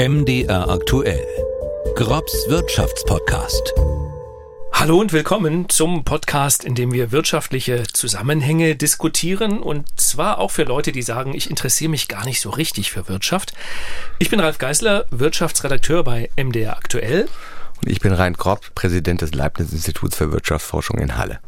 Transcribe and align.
MDR 0.00 0.66
aktuell. 0.70 1.26
Grobs 1.94 2.48
Wirtschaftspodcast. 2.48 3.74
Hallo 4.72 4.98
und 4.98 5.12
willkommen 5.12 5.68
zum 5.68 6.04
Podcast, 6.04 6.64
in 6.64 6.74
dem 6.74 6.90
wir 6.94 7.12
wirtschaftliche 7.12 7.82
Zusammenhänge 7.82 8.76
diskutieren 8.76 9.60
und 9.60 10.00
zwar 10.00 10.38
auch 10.38 10.52
für 10.52 10.62
Leute, 10.62 10.92
die 10.92 11.02
sagen, 11.02 11.34
ich 11.34 11.50
interessiere 11.50 11.90
mich 11.90 12.08
gar 12.08 12.24
nicht 12.24 12.40
so 12.40 12.48
richtig 12.48 12.90
für 12.90 13.08
Wirtschaft. 13.08 13.52
Ich 14.18 14.30
bin 14.30 14.40
Ralf 14.40 14.56
Geißler, 14.56 15.04
Wirtschaftsredakteur 15.10 16.02
bei 16.02 16.30
MDR 16.34 16.78
aktuell. 16.78 17.28
Und 17.82 17.90
ich 17.90 18.00
bin 18.00 18.14
Rein 18.14 18.32
Grob, 18.32 18.74
Präsident 18.74 19.20
des 19.20 19.34
Leibniz-Instituts 19.34 20.16
für 20.16 20.32
Wirtschaftsforschung 20.32 20.96
in 20.96 21.18
Halle. 21.18 21.40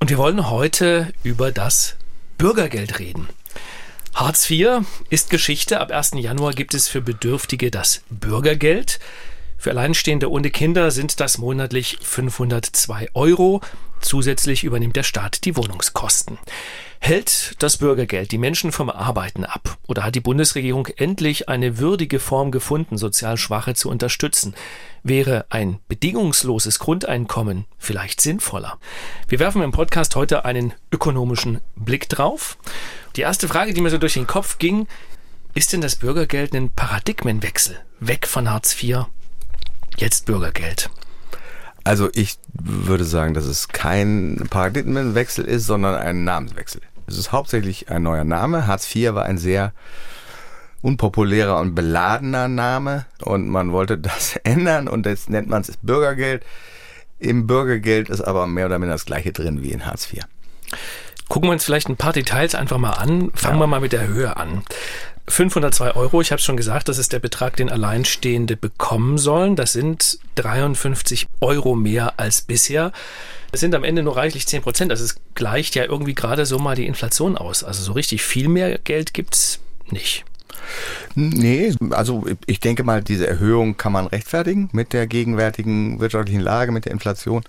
Und 0.00 0.08
wir 0.08 0.16
wollen 0.16 0.48
heute 0.48 1.12
über 1.24 1.52
das 1.52 1.96
Bürgergeld 2.38 3.00
reden. 3.00 3.28
Hartz 4.14 4.48
IV 4.50 4.84
ist 5.08 5.30
Geschichte. 5.30 5.80
Ab 5.80 5.90
1. 5.90 6.12
Januar 6.16 6.52
gibt 6.52 6.74
es 6.74 6.86
für 6.86 7.00
Bedürftige 7.00 7.70
das 7.70 8.02
Bürgergeld. 8.10 9.00
Für 9.56 9.70
Alleinstehende 9.70 10.30
ohne 10.30 10.50
Kinder 10.50 10.90
sind 10.90 11.18
das 11.18 11.38
monatlich 11.38 11.98
502 12.02 13.08
Euro. 13.14 13.62
Zusätzlich 14.00 14.64
übernimmt 14.64 14.96
der 14.96 15.02
Staat 15.02 15.44
die 15.46 15.56
Wohnungskosten. 15.56 16.38
Hält 17.04 17.56
das 17.58 17.78
Bürgergeld 17.78 18.30
die 18.30 18.38
Menschen 18.38 18.70
vom 18.70 18.88
Arbeiten 18.88 19.44
ab? 19.44 19.76
Oder 19.88 20.04
hat 20.04 20.14
die 20.14 20.20
Bundesregierung 20.20 20.86
endlich 20.86 21.48
eine 21.48 21.78
würdige 21.78 22.20
Form 22.20 22.52
gefunden, 22.52 22.96
sozial 22.96 23.36
Schwache 23.36 23.74
zu 23.74 23.90
unterstützen? 23.90 24.54
Wäre 25.02 25.44
ein 25.50 25.80
bedingungsloses 25.88 26.78
Grundeinkommen 26.78 27.64
vielleicht 27.76 28.20
sinnvoller? 28.20 28.78
Wir 29.26 29.40
werfen 29.40 29.62
im 29.62 29.72
Podcast 29.72 30.14
heute 30.14 30.44
einen 30.44 30.74
ökonomischen 30.92 31.60
Blick 31.74 32.08
drauf. 32.08 32.56
Die 33.16 33.22
erste 33.22 33.48
Frage, 33.48 33.74
die 33.74 33.80
mir 33.80 33.90
so 33.90 33.98
durch 33.98 34.14
den 34.14 34.28
Kopf 34.28 34.58
ging, 34.58 34.86
ist 35.54 35.72
denn 35.72 35.80
das 35.80 35.96
Bürgergeld 35.96 36.54
ein 36.54 36.70
Paradigmenwechsel? 36.70 37.80
Weg 37.98 38.28
von 38.28 38.48
Hartz 38.48 38.80
IV, 38.80 39.06
jetzt 39.96 40.26
Bürgergeld. 40.26 40.88
Also 41.82 42.10
ich 42.14 42.38
würde 42.54 43.04
sagen, 43.04 43.34
dass 43.34 43.46
es 43.46 43.66
kein 43.66 44.46
Paradigmenwechsel 44.48 45.44
ist, 45.44 45.66
sondern 45.66 45.96
ein 45.96 46.22
Namenswechsel. 46.22 46.80
Es 47.06 47.18
ist 47.18 47.32
hauptsächlich 47.32 47.90
ein 47.90 48.02
neuer 48.02 48.24
Name. 48.24 48.66
Hartz 48.66 48.94
IV 48.94 49.14
war 49.14 49.24
ein 49.24 49.38
sehr 49.38 49.72
unpopulärer 50.82 51.58
und 51.58 51.74
beladener 51.74 52.48
Name 52.48 53.06
und 53.22 53.48
man 53.48 53.72
wollte 53.72 53.98
das 53.98 54.36
ändern 54.44 54.88
und 54.88 55.06
jetzt 55.06 55.30
nennt 55.30 55.48
man 55.48 55.62
es 55.62 55.76
Bürgergeld. 55.76 56.44
Im 57.18 57.46
Bürgergeld 57.46 58.08
ist 58.08 58.20
aber 58.20 58.46
mehr 58.46 58.66
oder 58.66 58.78
minder 58.78 58.94
das 58.94 59.04
gleiche 59.04 59.32
drin 59.32 59.62
wie 59.62 59.70
in 59.70 59.86
Hartz 59.86 60.12
IV. 60.12 60.24
Gucken 61.28 61.48
wir 61.48 61.52
uns 61.52 61.64
vielleicht 61.64 61.88
ein 61.88 61.96
paar 61.96 62.12
Details 62.12 62.54
einfach 62.54 62.78
mal 62.78 62.90
an. 62.90 63.30
Fangen 63.34 63.56
ja. 63.56 63.62
wir 63.62 63.66
mal 63.68 63.80
mit 63.80 63.92
der 63.92 64.08
Höhe 64.08 64.36
an. 64.36 64.64
502 65.32 65.96
Euro, 65.96 66.20
ich 66.20 66.30
habe 66.30 66.42
schon 66.42 66.58
gesagt, 66.58 66.90
das 66.90 66.98
ist 66.98 67.14
der 67.14 67.18
Betrag, 67.18 67.56
den 67.56 67.70
Alleinstehende 67.70 68.54
bekommen 68.54 69.16
sollen. 69.16 69.56
Das 69.56 69.72
sind 69.72 70.18
53 70.34 71.26
Euro 71.40 71.74
mehr 71.74 72.18
als 72.18 72.42
bisher. 72.42 72.92
Das 73.50 73.60
sind 73.60 73.74
am 73.74 73.82
Ende 73.82 74.02
nur 74.02 74.16
reichlich 74.16 74.46
10 74.46 74.60
Prozent. 74.60 74.92
Das 74.92 75.00
ist, 75.00 75.20
gleicht 75.34 75.74
ja 75.74 75.84
irgendwie 75.84 76.14
gerade 76.14 76.44
so 76.44 76.58
mal 76.58 76.76
die 76.76 76.86
Inflation 76.86 77.38
aus. 77.38 77.64
Also 77.64 77.82
so 77.82 77.92
richtig 77.92 78.22
viel 78.22 78.48
mehr 78.48 78.76
Geld 78.76 79.14
gibt's 79.14 79.60
nicht. 79.90 80.26
Nee, 81.14 81.74
also 81.90 82.26
ich 82.44 82.60
denke 82.60 82.84
mal, 82.84 83.02
diese 83.02 83.26
Erhöhung 83.26 83.78
kann 83.78 83.92
man 83.92 84.08
rechtfertigen 84.08 84.68
mit 84.72 84.92
der 84.92 85.06
gegenwärtigen 85.06 85.98
wirtschaftlichen 85.98 86.40
Lage, 86.40 86.72
mit 86.72 86.84
der 86.84 86.92
Inflation. 86.92 87.42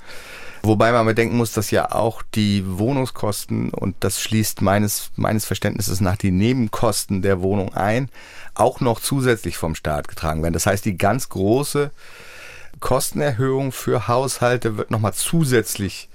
Wobei 0.66 0.94
man 0.94 1.06
bedenken 1.06 1.36
muss, 1.36 1.52
dass 1.52 1.72
ja 1.72 1.92
auch 1.92 2.22
die 2.36 2.64
Wohnungskosten, 2.66 3.72
und 3.72 3.98
das 4.00 4.22
schließt 4.22 4.62
meines, 4.62 5.12
meines 5.18 5.44
Verständnisses 5.44 6.00
nach 6.00 6.16
die 6.16 6.32
Nebenkosten 6.32 7.22
der 7.22 7.42
Wohnung 7.42 7.74
ein, 7.74 8.10
auch 8.56 8.80
noch 8.80 9.02
zusätzlich 9.02 9.58
vom 9.58 9.76
Staat 9.76 10.08
getragen 10.08 10.42
werden. 10.42 10.54
Das 10.54 10.66
heißt, 10.66 10.86
die 10.86 10.98
ganz 10.98 11.28
große 11.28 11.92
Kostenerhöhung 12.80 13.74
für 13.74 14.08
Haushalte 14.08 14.78
wird 14.78 14.90
nochmal 14.90 15.14
zusätzlich 15.14 16.08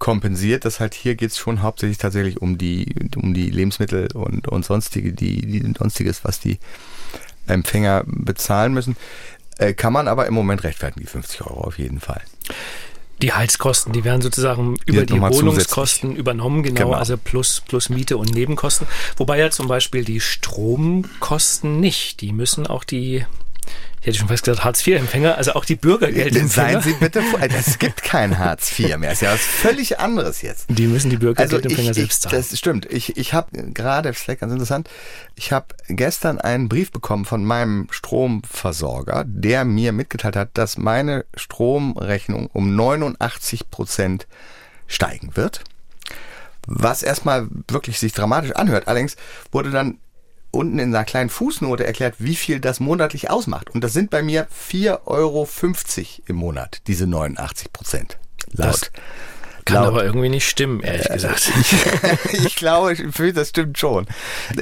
kompensiert. 0.00 0.64
Das 0.64 0.80
halt 0.80 0.94
hier 0.94 1.14
geht 1.14 1.30
es 1.30 1.38
schon 1.38 1.62
hauptsächlich 1.62 1.98
tatsächlich 1.98 2.42
um 2.42 2.58
die, 2.58 2.94
um 3.14 3.32
die 3.32 3.48
Lebensmittel 3.48 4.08
und, 4.12 4.48
und 4.48 4.64
sonstige, 4.64 5.12
die, 5.12 5.40
die 5.42 5.74
sonstiges, 5.78 6.24
was 6.24 6.40
die 6.40 6.58
Empfänger 7.46 8.02
bezahlen 8.06 8.74
müssen. 8.74 8.96
Äh, 9.58 9.74
kann 9.74 9.92
man 9.92 10.08
aber 10.08 10.26
im 10.26 10.34
Moment 10.34 10.64
rechtfertigen, 10.64 11.00
die 11.00 11.10
50 11.10 11.42
Euro 11.42 11.60
auf 11.60 11.78
jeden 11.78 12.00
Fall. 12.00 12.22
Die 13.22 13.32
Heizkosten, 13.32 13.92
die 13.92 14.04
werden 14.04 14.22
sozusagen 14.22 14.76
die 14.86 14.92
über 14.92 15.04
die 15.04 15.20
Wohnungskosten 15.20 16.14
übernommen, 16.14 16.62
genau, 16.62 16.86
genau, 16.86 16.92
also 16.92 17.16
plus, 17.16 17.62
plus 17.66 17.88
Miete 17.88 18.16
und 18.16 18.32
Nebenkosten. 18.32 18.86
Wobei 19.16 19.38
ja 19.38 19.50
zum 19.50 19.66
Beispiel 19.66 20.04
die 20.04 20.20
Stromkosten 20.20 21.80
nicht, 21.80 22.20
die 22.20 22.32
müssen 22.32 22.66
auch 22.66 22.84
die 22.84 23.24
ich 24.00 24.06
hätte 24.06 24.18
schon 24.18 24.28
fast 24.28 24.44
gesagt 24.44 24.64
Hartz-IV-Empfänger, 24.64 25.36
also 25.36 25.54
auch 25.54 25.64
die 25.64 25.74
Bürgergeldempfänger. 25.74 26.48
Seien 26.48 26.82
Sie 26.82 26.92
bitte 26.94 27.20
vor, 27.20 27.40
es 27.42 27.78
gibt 27.78 28.02
kein 28.02 28.38
Hartz 28.38 28.78
IV 28.78 28.96
mehr, 28.96 29.10
es 29.10 29.14
ist 29.18 29.22
ja 29.22 29.32
was 29.32 29.40
völlig 29.40 29.98
anderes 29.98 30.40
jetzt. 30.42 30.66
Die 30.68 30.86
müssen 30.86 31.10
die 31.10 31.16
Bürgergeldempfänger 31.16 31.88
also 31.88 32.00
selbst 32.00 32.22
zahlen. 32.22 32.36
Das 32.36 32.56
stimmt. 32.56 32.86
Ich, 32.86 33.16
ich 33.16 33.34
habe 33.34 33.50
gerade, 33.74 34.14
vielleicht 34.14 34.40
ganz 34.40 34.52
interessant, 34.52 34.88
ich 35.34 35.52
habe 35.52 35.66
gestern 35.88 36.38
einen 36.40 36.68
Brief 36.68 36.92
bekommen 36.92 37.24
von 37.24 37.44
meinem 37.44 37.88
Stromversorger, 37.90 39.24
der 39.26 39.64
mir 39.64 39.92
mitgeteilt 39.92 40.36
hat, 40.36 40.50
dass 40.54 40.78
meine 40.78 41.24
Stromrechnung 41.34 42.46
um 42.52 42.76
89 42.76 43.68
Prozent 43.68 44.28
steigen 44.86 45.36
wird. 45.36 45.64
Was 46.66 47.02
erstmal 47.02 47.48
wirklich 47.68 47.98
sich 47.98 48.12
dramatisch 48.12 48.52
anhört. 48.52 48.88
Allerdings 48.88 49.16
wurde 49.50 49.70
dann 49.70 49.98
unten 50.58 50.78
in 50.78 50.94
einer 50.94 51.04
kleinen 51.04 51.30
Fußnote 51.30 51.86
erklärt, 51.86 52.16
wie 52.18 52.34
viel 52.34 52.60
das 52.60 52.80
monatlich 52.80 53.30
ausmacht. 53.30 53.70
Und 53.70 53.84
das 53.84 53.92
sind 53.92 54.10
bei 54.10 54.22
mir 54.22 54.48
4,50 54.48 55.06
Euro 55.06 55.48
im 56.26 56.36
Monat, 56.36 56.82
diese 56.86 57.06
89 57.06 57.72
Prozent. 57.72 58.18
Laut. 58.52 58.68
Das 58.68 58.90
kann 59.68 59.84
aber 59.84 60.04
irgendwie 60.04 60.28
nicht 60.28 60.48
stimmen, 60.48 60.80
ehrlich 60.80 61.08
äh, 61.08 61.14
gesagt. 61.14 61.52
ich, 62.32 62.44
ich 62.46 62.56
glaube, 62.56 62.96
das 63.32 63.48
stimmt 63.48 63.78
schon. 63.78 64.06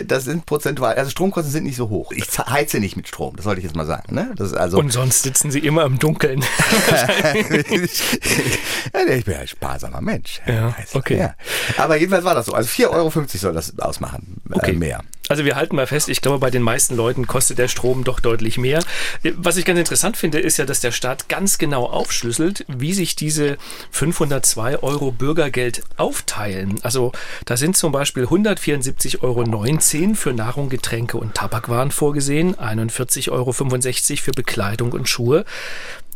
Das 0.06 0.24
sind 0.24 0.46
prozentual, 0.46 0.94
also 0.94 1.10
Stromkosten 1.10 1.52
sind 1.52 1.64
nicht 1.64 1.76
so 1.76 1.88
hoch. 1.88 2.12
Ich 2.12 2.26
heize 2.38 2.80
nicht 2.80 2.96
mit 2.96 3.08
Strom, 3.08 3.36
das 3.36 3.44
sollte 3.44 3.60
ich 3.60 3.64
jetzt 3.64 3.76
mal 3.76 3.86
sagen. 3.86 4.14
Ne? 4.14 4.32
Das 4.36 4.48
ist 4.48 4.56
also 4.56 4.78
Und 4.78 4.92
sonst 4.92 5.22
sitzen 5.22 5.50
Sie 5.50 5.60
immer 5.60 5.84
im 5.84 5.98
Dunkeln. 5.98 6.40
ich 8.92 9.24
bin 9.24 9.34
ein 9.34 9.48
sparsamer 9.48 10.00
Mensch. 10.00 10.40
Ja, 10.46 10.74
okay. 10.92 11.18
Ja. 11.18 11.34
Aber 11.76 11.96
jedenfalls 11.96 12.24
war 12.24 12.34
das 12.34 12.46
so. 12.46 12.52
Also 12.52 12.68
4,50 12.68 12.90
Euro 12.90 13.10
soll 13.26 13.52
das 13.54 13.78
ausmachen. 13.78 14.40
Äh, 14.50 14.54
okay. 14.54 14.72
Äh, 14.72 14.74
mehr. 14.74 15.02
Also 15.28 15.44
wir 15.44 15.56
halten 15.56 15.74
mal 15.74 15.88
fest, 15.88 16.08
ich 16.08 16.20
glaube, 16.20 16.38
bei 16.38 16.50
den 16.50 16.62
meisten 16.62 16.94
Leuten 16.94 17.26
kostet 17.26 17.58
der 17.58 17.66
Strom 17.66 18.04
doch 18.04 18.20
deutlich 18.20 18.58
mehr. 18.58 18.80
Was 19.34 19.56
ich 19.56 19.64
ganz 19.64 19.78
interessant 19.78 20.16
finde, 20.16 20.38
ist 20.38 20.56
ja, 20.56 20.64
dass 20.64 20.80
der 20.80 20.92
Staat 20.92 21.28
ganz 21.28 21.58
genau 21.58 21.86
aufschlüsselt, 21.86 22.64
wie 22.68 22.92
sich 22.92 23.16
diese 23.16 23.58
502 23.90 24.82
Euro 24.82 24.95
Bürgergeld 25.12 25.82
aufteilen. 25.96 26.78
Also 26.82 27.12
da 27.44 27.56
sind 27.56 27.76
zum 27.76 27.92
Beispiel 27.92 28.24
174,19 28.24 29.22
Euro 29.22 30.14
für 30.14 30.32
Nahrung, 30.32 30.68
Getränke 30.68 31.18
und 31.18 31.34
Tabakwaren 31.34 31.90
vorgesehen, 31.90 32.54
41,65 32.56 33.30
Euro 33.30 33.52
für 33.52 34.32
Bekleidung 34.32 34.92
und 34.92 35.08
Schuhe. 35.08 35.44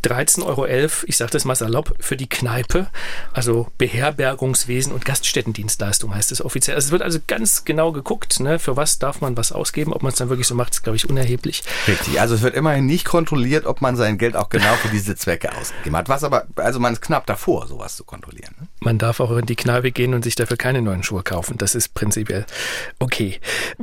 13,11 0.03 0.45
Euro, 0.45 0.67
ich 1.05 1.17
sage 1.17 1.31
das 1.31 1.45
mal 1.45 1.55
salopp, 1.55 1.93
für 1.99 2.17
die 2.17 2.27
Kneipe, 2.27 2.87
also 3.33 3.67
Beherbergungswesen 3.77 4.91
und 4.93 5.05
Gaststättendienstleistung 5.05 6.13
heißt 6.13 6.31
es 6.31 6.43
offiziell. 6.43 6.75
Also 6.75 6.87
es 6.87 6.91
wird 6.91 7.01
also 7.01 7.19
ganz 7.27 7.65
genau 7.65 7.91
geguckt, 7.91 8.39
ne, 8.39 8.59
für 8.59 8.77
was 8.77 8.99
darf 8.99 9.21
man 9.21 9.37
was 9.37 9.51
ausgeben. 9.51 9.93
Ob 9.93 10.03
man 10.03 10.11
es 10.11 10.17
dann 10.17 10.29
wirklich 10.29 10.47
so 10.47 10.55
macht, 10.55 10.73
ist, 10.73 10.83
glaube 10.83 10.95
ich, 10.95 11.09
unerheblich. 11.09 11.63
Richtig, 11.87 12.19
also 12.19 12.35
es 12.35 12.41
wird 12.41 12.55
immerhin 12.55 12.85
nicht 12.85 13.05
kontrolliert, 13.05 13.65
ob 13.65 13.81
man 13.81 13.95
sein 13.95 14.17
Geld 14.17 14.35
auch 14.35 14.49
genau 14.49 14.73
für 14.75 14.89
diese 14.89 15.15
Zwecke 15.15 15.55
ausgegeben 15.55 15.95
hat. 15.95 16.09
Was 16.09 16.23
aber, 16.23 16.47
also 16.55 16.79
man 16.79 16.93
ist 16.93 17.01
knapp 17.01 17.25
davor, 17.25 17.67
sowas 17.67 17.95
zu 17.95 18.03
kontrollieren. 18.03 18.55
Ne? 18.59 18.67
Man 18.79 18.97
darf 18.97 19.19
auch 19.19 19.31
in 19.31 19.45
die 19.45 19.55
Kneipe 19.55 19.91
gehen 19.91 20.13
und 20.13 20.23
sich 20.23 20.35
dafür 20.35 20.57
keine 20.57 20.81
neuen 20.81 21.03
Schuhe 21.03 21.23
kaufen. 21.23 21.57
Das 21.57 21.75
ist 21.75 21.93
prinzipiell 21.93 22.45
okay. 22.99 23.39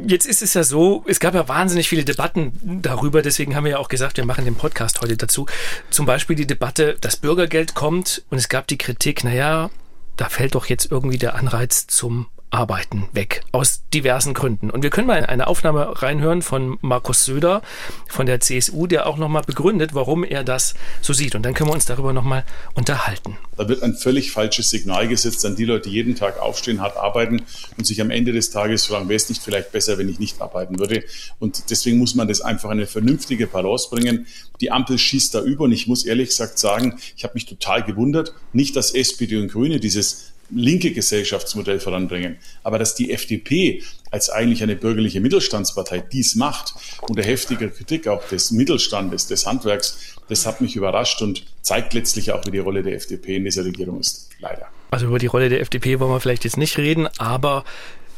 Jetzt 0.07 0.27
ist 0.27 0.43
es 0.43 0.55
ja 0.55 0.65
so, 0.65 1.05
es 1.07 1.21
gab 1.21 1.35
ja 1.35 1.49
wahnsinnig 1.49 1.89
viele 1.89 2.05
Debatten 2.05 2.81
darüber, 2.83 3.23
deswegen 3.23 3.55
haben 3.55 3.65
wir 3.65 3.73
ja 3.73 3.79
auch 3.79 3.89
gesagt, 3.89 4.17
wir 4.17 4.25
machen 4.25 4.45
den 4.45 4.57
Podcast 4.57 5.01
heute 5.01 5.17
dazu. 5.17 5.47
Zum 5.91 6.07
Beispiel 6.09 6.37
die 6.37 6.47
Debatte, 6.47 6.97
das 7.03 7.19
Bürgergeld 7.19 7.75
kommt 7.75 8.25
und 8.31 8.39
es 8.39 8.49
gab 8.49 8.67
die 8.67 8.79
Kritik, 8.79 9.25
naja, 9.25 9.69
da 10.17 10.31
fällt 10.31 10.55
doch 10.55 10.65
jetzt 10.65 10.91
irgendwie 10.91 11.19
der 11.19 11.35
Anreiz 11.35 11.87
zum 11.87 12.29
Arbeiten 12.51 13.09
weg. 13.13 13.43
Aus 13.53 13.83
diversen 13.93 14.35
Gründen. 14.35 14.71
Und 14.71 14.83
wir 14.83 14.91
können 14.91 15.07
mal 15.07 15.19
in 15.19 15.25
eine 15.25 15.47
Aufnahme 15.47 16.03
reinhören 16.03 16.43
von 16.43 16.79
Markus 16.81 17.25
Söder 17.25 17.63
von 18.09 18.27
der 18.27 18.41
CSU, 18.41 18.87
der 18.87 19.07
auch 19.07 19.19
nochmal 19.19 19.43
begründet, 19.43 19.95
warum 19.95 20.25
er 20.25 20.45
das 20.45 20.75
so 21.03 21.13
sieht. 21.13 21.35
Und 21.35 21.43
dann 21.43 21.55
können 21.55 21.69
wir 21.69 21.75
uns 21.75 21.85
darüber 21.85 22.13
nochmal 22.13 22.45
unterhalten. 22.75 23.37
Da 23.57 23.69
wird 23.69 23.83
ein 23.83 23.95
völlig 23.95 24.33
falsches 24.33 24.71
Signal 24.71 25.09
gesetzt 25.09 25.45
an 25.45 25.57
die 25.57 25.65
Leute, 25.65 25.89
die 25.89 25.95
jeden 25.95 26.15
Tag 26.15 26.41
aufstehen, 26.41 26.81
hart 26.81 26.97
arbeiten 26.97 27.43
und 27.77 27.87
sich 27.87 28.01
am 28.01 28.11
Ende 28.11 28.33
des 28.33 28.51
Tages 28.51 28.87
fragen, 28.87 29.09
wäre 29.09 29.17
es 29.17 29.29
nicht 29.29 29.43
vielleicht 29.43 29.73
besser, 29.73 29.99
wenn 29.99 30.09
ich 30.09 30.19
nicht 30.19 30.41
arbeiten 30.41 30.79
würde. 30.79 31.05
Und 31.39 31.71
deswegen 31.71 31.99
muss 31.99 32.15
man 32.15 32.29
das 32.29 32.41
einfach 32.41 32.71
eine 32.71 32.87
vernünftige 32.87 33.47
Balance 33.47 33.89
bringen. 33.91 34.27
Die 34.61 34.71
Ampel 34.71 34.99
schießt 34.99 35.35
da 35.35 35.43
über 35.43 35.65
und 35.65 35.73
ich 35.73 35.87
muss 35.87 36.05
ehrlich 36.05 36.31
gesagt 36.31 36.59
sagen, 36.59 36.99
ich 37.17 37.25
habe 37.25 37.35
mich 37.35 37.47
total 37.47 37.83
gewundert, 37.85 38.33
nicht, 38.53 38.75
dass 38.77 38.95
SPD 38.95 39.37
und 39.37 39.49
Grüne 39.49 39.81
dieses 39.81 40.33
linke 40.51 40.93
Gesellschaftsmodell 40.93 41.81
voranbringen. 41.81 42.37
Aber 42.63 42.79
dass 42.79 42.95
die 42.95 43.13
FDP 43.13 43.83
als 44.11 44.31
eigentlich 44.31 44.63
eine 44.63 44.77
bürgerliche 44.77 45.21
Mittelstandspartei 45.21 46.01
dies 46.01 46.35
macht, 46.35 46.75
unter 47.03 47.23
heftiger 47.23 47.69
Kritik 47.69 48.09
auch 48.09 48.27
des 48.29 48.51
Mittelstandes, 48.51 49.27
des 49.27 49.47
Handwerks, 49.47 50.17
das 50.29 50.47
hat 50.47 50.61
mich 50.61 50.77
überrascht 50.77 51.21
und 51.23 51.45
zeigt 51.63 51.95
letztlich 51.95 52.33
auch, 52.33 52.45
wie 52.47 52.51
die 52.51 52.59
Rolle 52.59 52.83
der 52.83 52.95
FDP 52.95 53.37
in 53.37 53.45
dieser 53.45 53.65
Regierung 53.65 54.01
ist. 54.01 54.31
Leider. 54.41 54.67
Also 54.91 55.07
über 55.07 55.19
die 55.19 55.27
Rolle 55.27 55.49
der 55.49 55.61
FDP 55.61 56.01
wollen 56.01 56.11
wir 56.11 56.21
vielleicht 56.21 56.45
jetzt 56.45 56.57
nicht 56.57 56.79
reden, 56.79 57.09
aber 57.19 57.65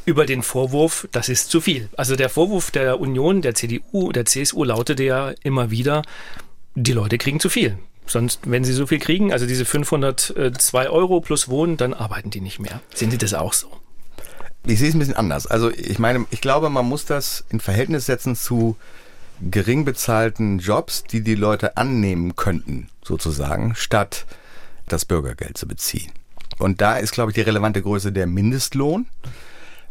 über 0.06 0.26
den 0.26 0.42
Vorwurf, 0.42 1.08
das 1.12 1.28
ist 1.28 1.50
zu 1.50 1.60
viel. 1.60 1.88
Also 1.96 2.16
der 2.16 2.28
Vorwurf 2.28 2.70
der 2.70 3.00
Union, 3.00 3.42
der 3.42 3.54
CDU, 3.54 4.12
der 4.12 4.24
CSU 4.24 4.64
lautete 4.64 5.02
ja 5.04 5.34
immer 5.42 5.70
wieder, 5.70 6.02
die 6.74 6.92
Leute 6.92 7.18
kriegen 7.18 7.40
zu 7.40 7.48
viel. 7.48 7.78
Sonst, 8.10 8.40
wenn 8.50 8.64
sie 8.64 8.72
so 8.72 8.88
viel 8.88 8.98
kriegen, 8.98 9.32
also 9.32 9.46
diese 9.46 9.64
502 9.64 10.90
Euro 10.90 11.20
plus 11.20 11.48
Wohnen, 11.48 11.76
dann 11.76 11.94
arbeiten 11.94 12.30
die 12.30 12.40
nicht 12.40 12.58
mehr. 12.58 12.80
Sehen 12.92 13.12
Sie 13.12 13.18
das 13.18 13.34
auch 13.34 13.52
so? 13.52 13.68
Ich 14.66 14.80
sehe 14.80 14.88
es 14.88 14.96
ein 14.96 14.98
bisschen 14.98 15.14
anders. 15.14 15.46
Also 15.46 15.70
ich 15.70 16.00
meine, 16.00 16.26
ich 16.30 16.40
glaube, 16.40 16.70
man 16.70 16.86
muss 16.86 17.04
das 17.04 17.44
in 17.50 17.60
Verhältnis 17.60 18.06
setzen 18.06 18.34
zu 18.34 18.76
gering 19.40 19.84
bezahlten 19.84 20.58
Jobs, 20.58 21.04
die 21.04 21.22
die 21.22 21.36
Leute 21.36 21.76
annehmen 21.76 22.34
könnten, 22.34 22.88
sozusagen, 23.04 23.76
statt 23.76 24.26
das 24.88 25.04
Bürgergeld 25.04 25.56
zu 25.56 25.68
beziehen. 25.68 26.10
Und 26.58 26.80
da 26.80 26.96
ist, 26.96 27.12
glaube 27.12 27.30
ich, 27.30 27.36
die 27.36 27.42
relevante 27.42 27.80
Größe 27.80 28.10
der 28.10 28.26
Mindestlohn. 28.26 29.06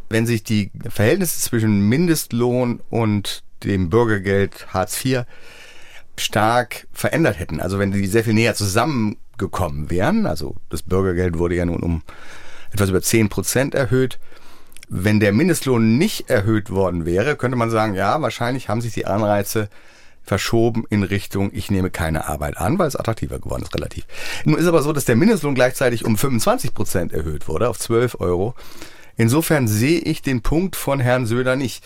Wenn 0.09 0.25
sich 0.25 0.43
die 0.43 0.71
Verhältnisse 0.89 1.39
zwischen 1.39 1.87
Mindestlohn 1.87 2.81
und 2.89 3.43
dem 3.63 3.89
Bürgergeld 3.89 4.67
Hartz 4.73 5.03
IV 5.05 5.23
stark 6.19 6.87
verändert 6.91 7.39
hätten, 7.39 7.59
also 7.59 7.79
wenn 7.79 7.91
die 7.91 8.07
sehr 8.07 8.23
viel 8.23 8.33
näher 8.33 8.55
zusammengekommen 8.55 9.89
wären, 9.89 10.25
also 10.25 10.55
das 10.69 10.83
Bürgergeld 10.83 11.37
wurde 11.37 11.55
ja 11.55 11.65
nun 11.65 11.81
um 11.81 12.03
etwas 12.71 12.89
über 12.89 13.01
10 13.01 13.29
Prozent 13.29 13.75
erhöht, 13.75 14.19
wenn 14.89 15.19
der 15.19 15.33
Mindestlohn 15.33 15.97
nicht 15.97 16.29
erhöht 16.29 16.71
worden 16.71 17.05
wäre, 17.05 17.35
könnte 17.35 17.57
man 17.57 17.69
sagen, 17.69 17.93
ja, 17.93 18.21
wahrscheinlich 18.21 18.69
haben 18.69 18.81
sich 18.81 18.93
die 18.93 19.05
Anreize 19.05 19.69
verschoben 20.23 20.83
in 20.89 21.03
Richtung, 21.03 21.49
ich 21.53 21.71
nehme 21.71 21.89
keine 21.89 22.27
Arbeit 22.27 22.57
an, 22.57 22.77
weil 22.77 22.87
es 22.87 22.95
attraktiver 22.95 23.39
geworden 23.39 23.63
ist, 23.63 23.73
relativ. 23.73 24.05
Nun 24.45 24.57
ist 24.57 24.67
aber 24.67 24.81
so, 24.81 24.93
dass 24.93 25.05
der 25.05 25.15
Mindestlohn 25.15 25.55
gleichzeitig 25.55 26.05
um 26.05 26.17
25 26.17 26.73
Prozent 26.73 27.13
erhöht 27.13 27.47
wurde, 27.47 27.69
auf 27.69 27.79
12 27.79 28.19
Euro. 28.19 28.55
Insofern 29.17 29.67
sehe 29.67 29.99
ich 29.99 30.21
den 30.21 30.41
Punkt 30.41 30.75
von 30.75 30.99
Herrn 30.99 31.25
Söder 31.25 31.55
nicht. 31.55 31.83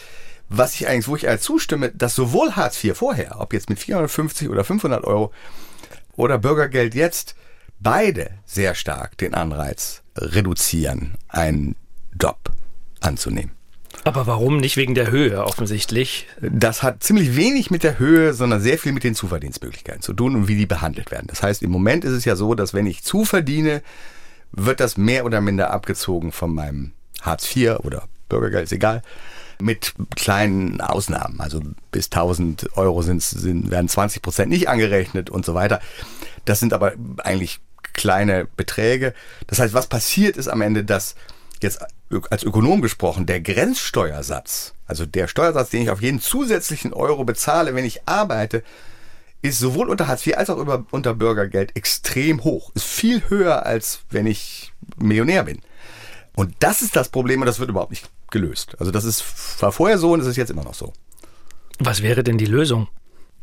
Was 0.50 0.76
ich 0.76 0.88
eigentlich, 0.88 1.08
wo 1.08 1.16
ich 1.16 1.28
als 1.28 1.44
zustimme, 1.44 1.92
dass 1.92 2.16
sowohl 2.16 2.56
Hartz 2.56 2.84
IV 2.84 2.98
vorher, 2.98 3.40
ob 3.40 3.54
jetzt 3.54 3.70
mit 3.70 3.80
450 3.80 4.50
oder 4.50 4.64
500 4.64 5.04
Euro 5.04 5.32
oder 6.16 6.38
Bürgergeld 6.38 6.96
jetzt, 6.96 7.36
beide 7.80 8.30
sehr 8.46 8.76
stark 8.76 9.18
den 9.18 9.34
Anreiz 9.34 10.04
reduzieren, 10.18 11.16
einen 11.28 11.76
Job 12.20 12.52
anzunehmen. 13.02 13.52
Aber 14.06 14.28
warum 14.28 14.58
nicht 14.58 14.76
wegen 14.76 14.96
der 14.96 15.12
Höhe 15.12 15.44
offensichtlich? 15.44 16.28
Das 16.42 16.84
hat 16.84 17.04
ziemlich 17.04 17.36
wenig 17.38 17.72
mit 17.72 17.84
der 17.84 18.00
Höhe, 18.00 18.34
sondern 18.34 18.60
sehr 18.60 18.78
viel 18.78 18.92
mit 18.92 19.04
den 19.04 19.16
Zuverdienstmöglichkeiten 19.16 20.02
zu 20.02 20.14
tun 20.14 20.36
und 20.36 20.48
wie 20.48 20.56
die 20.56 20.66
behandelt 20.66 21.12
werden. 21.12 21.28
Das 21.28 21.44
heißt, 21.44 21.62
im 21.62 21.72
Moment 21.72 22.04
ist 22.04 22.12
es 22.12 22.26
ja 22.26 22.36
so, 22.36 22.56
dass 22.56 22.74
wenn 22.74 22.86
ich 22.86 23.04
zuverdiene, 23.04 23.82
wird 24.52 24.80
das 24.80 24.98
mehr 24.98 25.26
oder 25.26 25.42
minder 25.42 25.72
abgezogen 25.72 26.32
von 26.32 26.54
meinem 26.54 26.92
Hartz 27.22 27.56
IV 27.56 27.80
oder 27.80 28.08
Bürgergeld, 28.30 28.66
ist 28.66 28.74
egal, 28.74 29.02
mit 29.64 29.94
kleinen 30.16 30.82
Ausnahmen. 30.82 31.40
Also 31.40 31.62
bis 31.92 32.06
1000 32.06 32.78
Euro 32.78 33.02
sind, 33.02 33.24
sind, 33.24 33.72
werden 33.72 33.90
20 33.90 34.22
Prozent 34.22 34.50
nicht 34.50 34.68
angerechnet 34.68 35.30
und 35.30 35.46
so 35.46 35.54
weiter. 35.54 35.80
Das 36.46 36.60
sind 36.60 36.74
aber 36.74 36.94
eigentlich 37.24 37.60
kleine 37.94 38.46
Beträge. 38.58 39.14
Das 39.48 39.60
heißt, 39.60 39.74
was 39.74 39.88
passiert 39.88 40.38
ist 40.38 40.48
am 40.48 40.62
Ende, 40.62 40.84
dass 40.84 41.16
jetzt 41.62 41.80
als 42.30 42.44
Ökonom 42.44 42.82
gesprochen, 42.82 43.26
der 43.26 43.42
Grenzsteuersatz, 43.42 44.74
also 44.86 45.06
der 45.06 45.28
Steuersatz, 45.28 45.70
den 45.70 45.84
ich 45.84 45.90
auf 45.90 46.02
jeden 46.02 46.20
zusätzlichen 46.20 46.94
Euro 46.94 47.24
bezahle, 47.24 47.74
wenn 47.74 47.86
ich 47.86 48.08
arbeite, 48.08 48.64
ist 49.42 49.60
sowohl 49.60 49.90
unter 49.90 50.08
Hartz 50.08 50.26
IV 50.26 50.38
als 50.38 50.50
auch 50.50 50.58
über, 50.58 50.86
unter 50.92 51.14
Bürgergeld 51.14 51.76
extrem 51.76 52.44
hoch. 52.44 52.72
Ist 52.76 52.86
viel 52.86 53.30
höher, 53.30 53.66
als 53.66 54.02
wenn 54.10 54.26
ich 54.26 54.74
Millionär 54.98 55.44
bin. 55.44 55.60
Und 56.36 56.56
das 56.60 56.82
ist 56.82 56.96
das 56.96 57.10
Problem 57.10 57.42
und 57.42 57.46
das 57.46 57.60
wird 57.60 57.70
überhaupt 57.70 57.92
nicht 57.92 58.10
gelöst. 58.32 58.76
Also 58.80 58.92
das 58.92 59.06
ist, 59.06 59.24
war 59.62 59.72
vorher 59.72 59.98
so 59.98 60.14
und 60.14 60.20
es 60.20 60.28
ist 60.28 60.38
jetzt 60.38 60.50
immer 60.50 60.64
noch 60.64 60.74
so. 60.74 60.94
Was 61.80 62.02
wäre 62.02 62.24
denn 62.24 62.38
die 62.38 62.46
Lösung? 62.46 62.88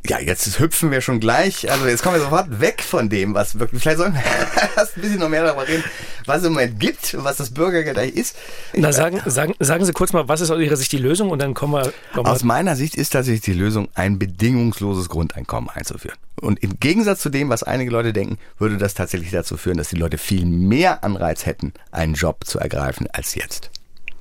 Ja, 0.07 0.19
jetzt 0.19 0.59
hüpfen 0.59 0.91
wir 0.91 1.03
schon 1.03 1.21
gleich. 1.21 1.71
Also 1.71 1.87
jetzt 1.87 2.03
kommen 2.03 2.15
wir 2.15 2.23
sofort 2.23 2.61
weg 2.61 2.83
von 2.83 3.11
dem, 3.11 3.35
was 3.35 3.59
wirklich. 3.59 3.83
Vielleicht 3.83 3.99
sollen 3.99 4.15
wir 4.15 4.23
erst 4.77 4.97
ein 4.97 5.03
bisschen 5.03 5.19
noch 5.19 5.29
mehr 5.29 5.45
darüber 5.45 5.69
reden, 5.69 5.85
was 6.25 6.39
es 6.39 6.45
im 6.45 6.55
Moment 6.55 6.81
gibt, 6.81 7.23
was 7.23 7.37
das 7.37 7.53
Bürgergeld 7.53 7.99
eigentlich 7.99 8.17
ist. 8.17 8.37
Na, 8.73 8.93
sagen, 8.93 9.21
sagen, 9.27 9.55
sagen 9.61 9.85
Sie 9.85 9.93
kurz 9.93 10.15
mal, 10.15 10.27
was 10.27 10.41
ist 10.41 10.51
aus 10.51 10.59
Ihrer 10.59 10.77
Sicht 10.77 10.93
die 10.93 10.99
Lösung 10.99 11.31
und 11.31 11.39
dann 11.41 11.53
kommen 11.53 11.75
wir. 11.75 11.93
Kommen 12.15 12.27
aus 12.27 12.43
meiner 12.45 12.77
Sicht 12.77 12.95
ist 12.95 13.11
tatsächlich 13.11 13.43
die 13.43 13.53
Lösung, 13.53 13.89
ein 13.95 14.19
bedingungsloses 14.19 15.11
Grundeinkommen 15.11 15.69
einzuführen. 15.69 16.17
Und 16.41 16.63
im 16.63 16.81
Gegensatz 16.81 17.21
zu 17.21 17.29
dem, 17.29 17.49
was 17.51 17.63
einige 17.63 17.91
Leute 17.91 18.13
denken, 18.13 18.39
würde 18.59 18.79
das 18.79 18.95
tatsächlich 18.95 19.31
dazu 19.31 19.57
führen, 19.57 19.79
dass 19.79 19.89
die 19.89 19.97
Leute 19.97 20.19
viel 20.19 20.47
mehr 20.47 21.05
Anreiz 21.05 21.47
hätten, 21.47 21.73
einen 21.91 22.15
Job 22.15 22.45
zu 22.45 22.59
ergreifen 22.59 23.07
als 23.13 23.35
jetzt. 23.35 23.71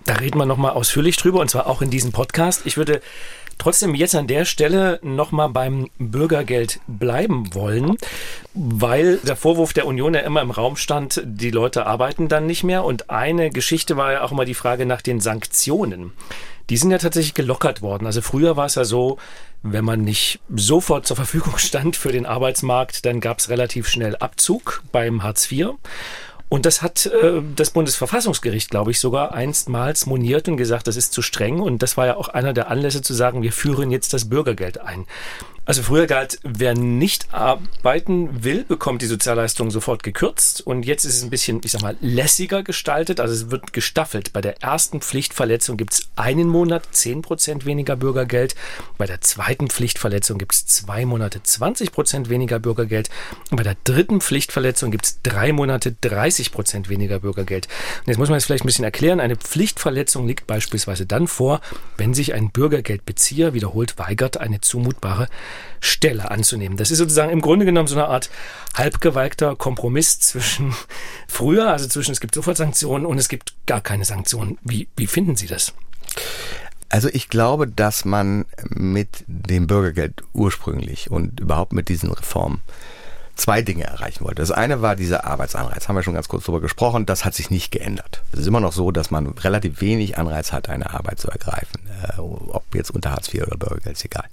Da 0.06 0.16
reden 0.16 0.38
wir 0.38 0.46
nochmal 0.46 0.72
ausführlich 0.72 1.18
drüber 1.18 1.40
und 1.40 1.50
zwar 1.50 1.68
auch 1.68 1.82
in 1.82 1.92
diesem 1.92 2.12
Podcast. 2.12 2.66
Ich 2.66 2.78
würde 2.78 3.02
trotzdem 3.60 3.94
jetzt 3.94 4.16
an 4.16 4.26
der 4.26 4.46
Stelle 4.46 5.00
nochmal 5.04 5.50
beim 5.50 5.90
Bürgergeld 6.00 6.80
bleiben 6.88 7.54
wollen, 7.54 7.98
weil 8.56 9.18
der 9.18 9.36
Vorwurf 9.36 9.74
der 9.74 9.86
Union 9.86 10.16
ja 10.16 10.22
immer 10.22 10.42
im 10.42 10.50
Raum 10.50 10.76
stand, 10.76 11.22
die 11.24 11.52
Leute 11.52 11.86
arbeiten 11.86 12.28
dann 12.28 12.48
nicht 12.48 12.64
mehr. 12.64 12.84
Und 12.84 13.12
eine 13.12 13.52
Geschichte 13.52 13.98
war 13.98 14.12
ja 14.12 14.24
auch 14.24 14.32
immer 14.32 14.46
die 14.46 14.56
Frage 14.56 14.88
nach 14.88 15.04
den 15.04 15.20
Sanktionen. 15.20 16.14
Die 16.70 16.78
sind 16.78 16.92
ja 16.92 16.98
tatsächlich 16.98 17.34
gelockert 17.34 17.82
worden. 17.82 18.06
Also 18.06 18.22
früher 18.22 18.56
war 18.56 18.68
es 18.68 18.76
ja 18.76 18.86
so, 18.86 19.18
wenn 19.64 19.84
man 19.86 20.02
nicht 20.04 20.40
sofort 20.56 21.06
zur 21.06 21.16
Verfügung 21.16 21.58
stand 21.58 21.96
für 21.96 22.12
den 22.12 22.26
Arbeitsmarkt, 22.26 23.06
dann 23.06 23.20
gab 23.20 23.40
es 23.40 23.50
relativ 23.50 23.88
schnell 23.88 24.16
Abzug 24.16 24.84
beim 24.92 25.24
Hartz 25.24 25.52
IV. 25.52 25.72
Und 26.50 26.66
das 26.66 26.82
hat 26.82 27.06
äh, 27.06 27.42
das 27.56 27.70
Bundesverfassungsgericht, 27.70 28.72
glaube 28.72 28.90
ich, 28.90 29.00
sogar 29.00 29.34
einstmals 29.34 30.08
moniert 30.08 30.48
und 30.48 30.58
gesagt, 30.58 30.88
das 30.88 30.96
ist 30.96 31.14
zu 31.14 31.22
streng. 31.22 31.60
Und 31.60 31.84
das 31.84 31.96
war 31.96 32.08
ja 32.08 32.18
auch 32.18 32.28
einer 32.28 32.54
der 32.54 32.70
Anlässe 32.70 33.04
zu 33.04 33.14
sagen, 33.14 33.44
wir 33.44 33.52
führen 33.52 33.92
jetzt 33.92 34.14
das 34.14 34.30
Bürgergeld 34.30 34.82
ein. 34.82 35.06
Also 35.70 35.84
früher 35.84 36.08
galt, 36.08 36.40
wer 36.42 36.74
nicht 36.74 37.32
arbeiten 37.32 38.44
will, 38.44 38.64
bekommt 38.64 39.04
die 39.04 39.06
Sozialleistung 39.06 39.70
sofort 39.70 40.02
gekürzt. 40.02 40.66
Und 40.66 40.84
jetzt 40.84 41.06
ist 41.06 41.18
es 41.18 41.22
ein 41.22 41.30
bisschen, 41.30 41.62
ich 41.64 41.70
sag 41.70 41.84
mal, 41.84 41.96
lässiger 42.02 42.64
gestaltet. 42.64 43.20
Also 43.20 43.36
es 43.36 43.52
wird 43.52 43.72
gestaffelt. 43.72 44.34
Bei 44.34 44.42
der 44.42 44.64
ersten 44.64 45.00
Pflichtverletzung 45.00 45.78
gibt 45.78 45.94
es 45.94 46.10
einen 46.16 46.48
Monat 46.48 46.88
10 46.90 47.22
Prozent 47.22 47.68
weniger 47.68 47.96
Bürgergeld. 47.98 48.56
Bei 48.98 49.06
der 49.06 49.22
zweiten 49.22 49.68
Pflichtverletzung 49.68 50.40
gibt 50.40 50.56
es 50.56 50.66
zwei 50.66 51.06
Monate 51.06 51.44
20 51.44 51.92
Prozent 51.92 52.30
weniger 52.32 52.58
Bürgergeld. 52.58 53.12
Und 53.52 53.58
bei 53.58 53.64
der 53.64 53.78
dritten 53.84 54.22
Pflichtverletzung 54.22 54.90
gibt 54.90 55.06
es 55.06 55.22
drei 55.22 55.54
Monate 55.54 55.96
30 56.02 56.52
Prozent 56.52 56.90
weniger 56.90 57.20
Bürgergeld. 57.20 57.68
Und 58.00 58.08
jetzt 58.08 58.18
muss 58.18 58.30
man 58.30 58.40
es 58.40 58.46
vielleicht 58.46 58.64
ein 58.64 58.70
bisschen 58.70 58.86
erklären. 58.86 59.20
Eine 59.20 59.36
Pflichtverletzung 59.36 60.28
liegt 60.28 60.48
beispielsweise 60.48 61.06
dann 61.06 61.28
vor, 61.28 61.62
wenn 61.96 62.16
sich 62.16 62.34
ein 62.34 62.50
Bürgergeldbezieher 62.50 63.54
wiederholt 63.54 64.00
weigert, 64.00 64.38
eine 64.38 64.62
zumutbare 64.62 65.28
Stelle 65.80 66.32
anzunehmen. 66.32 66.78
Das 66.78 66.92
ist 66.92 66.98
sozusagen 66.98 67.32
im 67.32 67.42
Grunde 67.42 67.66
genommen 67.66 67.88
so 67.88 67.96
eine 67.96 68.08
Art 68.08 68.30
halbgeweigter 68.76 69.56
Kompromiss 69.56 70.20
zwischen 70.20 70.74
früher, 71.28 71.70
also 71.70 71.88
zwischen 71.88 72.12
es 72.12 72.20
gibt 72.20 72.36
Sofortsanktionen 72.36 73.06
und 73.06 73.18
es 73.18 73.30
gibt 73.30 73.54
gar 73.66 73.82
keine 73.82 74.06
Sanktionen. 74.06 74.58
Wie, 74.62 74.88
wie 74.96 75.08
finden 75.08 75.36
Sie 75.36 75.48
das? 75.48 75.74
Also 76.90 77.08
ich 77.12 77.30
glaube, 77.30 77.68
dass 77.68 78.04
man 78.04 78.46
mit 78.68 79.24
dem 79.28 79.68
Bürgergeld 79.68 80.24
ursprünglich 80.34 81.12
und 81.12 81.40
überhaupt 81.40 81.72
mit 81.72 81.88
diesen 81.88 82.12
Reformen 82.12 82.62
zwei 83.40 83.62
Dinge 83.62 83.86
erreichen 83.86 84.26
wollte. 84.26 84.42
Das 84.42 84.52
eine 84.52 84.82
war 84.82 84.96
dieser 84.96 85.26
Arbeitsanreiz, 85.26 85.88
haben 85.88 85.96
wir 85.96 86.04
schon 86.04 86.14
ganz 86.14 86.28
kurz 86.28 86.44
darüber 86.44 86.62
gesprochen, 86.62 87.06
das 87.06 87.26
hat 87.26 87.34
sich 87.34 87.50
nicht 87.50 87.72
geändert. 87.72 88.22
Es 88.32 88.40
ist 88.40 88.48
immer 88.48 88.60
noch 88.60 88.74
so, 88.74 88.92
dass 88.92 89.12
man 89.12 89.28
relativ 89.28 89.82
wenig 89.82 90.18
Anreiz 90.18 90.52
hat, 90.52 90.70
eine 90.70 90.94
Arbeit 90.94 91.20
zu 91.20 91.30
ergreifen, 91.30 91.90
äh, 92.04 92.20
ob 92.20 92.64
jetzt 92.74 92.92
unter 92.92 93.12
Hartz 93.12 93.34
IV 93.34 93.44
oder 93.44 93.58
Bürgergeld, 93.58 93.96
ist 93.96 94.06
egal. 94.06 94.26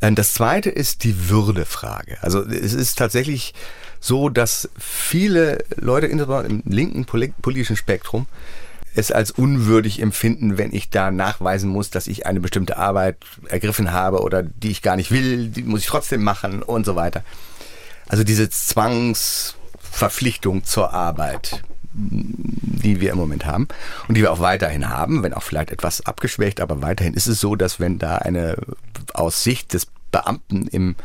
Äh, 0.00 0.12
das 0.12 0.34
zweite 0.34 0.70
ist 0.70 1.04
die 1.04 1.28
Würdefrage. 1.28 2.18
Also 2.22 2.44
es 2.44 2.72
ist 2.72 2.98
tatsächlich 2.98 3.54
so, 4.00 4.28
dass 4.28 4.68
viele 4.78 5.64
Leute, 5.76 6.06
im 6.06 6.62
linken 6.66 7.04
politischen 7.04 7.76
Spektrum, 7.76 8.26
es 8.94 9.10
als 9.12 9.30
unwürdig 9.30 10.02
empfinden, 10.02 10.58
wenn 10.58 10.74
ich 10.74 10.90
da 10.90 11.12
nachweisen 11.12 11.70
muss, 11.70 11.90
dass 11.90 12.08
ich 12.08 12.26
eine 12.26 12.40
bestimmte 12.40 12.76
Arbeit 12.76 13.18
ergriffen 13.48 13.92
habe 13.92 14.20
oder 14.20 14.42
die 14.42 14.72
ich 14.72 14.82
gar 14.82 14.96
nicht 14.96 15.12
will, 15.12 15.46
die 15.48 15.62
muss 15.62 15.80
ich 15.80 15.86
trotzdem 15.86 16.24
machen 16.24 16.62
und 16.62 16.84
so 16.84 16.96
weiter. 16.96 17.22
Also 18.08 18.24
diese 18.24 18.50
Zwangsverpflichtung 18.50 20.64
zur 20.64 20.92
Arbeit, 20.92 21.62
die 21.92 23.00
wir 23.00 23.12
im 23.12 23.18
Moment 23.18 23.46
haben 23.46 23.68
und 24.08 24.16
die 24.16 24.22
wir 24.22 24.32
auch 24.32 24.40
weiterhin 24.40 24.88
haben, 24.88 25.22
wenn 25.22 25.34
auch 25.34 25.44
vielleicht 25.44 25.70
etwas 25.70 26.04
abgeschwächt, 26.06 26.60
aber 26.60 26.82
weiterhin 26.82 27.14
ist 27.14 27.28
es 27.28 27.38
so, 27.40 27.54
dass 27.54 27.78
wenn 27.78 28.00
da 28.00 28.16
eine 28.16 28.56
aus 29.20 29.42
Sicht 29.42 29.72
des 29.74 29.86
Beamten 30.10 30.66
im 30.68 30.96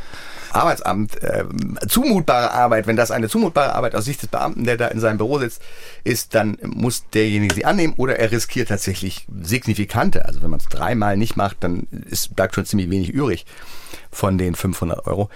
Arbeitsamt 0.52 1.22
äh, 1.22 1.44
zumutbare 1.88 2.52
Arbeit, 2.52 2.88
wenn 2.88 2.96
das 2.96 3.12
eine 3.12 3.28
zumutbare 3.28 3.74
Arbeit 3.76 3.94
aus 3.94 4.06
Sicht 4.06 4.22
des 4.22 4.30
Beamten, 4.30 4.64
der 4.64 4.78
da 4.78 4.88
in 4.88 5.00
seinem 5.00 5.18
Büro 5.18 5.38
sitzt, 5.38 5.62
ist, 6.04 6.34
dann 6.34 6.58
muss 6.64 7.04
derjenige 7.14 7.54
sie 7.54 7.66
annehmen 7.66 7.94
oder 7.98 8.18
er 8.18 8.32
riskiert 8.32 8.70
tatsächlich 8.70 9.28
signifikante. 9.42 10.26
Also 10.26 10.42
wenn 10.42 10.50
man 10.50 10.60
es 10.60 10.68
dreimal 10.68 11.18
nicht 11.18 11.36
macht, 11.36 11.58
dann 11.60 11.88
ist, 12.10 12.36
bleibt 12.36 12.56
schon 12.56 12.66
ziemlich 12.66 12.90
wenig 12.90 13.10
übrig 13.10 13.46
von 14.12 14.38
den 14.38 14.56
500 14.56 15.06
Euro. 15.08 15.30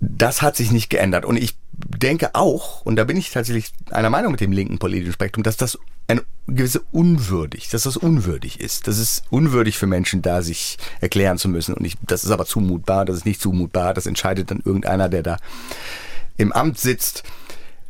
Das 0.00 0.42
hat 0.42 0.56
sich 0.56 0.72
nicht 0.72 0.90
geändert. 0.90 1.24
Und 1.24 1.36
ich 1.36 1.56
denke 1.72 2.34
auch, 2.34 2.84
und 2.84 2.96
da 2.96 3.04
bin 3.04 3.16
ich 3.16 3.30
tatsächlich 3.30 3.72
einer 3.90 4.10
Meinung 4.10 4.32
mit 4.32 4.40
dem 4.40 4.52
linken 4.52 4.78
politischen 4.78 5.12
Spektrum, 5.12 5.42
dass 5.42 5.56
das 5.56 5.78
eine 6.08 6.22
gewisse 6.46 6.82
unwürdig, 6.92 7.68
dass 7.70 7.84
das 7.84 7.96
unwürdig 7.96 8.60
ist. 8.60 8.86
Das 8.86 8.98
ist 8.98 9.22
unwürdig 9.30 9.78
für 9.78 9.86
Menschen, 9.86 10.22
da 10.22 10.42
sich 10.42 10.76
erklären 11.00 11.38
zu 11.38 11.48
müssen. 11.48 11.74
Und 11.74 11.84
ich, 11.84 11.96
das 12.02 12.24
ist 12.24 12.30
aber 12.30 12.46
zumutbar, 12.46 13.04
das 13.04 13.16
ist 13.16 13.26
nicht 13.26 13.40
zumutbar. 13.40 13.94
Das 13.94 14.06
entscheidet 14.06 14.50
dann 14.50 14.62
irgendeiner, 14.64 15.08
der 15.08 15.22
da 15.22 15.36
im 16.36 16.52
Amt 16.52 16.78
sitzt. 16.78 17.22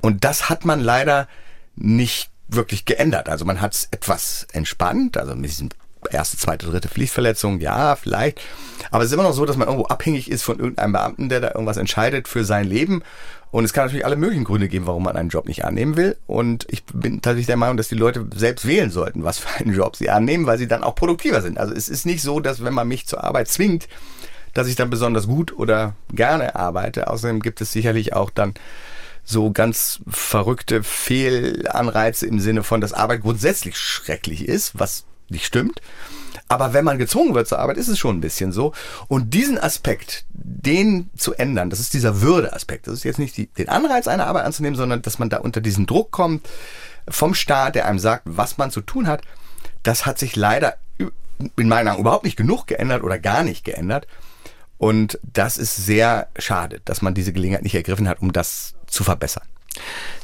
Und 0.00 0.24
das 0.24 0.48
hat 0.48 0.64
man 0.64 0.80
leider 0.80 1.28
nicht 1.76 2.30
wirklich 2.48 2.84
geändert. 2.84 3.28
Also 3.28 3.44
man 3.44 3.60
hat 3.60 3.74
es 3.74 3.88
etwas 3.90 4.46
entspannt, 4.52 5.16
also 5.16 5.34
mit 5.34 5.50
diesem 5.50 5.70
erste, 6.10 6.36
zweite, 6.36 6.66
dritte 6.66 6.88
Pflichtverletzung, 6.88 7.60
ja, 7.60 7.96
vielleicht. 7.96 8.40
Aber 8.90 9.02
es 9.02 9.08
ist 9.08 9.14
immer 9.14 9.22
noch 9.22 9.32
so, 9.32 9.46
dass 9.46 9.56
man 9.56 9.68
irgendwo 9.68 9.86
abhängig 9.86 10.30
ist 10.30 10.42
von 10.42 10.58
irgendeinem 10.58 10.92
Beamten, 10.92 11.28
der 11.28 11.40
da 11.40 11.48
irgendwas 11.48 11.76
entscheidet 11.76 12.28
für 12.28 12.44
sein 12.44 12.66
Leben. 12.66 13.02
Und 13.54 13.64
es 13.64 13.72
kann 13.72 13.84
natürlich 13.84 14.04
alle 14.04 14.16
möglichen 14.16 14.42
Gründe 14.42 14.66
geben, 14.66 14.88
warum 14.88 15.04
man 15.04 15.16
einen 15.16 15.28
Job 15.28 15.46
nicht 15.46 15.64
annehmen 15.64 15.96
will. 15.96 16.16
Und 16.26 16.66
ich 16.70 16.82
bin 16.86 17.22
tatsächlich 17.22 17.46
der 17.46 17.56
Meinung, 17.56 17.76
dass 17.76 17.86
die 17.86 17.94
Leute 17.94 18.26
selbst 18.34 18.66
wählen 18.66 18.90
sollten, 18.90 19.22
was 19.22 19.38
für 19.38 19.60
einen 19.60 19.72
Job 19.72 19.94
sie 19.94 20.10
annehmen, 20.10 20.46
weil 20.46 20.58
sie 20.58 20.66
dann 20.66 20.82
auch 20.82 20.96
produktiver 20.96 21.40
sind. 21.40 21.56
Also 21.56 21.72
es 21.72 21.88
ist 21.88 22.04
nicht 22.04 22.20
so, 22.20 22.40
dass 22.40 22.64
wenn 22.64 22.74
man 22.74 22.88
mich 22.88 23.06
zur 23.06 23.22
Arbeit 23.22 23.46
zwingt, 23.46 23.86
dass 24.54 24.66
ich 24.66 24.74
dann 24.74 24.90
besonders 24.90 25.28
gut 25.28 25.56
oder 25.56 25.94
gerne 26.10 26.56
arbeite. 26.56 27.06
Außerdem 27.06 27.42
gibt 27.42 27.60
es 27.60 27.70
sicherlich 27.70 28.12
auch 28.12 28.30
dann 28.30 28.54
so 29.22 29.52
ganz 29.52 30.00
verrückte 30.08 30.82
Fehlanreize 30.82 32.26
im 32.26 32.40
Sinne 32.40 32.64
von, 32.64 32.80
dass 32.80 32.92
Arbeit 32.92 33.20
grundsätzlich 33.20 33.76
schrecklich 33.76 34.48
ist, 34.48 34.80
was 34.80 35.04
nicht 35.28 35.46
stimmt. 35.46 35.80
Aber 36.48 36.72
wenn 36.72 36.84
man 36.84 36.98
gezwungen 36.98 37.34
wird 37.34 37.48
zur 37.48 37.58
Arbeit, 37.58 37.78
ist 37.78 37.88
es 37.88 37.98
schon 37.98 38.18
ein 38.18 38.20
bisschen 38.20 38.52
so. 38.52 38.72
Und 39.08 39.32
diesen 39.32 39.58
Aspekt, 39.58 40.24
den 40.30 41.10
zu 41.16 41.34
ändern, 41.34 41.70
das 41.70 41.80
ist 41.80 41.94
dieser 41.94 42.20
Würdeaspekt. 42.20 42.86
Das 42.86 42.94
ist 42.94 43.04
jetzt 43.04 43.18
nicht 43.18 43.36
die, 43.36 43.46
den 43.46 43.68
Anreiz, 43.68 44.06
eine 44.06 44.26
Arbeit 44.26 44.44
anzunehmen, 44.44 44.76
sondern 44.76 45.02
dass 45.02 45.18
man 45.18 45.30
da 45.30 45.38
unter 45.38 45.60
diesen 45.60 45.86
Druck 45.86 46.10
kommt 46.10 46.46
vom 47.08 47.34
Staat, 47.34 47.74
der 47.74 47.86
einem 47.86 47.98
sagt, 47.98 48.22
was 48.26 48.58
man 48.58 48.70
zu 48.70 48.82
tun 48.82 49.06
hat. 49.06 49.22
Das 49.82 50.06
hat 50.06 50.18
sich 50.18 50.36
leider 50.36 50.76
in 51.56 51.68
meinen 51.68 51.88
Augen 51.88 52.00
überhaupt 52.00 52.24
nicht 52.24 52.36
genug 52.36 52.66
geändert 52.66 53.02
oder 53.02 53.18
gar 53.18 53.42
nicht 53.42 53.64
geändert. 53.64 54.06
Und 54.78 55.18
das 55.22 55.56
ist 55.56 55.76
sehr 55.76 56.28
schade, 56.38 56.80
dass 56.84 57.00
man 57.00 57.14
diese 57.14 57.32
Gelegenheit 57.32 57.62
nicht 57.62 57.74
ergriffen 57.74 58.08
hat, 58.08 58.20
um 58.20 58.32
das 58.32 58.74
zu 58.86 59.02
verbessern. 59.02 59.44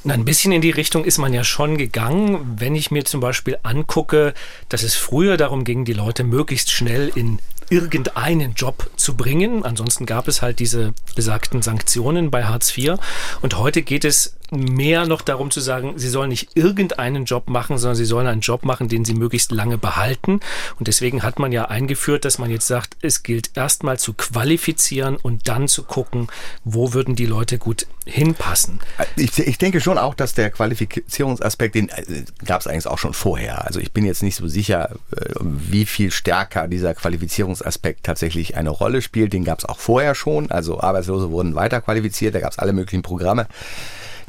Na, 0.02 0.14
ein 0.14 0.24
bisschen 0.24 0.52
in 0.52 0.62
die 0.62 0.70
Richtung 0.70 1.04
ist 1.04 1.18
man 1.18 1.34
ja 1.34 1.44
schon 1.44 1.76
gegangen, 1.76 2.56
wenn 2.58 2.74
ich 2.74 2.90
mir 2.90 3.04
zum 3.04 3.20
Beispiel 3.20 3.58
angucke, 3.62 4.32
dass 4.68 4.82
es 4.82 4.94
früher 4.94 5.36
darum 5.36 5.64
ging, 5.64 5.84
die 5.84 5.92
Leute 5.92 6.24
möglichst 6.24 6.70
schnell 6.70 7.10
in 7.14 7.38
irgendeinen 7.70 8.54
Job 8.54 8.90
zu 8.96 9.16
bringen. 9.16 9.64
Ansonsten 9.64 10.06
gab 10.06 10.28
es 10.28 10.42
halt 10.42 10.58
diese 10.58 10.92
besagten 11.14 11.62
Sanktionen 11.62 12.30
bei 12.30 12.44
Hartz 12.44 12.76
IV. 12.76 12.94
Und 13.42 13.58
heute 13.58 13.82
geht 13.82 14.04
es 14.04 14.36
mehr 14.52 15.06
noch 15.06 15.22
darum 15.22 15.50
zu 15.50 15.60
sagen, 15.60 15.94
sie 15.96 16.08
sollen 16.08 16.30
nicht 16.30 16.56
irgendeinen 16.56 17.24
Job 17.24 17.48
machen, 17.48 17.78
sondern 17.78 17.96
sie 17.96 18.04
sollen 18.04 18.26
einen 18.26 18.40
Job 18.40 18.64
machen, 18.64 18.88
den 18.88 19.04
sie 19.04 19.14
möglichst 19.14 19.52
lange 19.52 19.78
behalten. 19.78 20.40
Und 20.78 20.88
deswegen 20.88 21.22
hat 21.22 21.38
man 21.38 21.52
ja 21.52 21.66
eingeführt, 21.66 22.24
dass 22.24 22.38
man 22.38 22.50
jetzt 22.50 22.66
sagt, 22.66 22.96
es 23.02 23.22
gilt 23.22 23.56
erstmal 23.56 23.98
zu 23.98 24.12
qualifizieren 24.14 25.16
und 25.16 25.48
dann 25.48 25.68
zu 25.68 25.82
gucken, 25.84 26.28
wo 26.64 26.92
würden 26.92 27.16
die 27.16 27.26
Leute 27.26 27.58
gut 27.58 27.86
hinpassen. 28.06 28.80
Ich, 29.16 29.38
ich 29.38 29.58
denke 29.58 29.80
schon 29.80 29.98
auch, 29.98 30.14
dass 30.14 30.34
der 30.34 30.50
Qualifizierungsaspekt, 30.50 31.74
den 31.74 31.88
äh, 31.90 32.24
gab 32.44 32.60
es 32.60 32.66
eigentlich 32.66 32.86
auch 32.86 32.98
schon 32.98 33.14
vorher. 33.14 33.66
Also 33.66 33.78
ich 33.80 33.92
bin 33.92 34.04
jetzt 34.04 34.22
nicht 34.22 34.36
so 34.36 34.48
sicher, 34.48 34.90
äh, 35.16 35.34
wie 35.40 35.86
viel 35.86 36.10
stärker 36.10 36.66
dieser 36.68 36.94
Qualifizierungsaspekt 36.94 38.04
tatsächlich 38.04 38.56
eine 38.56 38.70
Rolle 38.70 39.02
spielt. 39.02 39.32
Den 39.32 39.44
gab 39.44 39.58
es 39.58 39.64
auch 39.64 39.78
vorher 39.78 40.14
schon. 40.14 40.50
Also 40.50 40.80
Arbeitslose 40.80 41.30
wurden 41.30 41.54
weiter 41.54 41.80
qualifiziert, 41.80 42.34
da 42.34 42.40
gab 42.40 42.52
es 42.52 42.58
alle 42.58 42.72
möglichen 42.72 43.02
Programme. 43.02 43.46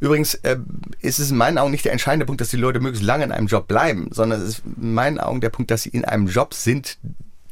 Übrigens 0.02 0.34
äh, 0.34 0.58
ist 1.00 1.20
es 1.20 1.30
in 1.30 1.38
meinen 1.38 1.60
Augen 1.60 1.70
nicht 1.70 1.86
der 1.86 1.92
entscheidende 1.92 2.26
Punkt, 2.26 2.42
dass 2.42 2.50
die 2.50 2.58
Leute 2.58 2.80
möglichst 2.80 3.06
lange 3.06 3.24
in 3.24 3.32
einem 3.32 3.46
Job 3.46 3.68
bleiben, 3.68 4.10
sondern 4.12 4.42
es 4.42 4.50
ist 4.50 4.64
in 4.66 4.94
meinen 4.94 5.20
Augen 5.20 5.42
der 5.42 5.50
Punkt, 5.50 5.70
dass 5.70 5.84
sie 5.84 5.90
in 5.90 6.04
einem 6.04 6.28
Job 6.28 6.56
sind, 6.56 6.98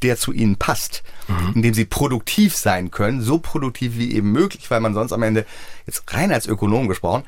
der 0.02 0.16
zu 0.16 0.32
ihnen 0.32 0.56
passt, 0.56 1.04
mhm. 1.28 1.52
in 1.54 1.62
dem 1.62 1.74
sie 1.74 1.84
produktiv 1.84 2.56
sein 2.56 2.90
können, 2.90 3.20
so 3.22 3.38
produktiv 3.38 3.96
wie 3.96 4.12
eben 4.12 4.32
möglich, 4.32 4.68
weil 4.68 4.80
man 4.80 4.94
sonst 4.94 5.12
am 5.12 5.22
Ende, 5.22 5.46
jetzt 5.86 6.02
rein 6.12 6.32
als 6.32 6.46
Ökonom 6.46 6.88
gesprochen, 6.88 7.22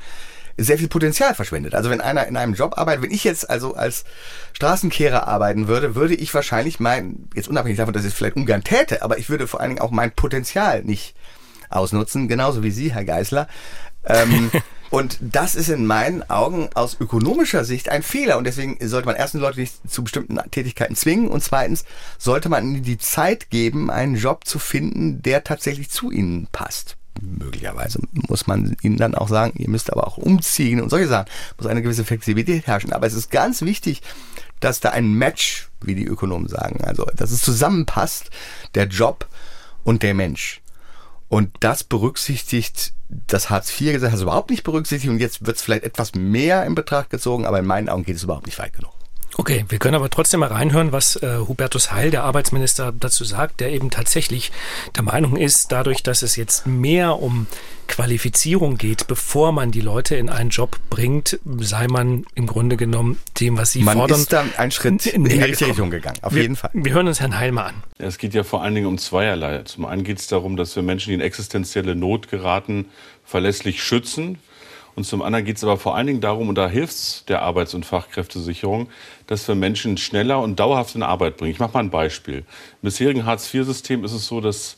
sehr 0.57 0.77
viel 0.77 0.89
Potenzial 0.89 1.37
verschwendet. 1.37 1.77
Also 1.77 1.89
wenn 1.89 2.01
einer 2.01 2.27
in 2.27 2.37
einem 2.37 2.55
Job 2.55 2.77
arbeitet, 2.77 3.05
wenn 3.05 3.13
ich 3.13 3.23
jetzt 3.23 3.49
also 3.49 3.75
als 3.75 4.05
Straßenkehrer 4.55 5.29
arbeiten 5.29 5.69
würde, 5.69 5.95
würde 5.95 6.15
ich 6.15 6.35
wahrscheinlich 6.35 6.81
mein, 6.81 7.29
jetzt 7.35 7.49
unabhängig 7.49 7.79
davon, 7.79 7.95
dass 7.95 8.03
ich 8.03 8.09
es 8.09 8.15
vielleicht 8.15 8.37
ungern 8.37 8.65
täte, 8.65 9.03
aber 9.03 9.19
ich 9.19 9.31
würde 9.31 9.47
vor 9.47 9.61
allen 9.61 9.71
Dingen 9.71 9.81
auch 9.81 9.93
mein 9.93 10.11
Potenzial 10.11 10.83
nicht 10.83 11.15
ausnutzen, 11.71 12.27
genauso 12.27 12.65
wie 12.65 12.73
Sie, 12.73 12.93
Herr 12.93 13.05
Geisler. 13.05 13.47
Ähm, 14.05 14.51
Und 14.93 15.17
das 15.23 15.55
ist 15.55 15.71
in 15.71 15.87
meinen 15.87 16.29
Augen 16.29 16.69
aus 16.75 16.99
ökonomischer 17.01 17.65
Sicht 17.65 17.89
ein 17.89 18.03
Fehler. 18.03 18.37
Und 18.37 18.45
deswegen 18.45 18.77
sollte 18.87 19.07
man 19.07 19.17
erstens 19.17 19.41
Leute 19.41 19.59
nicht 19.59 19.91
zu 19.91 20.05
bestimmten 20.05 20.39
Tätigkeiten 20.51 20.95
zwingen 20.97 21.29
und 21.29 21.43
zweitens 21.43 21.87
sollte 22.19 22.51
man 22.51 22.63
ihnen 22.63 22.83
die 22.83 22.99
Zeit 22.99 23.49
geben, 23.49 23.91
einen 23.91 24.17
Job 24.17 24.45
zu 24.45 24.59
finden, 24.59 25.23
der 25.23 25.45
tatsächlich 25.45 25.89
zu 25.89 26.11
ihnen 26.11 26.47
passt. 26.53 26.99
Möglicherweise 27.23 28.01
muss 28.29 28.47
man 28.47 28.77
ihnen 28.83 28.99
dann 28.99 29.15
auch 29.15 29.29
sagen, 29.29 29.55
ihr 29.57 29.71
müsst 29.71 29.91
aber 29.91 30.07
auch 30.07 30.19
umziehen 30.19 30.83
und 30.83 30.91
solche 30.91 31.09
Sachen. 31.09 31.31
Muss 31.57 31.69
eine 31.69 31.81
gewisse 31.81 32.05
Flexibilität 32.05 32.67
herrschen. 32.67 32.93
Aber 32.93 33.07
es 33.07 33.15
ist 33.15 33.31
ganz 33.31 33.63
wichtig, 33.63 34.03
dass 34.61 34.81
da 34.81 34.91
ein 34.91 35.15
Match, 35.15 35.71
wie 35.81 35.95
die 35.95 36.05
Ökonomen 36.05 36.49
sagen, 36.49 36.85
also 36.85 37.07
dass 37.17 37.31
es 37.31 37.41
zusammenpasst, 37.41 38.29
der 38.75 38.89
Job 38.89 39.27
und 39.85 40.03
der 40.03 40.13
Mensch. 40.13 40.61
Und 41.31 41.51
das 41.61 41.83
berücksichtigt 41.83 42.93
das 43.27 43.51
Hartz-IV-Gesetz, 43.51 44.13
also 44.13 44.25
überhaupt 44.25 44.51
nicht 44.51 44.65
berücksichtigt. 44.65 45.11
Und 45.11 45.21
jetzt 45.21 45.47
wird 45.47 45.57
es 45.57 45.63
vielleicht 45.63 45.85
etwas 45.85 46.15
mehr 46.15 46.65
in 46.65 46.75
Betracht 46.75 47.11
gezogen, 47.11 47.47
aber 47.47 47.59
in 47.59 47.67
meinen 47.67 47.89
Augen 47.89 48.05
geht 48.05 48.17
es 48.17 48.23
überhaupt 48.23 48.47
nicht 48.47 48.59
weit 48.59 48.73
genug. 48.73 48.93
Okay, 49.37 49.65
wir 49.69 49.79
können 49.79 49.95
aber 49.95 50.11
trotzdem 50.11 50.41
mal 50.41 50.49
reinhören, 50.49 50.93
was 50.93 51.17
äh, 51.17 51.39
Hubertus 51.39 51.91
Heil, 51.91 52.11
der 52.11 52.25
Arbeitsminister, 52.25 52.93
dazu 52.93 53.25
sagt, 53.25 53.61
der 53.61 53.71
eben 53.71 53.91
tatsächlich 53.91 54.53
der 54.95 55.03
Meinung 55.03 55.37
ist, 55.37 55.73
dadurch, 55.73 56.03
dass 56.03 56.23
es 56.23 56.37
jetzt 56.37 56.67
mehr 56.67 57.19
um 57.19 57.47
Qualifizierung 57.89 58.77
geht, 58.77 59.07
bevor 59.07 59.53
man 59.53 59.71
die 59.71 59.81
Leute 59.81 60.17
in 60.17 60.29
einen 60.29 60.51
Job 60.51 60.79
bringt, 60.91 61.39
sei 61.59 61.89
man 61.89 62.25
im 62.35 62.47
Grunde 62.47 62.77
genommen 62.77 63.19
dem, 63.41 63.57
was 63.57 63.73
sie 63.73 63.83
man 63.83 63.97
fordern. 63.97 64.17
Man 64.17 64.21
ist 64.21 64.33
dann 64.33 64.55
einen 64.57 64.71
Schritt 64.71 65.07
in 65.07 65.25
die 65.25 65.41
richtige 65.41 65.71
Richtung 65.71 65.91
gegangen, 65.91 66.19
auf 66.23 66.35
wir, 66.35 66.43
jeden 66.43 66.57
Fall. 66.57 66.71
Wir 66.75 66.93
hören 66.93 67.09
uns 67.09 67.21
Herrn 67.21 67.39
Heil 67.39 67.53
mal 67.53 67.67
an. 67.67 67.75
Es 67.99 68.19
geht 68.19 68.35
ja 68.35 68.45
vor 68.45 68.63
allen 68.63 68.75
Dingen 68.75 68.87
um 68.87 68.99
zweierlei. 68.99 69.63
Zum 69.65 69.87
einen 69.87 70.05
geht 70.05 70.19
es 70.19 70.27
darum, 70.27 70.57
dass 70.57 70.77
wir 70.77 70.83
Menschen, 70.83 71.11
die 71.11 71.15
in 71.15 71.21
existenzielle 71.21 71.95
Not 71.95 72.29
geraten, 72.29 72.87
verlässlich 73.25 73.83
schützen 73.83 74.39
und 74.95 75.05
zum 75.05 75.23
anderen 75.23 75.45
geht 75.45 75.57
es 75.57 75.65
aber 75.65 75.79
vor 75.79 75.97
allen 75.97 76.07
Dingen 76.07 76.21
darum, 76.21 76.49
und 76.49 76.57
da 76.57 76.69
hilft 76.69 76.93
es 76.93 77.25
der 77.27 77.43
Arbeits- 77.43 77.75
und 77.75 77.87
Fachkräftesicherung, 77.87 78.89
dass 79.27 79.49
wir 79.49 79.55
Menschen 79.55 79.97
schneller 79.97 80.41
und 80.41 80.61
dauerhaft 80.61 80.95
in 80.95 81.03
Arbeit 81.03 81.39
bringen. 81.39 81.53
Ich 81.53 81.59
mache 81.59 81.73
mal 81.73 81.81
ein 81.81 81.91
Beispiel. 81.91 82.39
Im 82.39 82.45
bisherigen 82.83 83.25
Hartz-IV-System 83.25 84.05
ist 84.05 84.13
es 84.13 84.27
so, 84.27 84.41
dass 84.41 84.77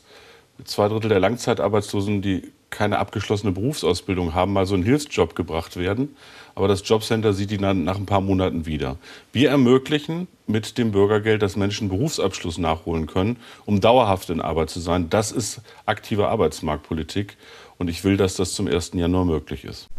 zwei 0.63 0.87
Drittel 0.87 1.09
der 1.09 1.19
Langzeitarbeitslosen, 1.19 2.21
die 2.21 2.53
keine 2.69 2.99
abgeschlossene 2.99 3.51
Berufsausbildung 3.51 4.33
haben, 4.33 4.53
mal 4.53 4.65
so 4.65 4.75
einen 4.75 4.83
Hilfsjob 4.83 5.35
gebracht 5.35 5.77
werden. 5.77 6.15
Aber 6.55 6.67
das 6.67 6.87
Jobcenter 6.87 7.33
sieht 7.33 7.51
die 7.51 7.57
dann 7.57 7.83
nach 7.83 7.97
ein 7.97 8.05
paar 8.05 8.21
Monaten 8.21 8.65
wieder. 8.65 8.97
Wir 9.33 9.49
ermöglichen 9.49 10.27
mit 10.47 10.77
dem 10.77 10.91
Bürgergeld, 10.91 11.41
dass 11.41 11.55
Menschen 11.55 11.89
Berufsabschluss 11.89 12.57
nachholen 12.57 13.07
können, 13.07 13.37
um 13.65 13.81
dauerhaft 13.81 14.29
in 14.29 14.41
Arbeit 14.41 14.69
zu 14.69 14.79
sein. 14.79 15.09
Das 15.09 15.31
ist 15.31 15.61
aktive 15.85 16.27
Arbeitsmarktpolitik. 16.27 17.37
Und 17.77 17.89
ich 17.89 18.03
will, 18.05 18.15
dass 18.15 18.35
das 18.35 18.53
zum 18.53 18.67
1. 18.67 18.91
Januar 18.93 19.25
möglich 19.25 19.65
ist. 19.65 19.89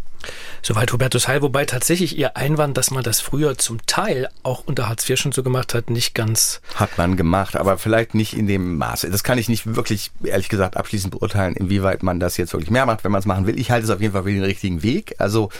Soweit 0.62 0.92
Hubertus 0.92 1.28
Heil, 1.28 1.42
wobei 1.42 1.64
tatsächlich 1.64 2.16
Ihr 2.18 2.36
Einwand, 2.36 2.76
dass 2.76 2.90
man 2.90 3.02
das 3.02 3.20
früher 3.20 3.56
zum 3.58 3.84
Teil 3.86 4.28
auch 4.42 4.64
unter 4.66 4.88
Hartz 4.88 5.08
IV 5.08 5.18
schon 5.18 5.32
so 5.32 5.42
gemacht 5.42 5.74
hat, 5.74 5.90
nicht 5.90 6.14
ganz. 6.14 6.60
Hat 6.74 6.98
man 6.98 7.16
gemacht, 7.16 7.56
aber 7.56 7.78
vielleicht 7.78 8.14
nicht 8.14 8.34
in 8.34 8.46
dem 8.46 8.76
Maße. 8.76 9.10
Das 9.10 9.22
kann 9.22 9.38
ich 9.38 9.48
nicht 9.48 9.76
wirklich, 9.76 10.10
ehrlich 10.22 10.48
gesagt, 10.48 10.76
abschließend 10.76 11.12
beurteilen, 11.12 11.54
inwieweit 11.54 12.02
man 12.02 12.20
das 12.20 12.36
jetzt 12.36 12.52
wirklich 12.52 12.70
mehr 12.70 12.86
macht, 12.86 13.04
wenn 13.04 13.12
man 13.12 13.20
es 13.20 13.26
machen 13.26 13.46
will. 13.46 13.58
Ich 13.58 13.70
halte 13.70 13.84
es 13.84 13.90
auf 13.90 14.00
jeden 14.00 14.12
Fall 14.12 14.24
für 14.24 14.32
den 14.32 14.44
richtigen 14.44 14.82
Weg. 14.82 15.14
Also, 15.18 15.50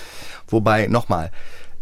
wobei, 0.49 0.87
nochmal, 0.89 1.31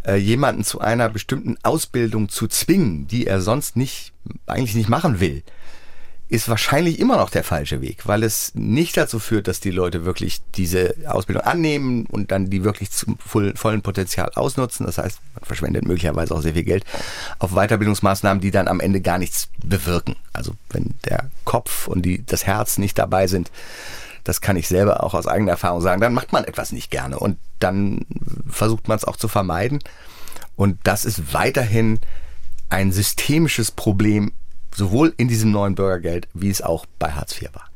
äh, 0.07 0.17
jemanden 0.17 0.65
zu 0.65 0.81
einer 0.81 1.09
bestimmten 1.09 1.57
Ausbildung 1.63 2.29
zu 2.29 2.47
zwingen, 2.49 3.07
die 3.07 3.27
er 3.27 3.41
sonst 3.41 3.77
nicht, 3.77 4.13
eigentlich 4.47 4.75
nicht 4.75 4.89
machen 4.89 5.21
will, 5.21 5.43
ist 6.29 6.49
wahrscheinlich 6.49 6.99
immer 6.99 7.19
noch 7.19 7.29
der 7.29 7.45
falsche 7.45 7.81
Weg, 7.83 8.07
weil 8.07 8.23
es 8.23 8.55
nicht 8.55 8.97
dazu 8.97 9.19
führt, 9.19 9.47
dass 9.47 9.61
die 9.61 9.71
Leute 9.71 10.05
wirklich 10.05 10.41
diese 10.55 10.95
Ausbildung 11.07 11.45
annehmen 11.45 12.07
und 12.07 12.31
dann 12.31 12.49
die 12.49 12.65
wirklich 12.65 12.91
zum 12.91 13.19
vollen 13.19 13.83
Potenzial 13.83 14.31
ausnutzen. 14.35 14.87
Das 14.87 14.99
heißt, 14.99 15.21
man 15.35 15.45
verschwendet 15.45 15.87
möglicherweise 15.87 16.35
auch 16.35 16.41
sehr 16.41 16.55
viel 16.55 16.65
Geld 16.65 16.85
auf 17.39 17.53
Weiterbildungsmaßnahmen, 17.53 18.41
die 18.41 18.51
dann 18.51 18.69
am 18.69 18.81
Ende 18.81 19.03
gar 19.03 19.19
nichts 19.19 19.49
bewirken. 19.63 20.17
Also 20.33 20.55
wenn 20.71 20.95
der 21.05 21.31
Kopf 21.45 21.89
und 21.89 22.03
die, 22.03 22.25
das 22.25 22.47
Herz 22.47 22.79
nicht 22.79 22.99
dabei 22.99 23.27
sind, 23.27 23.51
das 24.25 24.41
kann 24.41 24.57
ich 24.57 24.67
selber 24.67 25.05
auch 25.05 25.13
aus 25.13 25.27
eigener 25.27 25.53
Erfahrung 25.53 25.83
sagen, 25.83 26.01
dann 26.01 26.15
macht 26.15 26.33
man 26.33 26.45
etwas 26.45 26.73
nicht 26.73 26.91
gerne 26.91 27.19
und 27.19 27.37
dann 27.61 28.07
versucht 28.49 28.89
man 28.89 28.97
es 28.97 29.05
auch 29.05 29.17
zu 29.17 29.29
vermeiden. 29.29 29.81
Und 30.57 30.79
das 30.85 31.05
ist 31.05 31.35
weiterhin 31.35 32.01
ein 32.71 32.93
systemisches 32.93 33.71
Problem, 33.71 34.33
sowohl 34.75 35.15
in 35.17 35.29
diesem 35.29 35.51
neuen 35.51 35.75
Bürgergeld, 35.75 36.29
wie 36.35 36.51
es 36.51 36.63
auch 36.63 36.87
bei 36.99 37.13
Hartz 37.13 37.41
IV 37.41 37.55
war. 37.55 37.71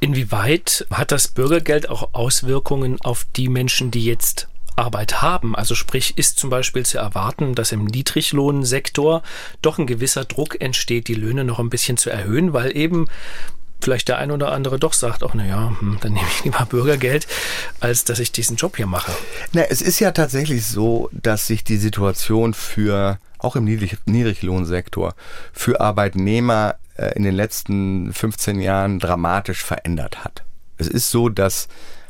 Inwieweit 0.00 0.86
hat 0.90 1.12
das 1.12 1.28
Bürgergeld 1.28 1.88
auch 1.88 2.14
Auswirkungen 2.14 3.00
auf 3.00 3.26
die 3.36 3.48
Menschen, 3.48 3.90
die 3.90 4.04
jetzt 4.04 4.48
Arbeit 4.76 5.20
haben. 5.22 5.54
Also 5.54 5.74
sprich, 5.74 6.16
ist 6.16 6.38
zum 6.38 6.50
Beispiel 6.50 6.84
zu 6.84 6.98
erwarten, 6.98 7.54
dass 7.54 7.72
im 7.72 7.84
Niedriglohnsektor 7.84 9.22
doch 9.60 9.78
ein 9.78 9.86
gewisser 9.86 10.24
Druck 10.24 10.60
entsteht, 10.60 11.08
die 11.08 11.14
Löhne 11.14 11.44
noch 11.44 11.58
ein 11.58 11.70
bisschen 11.70 11.96
zu 11.96 12.10
erhöhen, 12.10 12.52
weil 12.52 12.76
eben 12.76 13.06
vielleicht 13.82 14.08
der 14.08 14.18
ein 14.18 14.30
oder 14.30 14.52
andere 14.52 14.78
doch 14.78 14.92
sagt, 14.92 15.22
ach 15.22 15.34
naja, 15.34 15.72
hm, 15.78 15.98
dann 16.00 16.12
nehme 16.12 16.26
ich 16.28 16.44
lieber 16.44 16.66
Bürgergeld, 16.66 17.26
als 17.80 18.04
dass 18.04 18.18
ich 18.18 18.32
diesen 18.32 18.56
Job 18.56 18.76
hier 18.76 18.86
mache. 18.86 19.12
Na, 19.52 19.62
es 19.62 19.82
ist 19.82 20.00
ja 20.00 20.12
tatsächlich 20.12 20.66
so, 20.66 21.08
dass 21.12 21.46
sich 21.46 21.64
die 21.64 21.76
Situation 21.76 22.54
für, 22.54 23.18
auch 23.38 23.56
im 23.56 23.64
Niedrig 23.64 23.98
Niedriglohnsektor, 24.06 25.14
für 25.52 25.80
Arbeitnehmer 25.80 26.76
äh, 26.96 27.14
in 27.16 27.22
den 27.22 27.34
letzten 27.34 28.12
15 28.12 28.60
Jahren 28.60 28.98
dramatisch 28.98 29.62
verändert 29.62 30.24
hat. 30.24 30.44
Es 30.78 30.88
ist 30.88 31.10
so, 31.10 31.28
dass 31.28 31.68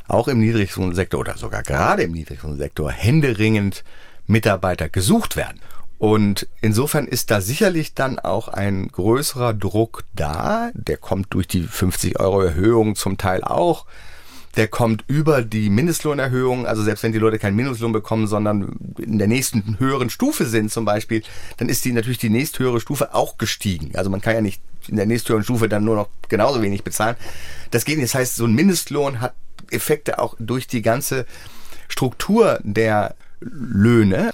auch 0.09 0.29
im 0.29 0.41
Niedriglohnsektor 0.41 1.21
oder 1.21 1.37
sogar 1.37 1.62
gerade 1.62 2.02
im 2.02 2.12
Niedriglohnsektor 2.12 2.91
händeringend 2.91 3.85
Mitarbeiter 4.26 4.88
gesucht 4.88 5.37
werden. 5.37 5.61
Und 6.02 6.49
insofern 6.61 7.06
ist 7.06 7.30
da 7.30 7.40
sicherlich 7.40 7.94
dann 7.94 8.18
auch 8.18 8.49
ein 8.49 8.88
größerer 8.88 9.54
Druck 9.54 10.02
da. 10.14 10.73
Der 10.75 10.97
kommt 10.97 11.32
durch 11.32 11.47
die 11.47 11.62
50 11.62 12.18
Euro 12.18 12.42
Erhöhung 12.42 12.97
zum 12.97 13.18
Teil 13.18 13.44
auch. 13.44 13.87
Der 14.56 14.66
kommt 14.66 15.04
über 15.06 15.42
die 15.42 15.71
Mindestlohnerhöhung. 15.71 16.66
Also 16.66 16.82
selbst 16.82 17.04
wenn 17.04 17.12
die 17.12 17.21
Leute 17.21 17.38
keinen 17.38 17.54
Mindestlohn 17.54 17.92
bekommen, 17.92 18.26
sondern 18.26 18.76
in 18.99 19.21
der 19.21 19.28
nächsten 19.28 19.78
höheren 19.78 20.11
Stufe 20.11 20.44
sind 20.44 20.73
zum 20.73 20.85
Beispiel, 20.85 21.23
dann 21.59 21.68
ist 21.68 21.85
die 21.85 21.92
natürlich 21.92 22.18
die 22.18 22.30
nächsthöhere 22.30 22.80
Stufe 22.80 23.14
auch 23.14 23.38
gestiegen. 23.38 23.94
Also 23.94 24.11
man 24.11 24.21
kann 24.21 24.35
ja 24.35 24.40
nicht 24.40 24.61
in 24.88 24.97
der 24.97 25.06
nächsthöheren 25.06 25.44
Stufe 25.44 25.68
dann 25.68 25.85
nur 25.85 25.94
noch 25.94 26.09
genauso 26.28 26.62
wenig 26.62 26.82
bezahlen. 26.82 27.14
Das 27.71 27.85
geht 27.85 27.99
nicht. 27.99 28.12
Das 28.12 28.18
heißt, 28.18 28.35
so 28.35 28.44
ein 28.44 28.54
Mindestlohn 28.54 29.21
hat 29.21 29.35
Effekte 29.71 30.18
auch 30.18 30.35
durch 30.40 30.66
die 30.66 30.82
ganze 30.82 31.26
Struktur 31.87 32.59
der 32.64 33.14
Löhne. 33.50 34.30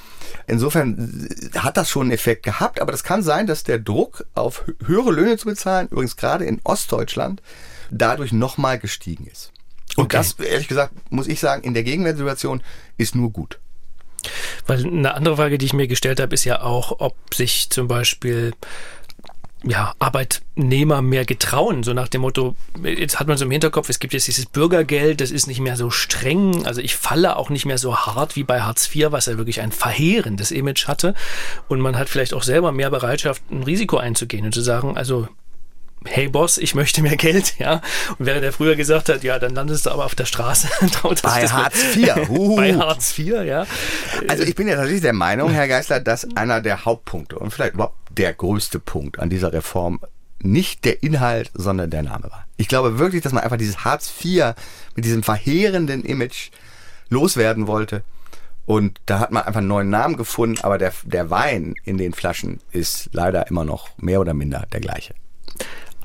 Insofern 0.46 1.28
hat 1.56 1.76
das 1.76 1.90
schon 1.90 2.02
einen 2.02 2.12
Effekt 2.12 2.42
gehabt, 2.42 2.80
aber 2.80 2.92
das 2.92 3.04
kann 3.04 3.22
sein, 3.22 3.46
dass 3.46 3.64
der 3.64 3.78
Druck 3.78 4.24
auf 4.34 4.64
höhere 4.84 5.10
Löhne 5.10 5.36
zu 5.36 5.46
bezahlen, 5.46 5.88
übrigens 5.88 6.16
gerade 6.16 6.44
in 6.44 6.60
Ostdeutschland, 6.64 7.42
dadurch 7.90 8.32
nochmal 8.32 8.78
gestiegen 8.78 9.26
ist. 9.26 9.52
Und 9.96 10.06
okay. 10.06 10.18
das, 10.18 10.32
ehrlich 10.34 10.68
gesagt, 10.68 10.92
muss 11.10 11.28
ich 11.28 11.40
sagen, 11.40 11.62
in 11.62 11.74
der 11.74 11.82
Gegenwärtssituation 11.82 12.62
ist 12.96 13.14
nur 13.14 13.30
gut. 13.30 13.58
Weil 14.66 14.84
eine 14.84 15.14
andere 15.14 15.36
Frage, 15.36 15.58
die 15.58 15.66
ich 15.66 15.72
mir 15.72 15.86
gestellt 15.86 16.20
habe, 16.20 16.34
ist 16.34 16.44
ja 16.44 16.62
auch, 16.62 17.00
ob 17.00 17.16
sich 17.34 17.70
zum 17.70 17.88
Beispiel 17.88 18.52
ja, 19.64 19.92
Arbeitnehmer 19.98 21.02
mehr 21.02 21.24
getrauen, 21.24 21.82
so 21.82 21.92
nach 21.92 22.08
dem 22.08 22.20
Motto, 22.20 22.54
jetzt 22.82 23.18
hat 23.18 23.26
man 23.26 23.36
so 23.36 23.44
im 23.44 23.50
Hinterkopf, 23.50 23.88
es 23.88 23.98
gibt 23.98 24.12
jetzt 24.12 24.28
dieses 24.28 24.46
Bürgergeld, 24.46 25.20
das 25.20 25.30
ist 25.30 25.48
nicht 25.48 25.60
mehr 25.60 25.76
so 25.76 25.90
streng, 25.90 26.64
also 26.64 26.80
ich 26.80 26.94
falle 26.94 27.36
auch 27.36 27.50
nicht 27.50 27.66
mehr 27.66 27.78
so 27.78 27.96
hart 27.96 28.36
wie 28.36 28.44
bei 28.44 28.60
Hartz 28.60 28.94
IV, 28.94 29.10
was 29.10 29.26
ja 29.26 29.36
wirklich 29.36 29.60
ein 29.60 29.72
verheerendes 29.72 30.52
Image 30.52 30.86
hatte. 30.86 31.14
Und 31.66 31.80
man 31.80 31.98
hat 31.98 32.08
vielleicht 32.08 32.34
auch 32.34 32.44
selber 32.44 32.70
mehr 32.70 32.90
Bereitschaft, 32.90 33.42
ein 33.50 33.64
Risiko 33.64 33.96
einzugehen 33.96 34.44
und 34.44 34.54
zu 34.54 34.60
sagen, 34.60 34.96
also 34.96 35.28
hey 36.04 36.28
Boss, 36.28 36.58
ich 36.58 36.74
möchte 36.74 37.02
mehr 37.02 37.16
Geld, 37.16 37.54
ja. 37.58 37.80
Und 38.18 38.26
während 38.26 38.44
er 38.44 38.52
früher 38.52 38.76
gesagt 38.76 39.08
hat, 39.08 39.22
ja, 39.22 39.38
dann 39.38 39.54
landest 39.54 39.86
du 39.86 39.90
aber 39.90 40.04
auf 40.04 40.14
der 40.14 40.24
Straße. 40.24 40.68
bei 41.22 41.48
Hartz 41.48 41.96
IV. 41.96 42.28
Uh. 42.28 42.56
bei 42.56 42.74
Hartz 42.74 43.18
IV, 43.18 43.44
ja. 43.44 43.66
Also 44.28 44.44
ich 44.44 44.54
bin 44.54 44.68
ja 44.68 44.74
tatsächlich 44.74 45.02
der 45.02 45.12
Meinung, 45.12 45.50
Herr 45.50 45.68
Geisler, 45.68 46.00
dass 46.00 46.26
einer 46.36 46.60
der 46.60 46.84
Hauptpunkte 46.84 47.38
und 47.38 47.50
vielleicht 47.50 47.74
überhaupt 47.74 47.96
der 48.10 48.32
größte 48.32 48.78
Punkt 48.78 49.18
an 49.18 49.30
dieser 49.30 49.52
Reform 49.52 50.00
nicht 50.40 50.84
der 50.84 51.02
Inhalt, 51.02 51.50
sondern 51.54 51.90
der 51.90 52.02
Name 52.02 52.24
war. 52.24 52.46
Ich 52.56 52.68
glaube 52.68 52.98
wirklich, 52.98 53.22
dass 53.22 53.32
man 53.32 53.42
einfach 53.42 53.56
dieses 53.56 53.84
Hartz 53.84 54.12
IV 54.24 54.54
mit 54.94 55.04
diesem 55.04 55.22
verheerenden 55.22 56.04
Image 56.04 56.50
loswerden 57.08 57.66
wollte. 57.66 58.02
Und 58.66 59.00
da 59.06 59.18
hat 59.18 59.32
man 59.32 59.44
einfach 59.44 59.58
einen 59.58 59.68
neuen 59.68 59.88
Namen 59.88 60.16
gefunden, 60.16 60.58
aber 60.62 60.76
der, 60.76 60.92
der 61.04 61.30
Wein 61.30 61.74
in 61.84 61.96
den 61.96 62.12
Flaschen 62.12 62.60
ist 62.70 63.08
leider 63.12 63.48
immer 63.48 63.64
noch 63.64 63.88
mehr 63.96 64.20
oder 64.20 64.34
minder 64.34 64.66
der 64.72 64.80
gleiche. 64.80 65.14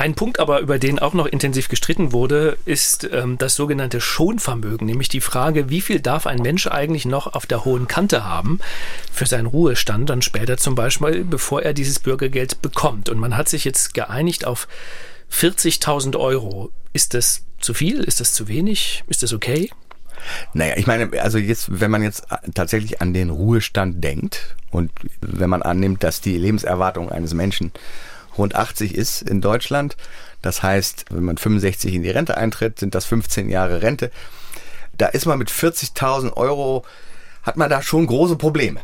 Ein 0.03 0.15
Punkt 0.15 0.41
aber, 0.41 0.59
über 0.59 0.79
den 0.79 0.99
auch 0.99 1.13
noch 1.13 1.27
intensiv 1.27 1.69
gestritten 1.69 2.11
wurde, 2.11 2.57
ist 2.65 3.07
ähm, 3.13 3.37
das 3.37 3.55
sogenannte 3.55 4.01
Schonvermögen, 4.01 4.85
nämlich 4.85 5.07
die 5.07 5.21
Frage, 5.21 5.69
wie 5.69 5.79
viel 5.79 6.01
darf 6.01 6.27
ein 6.27 6.41
Mensch 6.41 6.67
eigentlich 6.67 7.05
noch 7.05 7.33
auf 7.33 7.45
der 7.45 7.63
hohen 7.63 7.87
Kante 7.87 8.25
haben 8.25 8.59
für 9.13 9.25
seinen 9.25 9.45
Ruhestand, 9.45 10.09
dann 10.09 10.21
später 10.21 10.57
zum 10.57 10.75
Beispiel, 10.75 11.23
bevor 11.23 11.61
er 11.61 11.73
dieses 11.73 12.01
Bürgergeld 12.01 12.61
bekommt. 12.61 13.07
Und 13.07 13.17
man 13.17 13.37
hat 13.37 13.47
sich 13.47 13.63
jetzt 13.63 13.93
geeinigt 13.93 14.43
auf 14.43 14.67
40.000 15.31 16.19
Euro. 16.19 16.69
Ist 16.91 17.13
das 17.13 17.43
zu 17.61 17.73
viel? 17.73 18.03
Ist 18.03 18.19
das 18.19 18.33
zu 18.33 18.49
wenig? 18.49 19.05
Ist 19.07 19.23
das 19.23 19.31
okay? 19.31 19.69
Naja, 20.53 20.73
ich 20.75 20.85
meine, 20.85 21.17
also 21.21 21.37
jetzt, 21.37 21.79
wenn 21.79 21.91
man 21.91 22.03
jetzt 22.03 22.25
tatsächlich 22.53 23.01
an 23.01 23.13
den 23.13 23.29
Ruhestand 23.29 24.03
denkt 24.03 24.57
und 24.69 24.91
wenn 25.21 25.49
man 25.49 25.61
annimmt, 25.61 26.03
dass 26.03 26.19
die 26.19 26.37
Lebenserwartung 26.37 27.09
eines 27.09 27.33
Menschen 27.33 27.71
rund 28.37 28.55
80 28.55 28.95
ist 28.95 29.21
in 29.21 29.41
Deutschland. 29.41 29.97
Das 30.41 30.63
heißt, 30.63 31.05
wenn 31.09 31.23
man 31.23 31.37
65 31.37 31.93
in 31.93 32.03
die 32.03 32.09
Rente 32.09 32.37
eintritt, 32.37 32.79
sind 32.79 32.95
das 32.95 33.05
15 33.05 33.49
Jahre 33.49 33.81
Rente. 33.81 34.11
Da 34.97 35.07
ist 35.07 35.25
man 35.25 35.39
mit 35.39 35.49
40.000 35.49 36.33
Euro, 36.33 36.85
hat 37.43 37.57
man 37.57 37.69
da 37.69 37.81
schon 37.81 38.05
große 38.05 38.35
Probleme. 38.35 38.81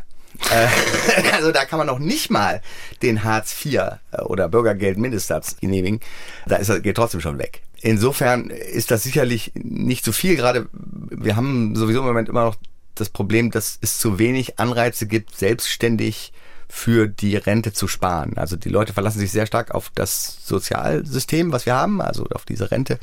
Äh, 0.50 1.32
also 1.32 1.52
da 1.52 1.64
kann 1.64 1.78
man 1.78 1.86
noch 1.86 1.98
nicht 1.98 2.30
mal 2.30 2.62
den 3.02 3.24
Hartz 3.24 3.54
IV 3.64 3.74
äh, 4.12 4.22
oder 4.22 4.48
Bürgergeld 4.48 4.98
Mindestsatz 4.98 5.56
genehmigen. 5.60 6.00
Da 6.46 6.56
ist 6.56 6.82
geht 6.82 6.96
trotzdem 6.96 7.20
schon 7.20 7.38
weg. 7.38 7.62
Insofern 7.82 8.50
ist 8.50 8.90
das 8.90 9.02
sicherlich 9.02 9.52
nicht 9.54 10.04
zu 10.04 10.12
viel. 10.12 10.36
Gerade 10.36 10.68
wir 10.72 11.36
haben 11.36 11.74
sowieso 11.76 12.00
im 12.00 12.06
Moment 12.06 12.28
immer 12.28 12.44
noch 12.44 12.56
das 12.94 13.08
Problem, 13.08 13.50
dass 13.50 13.78
es 13.80 13.98
zu 13.98 14.18
wenig 14.18 14.58
Anreize 14.58 15.06
gibt, 15.06 15.36
selbstständig 15.36 16.32
für 16.70 17.08
die 17.08 17.36
Rente 17.36 17.72
zu 17.72 17.88
sparen. 17.88 18.38
Also 18.38 18.56
die 18.56 18.68
Leute 18.68 18.92
verlassen 18.92 19.18
sich 19.18 19.32
sehr 19.32 19.46
stark 19.46 19.74
auf 19.74 19.90
das 19.94 20.38
Sozialsystem, 20.44 21.52
was 21.52 21.66
wir 21.66 21.74
haben, 21.74 22.00
also 22.00 22.24
auf 22.32 22.44
diese 22.44 22.70
Rente, 22.70 22.98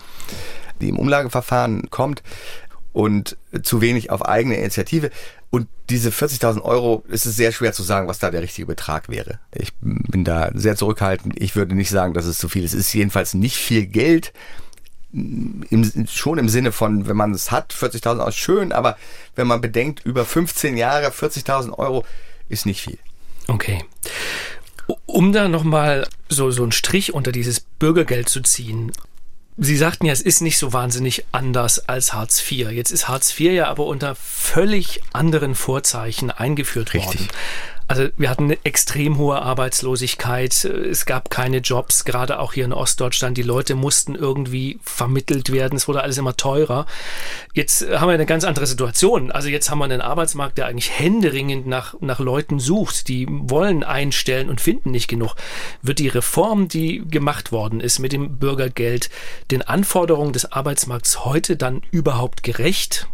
die 0.82 0.90
im 0.90 0.98
Umlageverfahren 0.98 1.90
kommt 1.90 2.24
und 2.94 3.38
zu 3.62 3.82
wenig 3.82 4.10
auf 4.10 4.26
eigene 4.26 4.56
Initiative. 4.56 5.12
Und 5.50 5.68
diese 5.90 6.10
40.000 6.10 6.62
Euro 6.62 7.04
ist 7.10 7.26
es 7.26 7.36
sehr 7.36 7.52
schwer 7.52 7.74
zu 7.74 7.84
sagen, 7.84 8.08
was 8.08 8.20
da 8.20 8.32
der 8.32 8.42
richtige 8.42 8.66
Betrag 8.66 9.10
wäre. 9.10 9.40
Ich 9.54 9.72
bin 9.82 10.24
da 10.24 10.50
sehr 10.54 10.76
zurückhaltend. 10.76 11.40
Ich 11.40 11.56
würde 11.56 11.76
nicht 11.76 11.90
sagen, 11.90 12.14
dass 12.14 12.26
es 12.26 12.38
zu 12.38 12.50
viel 12.50 12.64
ist. 12.64 12.74
Es 12.74 12.88
ist 12.88 12.94
jedenfalls 12.94 13.34
nicht 13.34 13.58
viel 13.58 13.86
Geld. 13.86 14.34
Im, 15.14 15.86
schon 16.10 16.38
im 16.38 16.50
Sinne 16.50 16.72
von, 16.72 17.08
wenn 17.08 17.16
man 17.16 17.34
es 17.34 17.52
hat, 17.52 17.74
40.000 17.74 18.20
Euro 18.20 18.32
schön, 18.32 18.72
aber 18.72 18.98
wenn 19.36 19.48
man 19.48 19.62
bedenkt, 19.62 20.06
über 20.06 20.26
15 20.26 20.76
Jahre 20.78 21.08
40.000 21.10 21.78
Euro 21.78 22.06
ist 22.50 22.66
nicht 22.66 22.82
viel. 22.82 22.98
Okay. 23.48 23.84
Um 25.06 25.34
da 25.34 25.48
nochmal 25.48 26.08
so, 26.30 26.52
so 26.52 26.64
einen 26.64 26.72
Strich 26.72 27.14
unter 27.14 27.32
dieses 27.32 27.60
Bürgergeld 27.60 28.30
zu 28.30 28.42
ziehen. 28.42 28.92
Sie 29.58 29.76
sagten 29.76 30.06
ja, 30.06 30.14
es 30.14 30.22
ist 30.22 30.42
nicht 30.42 30.60
so 30.60 30.72
wahnsinnig 30.72 31.26
anders 31.32 31.90
als 31.90 32.14
Hartz 32.14 32.40
IV. 32.52 32.70
Jetzt 32.70 32.92
ist 32.92 33.08
Hartz 33.08 33.38
IV 33.40 33.54
ja 33.54 33.68
aber 33.68 33.86
unter 33.86 34.14
völlig 34.16 35.02
anderen 35.14 35.56
Vorzeichen 35.56 36.30
eingeführt 36.30 36.94
Richtig. 36.94 37.22
worden. 37.22 37.28
Also 37.90 38.10
wir 38.18 38.30
hatten 38.30 38.46
eine 38.46 38.58
extrem 38.66 39.18
hohe 39.18 39.42
Arbeitslosigkeit, 39.42 40.66
es 40.66 41.06
gab 41.06 41.30
keine 41.30 41.60
Jobs, 41.60 42.04
gerade 42.04 42.40
auch 42.40 42.52
hier 42.52 42.66
in 42.66 42.74
Ostdeutschland. 42.74 43.38
Die 43.38 43.44
Leute 43.44 43.76
mussten 43.76 44.14
irgendwie 44.14 44.80
vermittelt 44.84 45.54
werden, 45.54 45.78
es 45.78 45.88
wurde 45.88 46.02
alles 46.02 46.18
immer 46.18 46.36
teurer. 46.36 46.86
Jetzt 47.54 47.90
haben 47.90 48.10
wir 48.10 48.14
eine 48.14 48.26
ganz 48.26 48.44
andere 48.44 48.68
Situation. 48.68 49.32
Also 49.32 49.48
jetzt 49.48 49.72
haben 49.72 49.80
wir 49.80 49.86
einen 49.86 50.02
Arbeitsmarkt, 50.02 50.58
der 50.58 50.66
eigentlich 50.66 51.00
händeringend 51.00 51.66
nach, 51.66 51.96
nach 52.02 52.20
Leuten 52.20 52.60
sucht. 52.60 53.08
Die 53.08 53.26
wollen 53.30 53.86
einstellen 53.86 54.50
und 54.50 54.60
finden 54.60 54.92
nicht 54.92 55.08
genug. 55.08 55.36
Wird 55.82 56.00
die 56.00 56.10
Reform, 56.10 56.68
die 56.68 57.04
gemacht 57.08 57.54
worden 57.54 57.80
ist 57.80 58.00
mit 58.00 58.12
dem 58.12 58.38
Bürgergeld, 58.38 59.10
den 59.50 59.62
Anforderungen 59.62 60.34
des 60.34 60.52
Arbeitsmarkts 60.52 61.24
heute 61.24 61.56
dann 61.56 61.82
überhaupt 61.92 62.44
gerecht? 62.44 63.08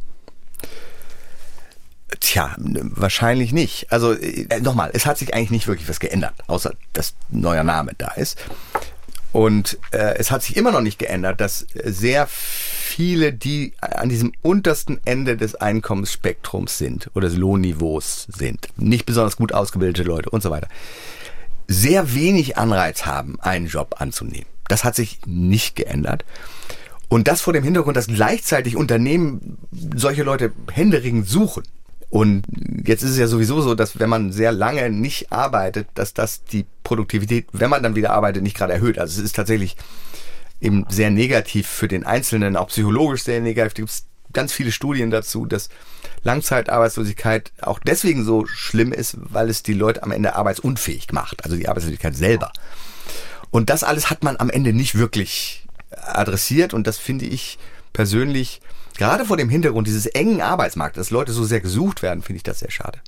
Tja, 2.19 2.55
wahrscheinlich 2.57 3.53
nicht. 3.53 3.91
Also 3.91 4.13
äh, 4.13 4.59
nochmal, 4.61 4.91
es 4.93 5.05
hat 5.05 5.17
sich 5.17 5.33
eigentlich 5.33 5.51
nicht 5.51 5.67
wirklich 5.67 5.89
was 5.89 5.99
geändert, 5.99 6.33
außer 6.47 6.73
dass 6.93 7.15
neuer 7.29 7.63
Name 7.63 7.93
da 7.97 8.11
ist. 8.11 8.37
Und 9.31 9.79
äh, 9.91 10.15
es 10.17 10.29
hat 10.29 10.43
sich 10.43 10.55
immer 10.55 10.71
noch 10.71 10.81
nicht 10.81 10.99
geändert, 10.99 11.41
dass 11.41 11.65
sehr 11.83 12.27
viele, 12.27 13.33
die 13.33 13.73
an 13.79 14.09
diesem 14.09 14.31
untersten 14.43 14.99
Ende 15.05 15.37
des 15.37 15.55
Einkommensspektrums 15.55 16.77
sind 16.77 17.09
oder 17.15 17.27
des 17.27 17.37
Lohnniveaus 17.37 18.27
sind, 18.31 18.67
nicht 18.77 19.07
besonders 19.07 19.35
gut 19.35 19.51
ausgebildete 19.51 20.03
Leute 20.03 20.29
und 20.29 20.43
so 20.43 20.51
weiter, 20.51 20.67
sehr 21.67 22.13
wenig 22.13 22.57
Anreiz 22.57 23.07
haben, 23.07 23.39
einen 23.41 23.65
Job 23.65 23.95
anzunehmen. 23.97 24.45
Das 24.67 24.83
hat 24.83 24.95
sich 24.95 25.19
nicht 25.25 25.75
geändert. 25.75 26.25
Und 27.09 27.27
das 27.27 27.41
vor 27.41 27.53
dem 27.53 27.63
Hintergrund, 27.63 27.97
dass 27.97 28.07
gleichzeitig 28.07 28.75
Unternehmen 28.75 29.57
solche 29.95 30.23
Leute 30.23 30.51
händeringend 30.71 31.27
suchen. 31.27 31.63
Und 32.13 32.43
jetzt 32.85 33.01
ist 33.01 33.09
es 33.09 33.17
ja 33.17 33.25
sowieso 33.25 33.59
so, 33.61 33.73
dass 33.73 33.97
wenn 33.99 34.07
man 34.07 34.31
sehr 34.31 34.51
lange 34.51 34.91
nicht 34.91 35.31
arbeitet, 35.31 35.87
dass 35.95 36.13
das 36.13 36.43
die 36.43 36.67
Produktivität, 36.83 37.47
wenn 37.53 37.71
man 37.71 37.81
dann 37.81 37.95
wieder 37.95 38.13
arbeitet, 38.13 38.43
nicht 38.43 38.55
gerade 38.55 38.71
erhöht. 38.71 38.99
Also 38.99 39.19
es 39.19 39.25
ist 39.25 39.35
tatsächlich 39.35 39.75
eben 40.61 40.85
sehr 40.89 41.09
negativ 41.09 41.67
für 41.67 41.87
den 41.87 42.05
Einzelnen, 42.05 42.55
auch 42.55 42.67
psychologisch 42.67 43.23
sehr 43.23 43.41
negativ. 43.41 43.85
Es 43.85 44.05
gibt 44.21 44.33
ganz 44.35 44.53
viele 44.53 44.71
Studien 44.71 45.09
dazu, 45.09 45.47
dass 45.47 45.69
Langzeitarbeitslosigkeit 46.21 47.51
auch 47.61 47.79
deswegen 47.79 48.23
so 48.23 48.45
schlimm 48.45 48.93
ist, 48.93 49.17
weil 49.17 49.49
es 49.49 49.63
die 49.63 49.73
Leute 49.73 50.03
am 50.03 50.11
Ende 50.11 50.35
arbeitsunfähig 50.35 51.11
macht, 51.13 51.43
also 51.43 51.57
die 51.57 51.67
Arbeitslosigkeit 51.67 52.15
selber. 52.15 52.53
Und 53.49 53.71
das 53.71 53.83
alles 53.83 54.11
hat 54.11 54.23
man 54.23 54.37
am 54.37 54.51
Ende 54.51 54.71
nicht 54.71 54.93
wirklich 54.99 55.65
adressiert 55.89 56.75
und 56.75 56.85
das 56.85 56.99
finde 56.99 57.25
ich 57.25 57.57
persönlich, 57.91 58.61
gerade 58.97 59.25
vor 59.25 59.37
dem 59.37 59.49
Hintergrund 59.49 59.87
dieses 59.87 60.05
engen 60.05 60.41
Arbeitsmarktes, 60.41 61.07
dass 61.07 61.11
Leute 61.11 61.31
so 61.31 61.43
sehr 61.43 61.61
gesucht 61.61 62.01
werden, 62.01 62.21
finde 62.21 62.37
ich 62.37 62.43
das 62.43 62.59
sehr 62.59 62.71
schade. 62.71 62.99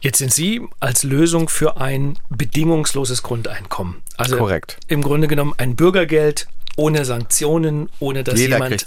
Jetzt 0.00 0.18
sind 0.18 0.32
Sie 0.32 0.62
als 0.78 1.02
Lösung 1.02 1.48
für 1.48 1.78
ein 1.78 2.18
bedingungsloses 2.28 3.22
Grundeinkommen. 3.22 4.02
Also 4.16 4.36
Korrekt. 4.36 4.78
im 4.88 5.02
Grunde 5.02 5.26
genommen 5.26 5.54
ein 5.56 5.74
Bürgergeld 5.74 6.48
ohne 6.76 7.04
Sanktionen, 7.04 7.88
ohne 7.98 8.22
dass 8.22 8.38
Jeder 8.38 8.56
jemand 8.56 8.86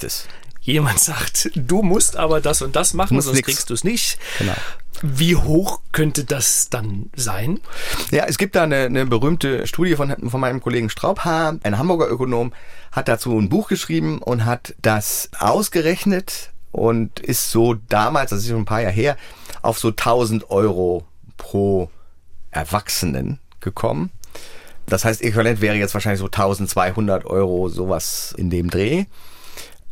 jemand 0.61 0.99
sagt, 0.99 1.49
du 1.55 1.81
musst 1.81 2.15
aber 2.15 2.41
das 2.41 2.61
und 2.61 2.75
das 2.75 2.93
machen, 2.93 3.19
sonst 3.21 3.35
nix. 3.37 3.47
kriegst 3.47 3.69
du 3.69 3.73
es 3.73 3.83
nicht. 3.83 4.19
Genau. 4.37 4.53
Wie 5.01 5.35
hoch 5.35 5.81
könnte 5.91 6.25
das 6.25 6.69
dann 6.69 7.09
sein? 7.15 7.59
Ja, 8.11 8.25
es 8.25 8.37
gibt 8.37 8.55
da 8.55 8.63
eine, 8.63 8.83
eine 8.83 9.05
berühmte 9.05 9.65
Studie 9.65 9.95
von, 9.95 10.29
von 10.29 10.41
meinem 10.41 10.61
Kollegen 10.61 10.89
Straubhaar, 10.89 11.57
ein 11.63 11.77
Hamburger 11.77 12.09
Ökonom, 12.09 12.53
hat 12.91 13.07
dazu 13.07 13.37
ein 13.37 13.49
Buch 13.49 13.69
geschrieben 13.69 14.19
und 14.19 14.45
hat 14.45 14.75
das 14.81 15.29
ausgerechnet 15.39 16.51
und 16.71 17.19
ist 17.19 17.51
so 17.51 17.75
damals, 17.75 18.31
das 18.31 18.39
ist 18.39 18.49
schon 18.49 18.59
ein 18.59 18.65
paar 18.65 18.81
Jahre 18.81 18.93
her, 18.93 19.17
auf 19.61 19.79
so 19.79 19.89
1000 19.89 20.49
Euro 20.49 21.05
pro 21.37 21.89
Erwachsenen 22.51 23.39
gekommen. 23.61 24.11
Das 24.85 25.05
heißt, 25.05 25.21
äquivalent 25.21 25.61
wäre 25.61 25.75
jetzt 25.75 25.93
wahrscheinlich 25.93 26.19
so 26.19 26.25
1200 26.25 27.25
Euro, 27.25 27.69
sowas 27.69 28.33
in 28.37 28.49
dem 28.49 28.69
Dreh. 28.69 29.05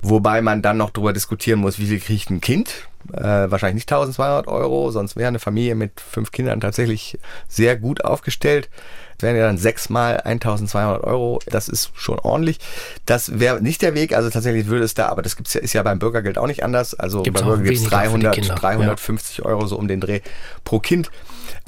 Wobei 0.01 0.41
man 0.41 0.61
dann 0.61 0.77
noch 0.77 0.91
darüber 0.91 1.13
diskutieren 1.13 1.59
muss, 1.59 1.79
wie 1.79 1.87
viel 1.87 1.99
kriegt 1.99 2.29
ein 2.29 2.41
Kind. 2.41 2.87
Äh, 3.13 3.49
wahrscheinlich 3.49 3.85
nicht 3.85 3.91
1200 3.91 4.47
Euro, 4.47 4.91
sonst 4.91 5.15
wäre 5.15 5.29
eine 5.29 5.39
Familie 5.39 5.75
mit 5.75 5.99
fünf 6.01 6.31
Kindern 6.31 6.59
tatsächlich 6.59 7.17
sehr 7.47 7.77
gut 7.77 8.03
aufgestellt. 8.03 8.69
Das 9.17 9.27
wären 9.27 9.37
ja 9.37 9.47
dann 9.47 9.57
sechsmal 9.57 10.17
1200 10.17 11.03
Euro. 11.03 11.39
Das 11.47 11.69
ist 11.69 11.91
schon 11.95 12.19
ordentlich. 12.19 12.59
Das 13.05 13.39
wäre 13.39 13.61
nicht 13.61 13.81
der 13.81 13.95
Weg. 13.95 14.13
Also 14.13 14.29
tatsächlich 14.29 14.67
würde 14.67 14.83
es 14.83 14.93
da, 14.93 15.07
aber 15.07 15.23
das 15.23 15.35
gibt's 15.35 15.53
ja, 15.55 15.61
ist 15.61 15.73
ja 15.73 15.81
beim 15.81 15.97
Bürgergeld 15.97 16.37
auch 16.37 16.47
nicht 16.47 16.63
anders. 16.63 16.93
Also 16.93 17.23
Gibt's 17.23 17.41
beim 17.41 17.49
Bürgergeld 17.49 17.77
für 17.79 17.83
die 17.85 17.89
300, 17.89 18.35
Kinder, 18.35 18.55
350 18.55 19.45
Euro 19.45 19.65
so 19.65 19.77
um 19.77 19.87
den 19.87 20.01
Dreh 20.01 20.21
pro 20.63 20.79
Kind. 20.79 21.09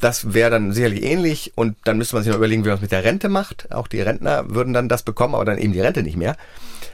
Das 0.02 0.34
wäre 0.34 0.50
dann 0.50 0.72
sicherlich 0.72 1.04
ähnlich 1.04 1.52
und 1.56 1.76
dann 1.84 1.98
müsste 1.98 2.16
man 2.16 2.24
sich 2.24 2.32
noch 2.32 2.38
überlegen, 2.38 2.64
wie 2.64 2.70
man 2.70 2.78
es 2.78 2.82
mit 2.82 2.92
der 2.92 3.04
Rente 3.04 3.30
macht. 3.30 3.72
Auch 3.72 3.88
die 3.88 4.02
Rentner 4.02 4.50
würden 4.50 4.74
dann 4.74 4.90
das 4.90 5.04
bekommen, 5.04 5.36
aber 5.36 5.46
dann 5.46 5.58
eben 5.58 5.74
die 5.74 5.82
Rente 5.82 6.04
nicht 6.04 6.18
mehr. 6.18 6.38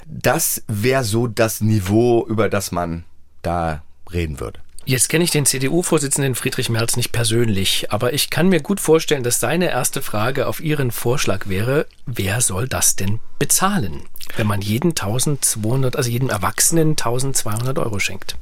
Das 0.05 0.63
wäre 0.67 1.03
so 1.03 1.27
das 1.27 1.61
Niveau, 1.61 2.25
über 2.27 2.49
das 2.49 2.71
man 2.71 3.03
da 3.41 3.83
reden 4.11 4.39
würde. 4.39 4.59
Jetzt 4.87 5.09
kenne 5.09 5.23
ich 5.23 5.31
den 5.31 5.47
CDU-Vorsitzenden 5.47 6.35
Friedrich 6.35 6.69
Merz 6.69 6.95
nicht 6.95 7.11
persönlich, 7.11 7.91
aber 7.91 8.13
ich 8.13 8.29
kann 8.29 8.49
mir 8.49 8.61
gut 8.61 8.79
vorstellen, 8.79 9.23
dass 9.23 9.39
seine 9.39 9.71
erste 9.71 10.03
Frage 10.03 10.45
auf 10.45 10.59
Ihren 10.59 10.91
Vorschlag 10.91 11.47
wäre, 11.47 11.87
wer 12.05 12.39
soll 12.39 12.67
das 12.67 12.95
denn 12.95 13.19
bezahlen, 13.39 14.03
wenn 14.37 14.45
man 14.45 14.61
jeden 14.61 14.91
1200, 14.91 15.95
also 15.95 16.11
jedem 16.11 16.29
Erwachsenen 16.29 16.91
1200 16.91 17.79
Euro 17.79 17.97
schenkt? 17.97 18.37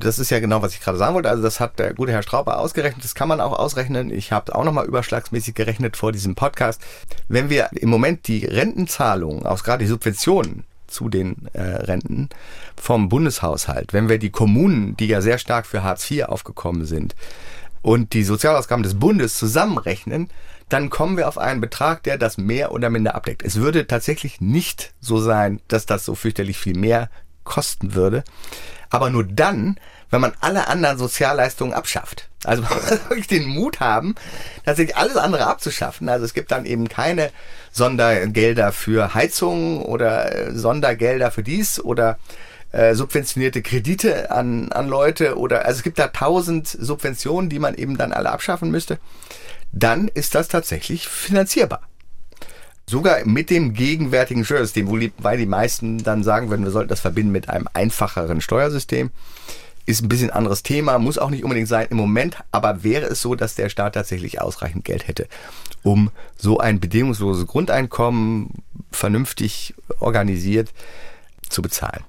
Das 0.00 0.18
ist 0.18 0.30
ja 0.30 0.40
genau, 0.40 0.62
was 0.62 0.74
ich 0.74 0.80
gerade 0.80 0.98
sagen 0.98 1.14
wollte. 1.14 1.30
Also 1.30 1.42
das 1.42 1.60
hat 1.60 1.78
der 1.78 1.94
gute 1.94 2.12
Herr 2.12 2.22
Strauber 2.22 2.58
ausgerechnet. 2.58 3.04
Das 3.04 3.14
kann 3.14 3.28
man 3.28 3.40
auch 3.40 3.58
ausrechnen. 3.58 4.10
Ich 4.10 4.32
habe 4.32 4.54
auch 4.54 4.64
nochmal 4.64 4.86
überschlagsmäßig 4.86 5.54
gerechnet 5.54 5.96
vor 5.96 6.12
diesem 6.12 6.34
Podcast. 6.34 6.80
Wenn 7.28 7.50
wir 7.50 7.70
im 7.72 7.88
Moment 7.88 8.28
die 8.28 8.44
Rentenzahlungen, 8.44 9.46
auch 9.46 9.62
gerade 9.62 9.84
die 9.84 9.88
Subventionen 9.88 10.64
zu 10.86 11.08
den 11.08 11.48
äh, 11.52 11.62
Renten 11.62 12.28
vom 12.76 13.08
Bundeshaushalt, 13.08 13.92
wenn 13.92 14.08
wir 14.08 14.18
die 14.18 14.30
Kommunen, 14.30 14.96
die 14.96 15.06
ja 15.06 15.20
sehr 15.20 15.38
stark 15.38 15.66
für 15.66 15.82
Hartz 15.82 16.10
IV 16.10 16.24
aufgekommen 16.24 16.84
sind, 16.84 17.14
und 17.86 18.14
die 18.14 18.24
Sozialausgaben 18.24 18.82
des 18.82 18.98
Bundes 18.98 19.38
zusammenrechnen, 19.38 20.28
dann 20.68 20.90
kommen 20.90 21.16
wir 21.16 21.28
auf 21.28 21.38
einen 21.38 21.60
Betrag, 21.60 22.02
der 22.02 22.18
das 22.18 22.36
mehr 22.36 22.72
oder 22.72 22.90
minder 22.90 23.14
abdeckt. 23.14 23.44
Es 23.44 23.56
würde 23.56 23.86
tatsächlich 23.86 24.40
nicht 24.40 24.92
so 25.00 25.20
sein, 25.20 25.60
dass 25.68 25.86
das 25.86 26.04
so 26.04 26.16
fürchterlich 26.16 26.58
viel 26.58 26.76
mehr 26.76 27.08
kosten 27.44 27.94
würde, 27.94 28.24
aber 28.96 29.10
nur 29.10 29.24
dann, 29.24 29.78
wenn 30.08 30.22
man 30.22 30.32
alle 30.40 30.68
anderen 30.68 30.96
Sozialleistungen 30.96 31.74
abschafft. 31.74 32.30
Also 32.44 32.62
man 32.68 32.72
muss 32.72 32.90
wirklich 32.90 33.26
den 33.26 33.46
Mut 33.46 33.78
haben, 33.78 34.14
tatsächlich 34.64 34.96
alles 34.96 35.18
andere 35.18 35.46
abzuschaffen. 35.46 36.08
Also 36.08 36.24
es 36.24 36.32
gibt 36.32 36.50
dann 36.50 36.64
eben 36.64 36.88
keine 36.88 37.30
Sondergelder 37.72 38.72
für 38.72 39.12
Heizung 39.12 39.82
oder 39.82 40.34
äh, 40.34 40.54
Sondergelder 40.54 41.30
für 41.30 41.42
dies 41.42 41.78
oder 41.78 42.18
äh, 42.72 42.94
subventionierte 42.94 43.60
Kredite 43.60 44.30
an, 44.30 44.72
an 44.72 44.88
Leute 44.88 45.36
oder 45.36 45.66
also 45.66 45.76
es 45.76 45.82
gibt 45.82 45.98
da 45.98 46.08
tausend 46.08 46.66
Subventionen, 46.68 47.50
die 47.50 47.58
man 47.58 47.74
eben 47.74 47.98
dann 47.98 48.14
alle 48.14 48.30
abschaffen 48.30 48.70
müsste. 48.70 48.98
Dann 49.72 50.08
ist 50.08 50.34
das 50.34 50.48
tatsächlich 50.48 51.06
finanzierbar. 51.06 51.82
Sogar 52.88 53.24
mit 53.24 53.50
dem 53.50 53.72
gegenwärtigen 53.72 54.44
Steuersystem, 54.44 54.86
wobei 54.88 55.36
die 55.36 55.46
meisten 55.46 55.98
dann 56.04 56.22
sagen 56.22 56.50
würden, 56.50 56.64
wir 56.64 56.70
sollten 56.70 56.88
das 56.88 57.00
verbinden 57.00 57.32
mit 57.32 57.48
einem 57.48 57.66
einfacheren 57.74 58.40
Steuersystem. 58.40 59.10
Ist 59.86 60.02
ein 60.02 60.08
bisschen 60.08 60.30
anderes 60.30 60.62
Thema, 60.62 60.98
muss 61.00 61.18
auch 61.18 61.30
nicht 61.30 61.42
unbedingt 61.42 61.66
sein 61.66 61.88
im 61.90 61.96
Moment, 61.96 62.36
aber 62.52 62.84
wäre 62.84 63.06
es 63.06 63.20
so, 63.20 63.34
dass 63.34 63.56
der 63.56 63.70
Staat 63.70 63.94
tatsächlich 63.94 64.40
ausreichend 64.40 64.84
Geld 64.84 65.08
hätte, 65.08 65.26
um 65.82 66.12
so 66.36 66.58
ein 66.58 66.78
bedingungsloses 66.78 67.46
Grundeinkommen 67.48 68.50
vernünftig 68.92 69.74
organisiert 69.98 70.72
zu 71.48 71.62
bezahlen. 71.62 72.04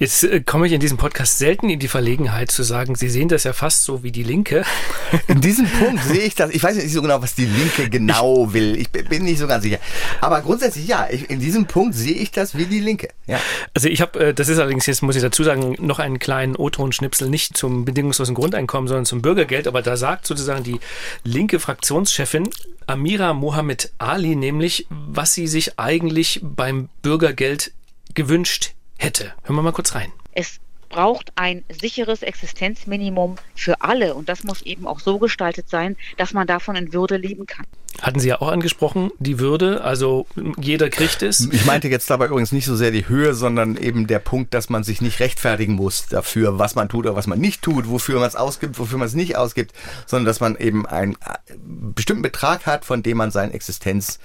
Jetzt 0.00 0.24
äh, 0.24 0.40
komme 0.40 0.66
ich 0.66 0.72
in 0.72 0.80
diesem 0.80 0.96
Podcast 0.96 1.36
selten 1.36 1.68
in 1.68 1.78
die 1.78 1.86
Verlegenheit 1.86 2.50
zu 2.50 2.62
sagen, 2.62 2.94
Sie 2.94 3.10
sehen 3.10 3.28
das 3.28 3.44
ja 3.44 3.52
fast 3.52 3.84
so 3.84 4.02
wie 4.02 4.10
die 4.10 4.22
Linke. 4.22 4.64
In 5.28 5.42
diesem 5.42 5.68
Punkt 5.68 6.02
sehe 6.04 6.22
ich 6.22 6.34
das. 6.34 6.50
Ich 6.52 6.62
weiß 6.62 6.76
nicht 6.76 6.90
so 6.90 7.02
genau, 7.02 7.20
was 7.20 7.34
die 7.34 7.44
Linke 7.44 7.90
genau 7.90 8.54
will. 8.54 8.78
Ich 8.78 8.90
bin 8.90 9.24
nicht 9.24 9.38
so 9.38 9.46
ganz 9.46 9.62
sicher. 9.62 9.78
Aber 10.22 10.40
grundsätzlich 10.40 10.86
ja, 10.86 11.06
ich, 11.10 11.28
in 11.28 11.38
diesem 11.38 11.66
Punkt 11.66 11.94
sehe 11.94 12.14
ich 12.14 12.30
das 12.30 12.56
wie 12.56 12.64
die 12.64 12.80
Linke. 12.80 13.10
Ja. 13.26 13.38
Also 13.74 13.88
ich 13.88 14.00
habe, 14.00 14.28
äh, 14.28 14.34
das 14.34 14.48
ist 14.48 14.58
allerdings 14.58 14.86
jetzt, 14.86 15.02
muss 15.02 15.16
ich 15.16 15.22
dazu 15.22 15.44
sagen, 15.44 15.76
noch 15.80 15.98
einen 15.98 16.18
kleinen 16.18 16.56
O-Ton-Schnipsel, 16.56 17.28
nicht 17.28 17.54
zum 17.54 17.84
bedingungslosen 17.84 18.34
Grundeinkommen, 18.34 18.88
sondern 18.88 19.04
zum 19.04 19.20
Bürgergeld. 19.20 19.68
Aber 19.68 19.82
da 19.82 19.98
sagt 19.98 20.26
sozusagen 20.26 20.64
die 20.64 20.80
linke 21.24 21.60
Fraktionschefin 21.60 22.48
Amira 22.86 23.34
Mohamed 23.34 23.92
Ali 23.98 24.34
nämlich, 24.34 24.86
was 24.88 25.34
sie 25.34 25.46
sich 25.46 25.78
eigentlich 25.78 26.40
beim 26.42 26.88
Bürgergeld 27.02 27.72
gewünscht 28.14 28.72
hätte. 29.00 29.32
Hören 29.42 29.56
wir 29.56 29.62
mal 29.62 29.72
kurz 29.72 29.94
rein. 29.94 30.12
Es 30.32 30.60
braucht 30.90 31.32
ein 31.36 31.64
sicheres 31.68 32.22
Existenzminimum 32.22 33.36
für 33.54 33.80
alle 33.80 34.14
und 34.14 34.28
das 34.28 34.44
muss 34.44 34.60
eben 34.62 34.86
auch 34.86 35.00
so 35.00 35.18
gestaltet 35.18 35.70
sein, 35.70 35.96
dass 36.18 36.34
man 36.34 36.46
davon 36.46 36.76
in 36.76 36.92
Würde 36.92 37.16
leben 37.16 37.46
kann. 37.46 37.64
Hatten 38.02 38.18
Sie 38.18 38.28
ja 38.28 38.40
auch 38.40 38.48
angesprochen, 38.48 39.10
die 39.18 39.38
Würde, 39.38 39.82
also 39.84 40.26
jeder 40.58 40.90
kriegt 40.90 41.22
es. 41.22 41.48
Ich 41.52 41.64
meinte 41.64 41.88
jetzt 41.88 42.10
dabei 42.10 42.26
übrigens 42.26 42.50
nicht 42.52 42.64
so 42.64 42.74
sehr 42.74 42.90
die 42.90 43.08
Höhe, 43.08 43.34
sondern 43.34 43.76
eben 43.76 44.06
der 44.06 44.18
Punkt, 44.18 44.52
dass 44.52 44.68
man 44.68 44.84
sich 44.84 45.00
nicht 45.00 45.20
rechtfertigen 45.20 45.74
muss 45.74 46.06
dafür, 46.06 46.58
was 46.58 46.74
man 46.74 46.88
tut 46.88 47.06
oder 47.06 47.14
was 47.14 47.26
man 47.26 47.38
nicht 47.38 47.62
tut, 47.62 47.88
wofür 47.88 48.18
man 48.18 48.28
es 48.28 48.36
ausgibt, 48.36 48.78
wofür 48.78 48.98
man 48.98 49.06
es 49.06 49.14
nicht 49.14 49.36
ausgibt, 49.36 49.72
sondern 50.06 50.26
dass 50.26 50.40
man 50.40 50.56
eben 50.56 50.86
einen 50.86 51.12
äh, 51.14 51.54
bestimmten 51.94 52.22
Betrag 52.22 52.66
hat, 52.66 52.84
von 52.84 53.02
dem 53.02 53.16
man 53.16 53.30
seine 53.30 53.52
Existenz 53.52 54.18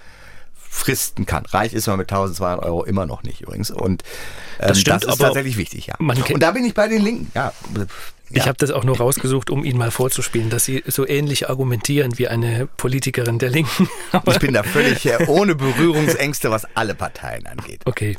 fristen 0.76 1.26
kann. 1.26 1.46
Reich 1.46 1.74
ist 1.74 1.88
man 1.88 1.98
mit 1.98 2.12
1200 2.12 2.64
Euro 2.64 2.84
immer 2.84 3.06
noch 3.06 3.24
nicht 3.24 3.42
übrigens. 3.42 3.72
Und 3.72 4.04
ähm, 4.60 4.68
Das 4.68 4.80
stimmt, 4.80 5.04
das 5.04 5.14
ist 5.14 5.20
aber 5.20 5.28
tatsächlich 5.30 5.58
wichtig, 5.58 5.88
ja. 5.88 5.96
Und 5.98 6.44
da 6.44 6.52
bin 6.52 6.66
ich 6.66 6.74
bei 6.74 6.88
den 6.88 7.02
Linken. 7.02 7.32
Ja. 7.34 7.54
Ich 8.32 8.48
habe 8.48 8.58
das 8.58 8.72
auch 8.72 8.84
nur 8.84 8.98
rausgesucht, 8.98 9.50
um 9.50 9.64
Ihnen 9.64 9.78
mal 9.78 9.92
vorzuspielen, 9.92 10.50
dass 10.50 10.66
Sie 10.66 10.84
so 10.88 11.08
ähnlich 11.08 11.50
argumentieren 11.50 12.18
wie 12.18 12.28
eine 12.28 12.68
Politikerin 12.78 13.40
der 13.40 13.50
Linken. 13.50 13.90
Ich 14.28 14.40
bin 14.40 14.54
da 14.54 14.64
völlig 14.64 15.06
äh, 15.06 15.26
ohne 15.28 15.56
Berührungsängste, 15.56 16.50
was 16.50 16.66
alle 16.76 16.96
Parteien 16.96 17.46
angeht. 17.48 17.82
Okay. 17.86 18.18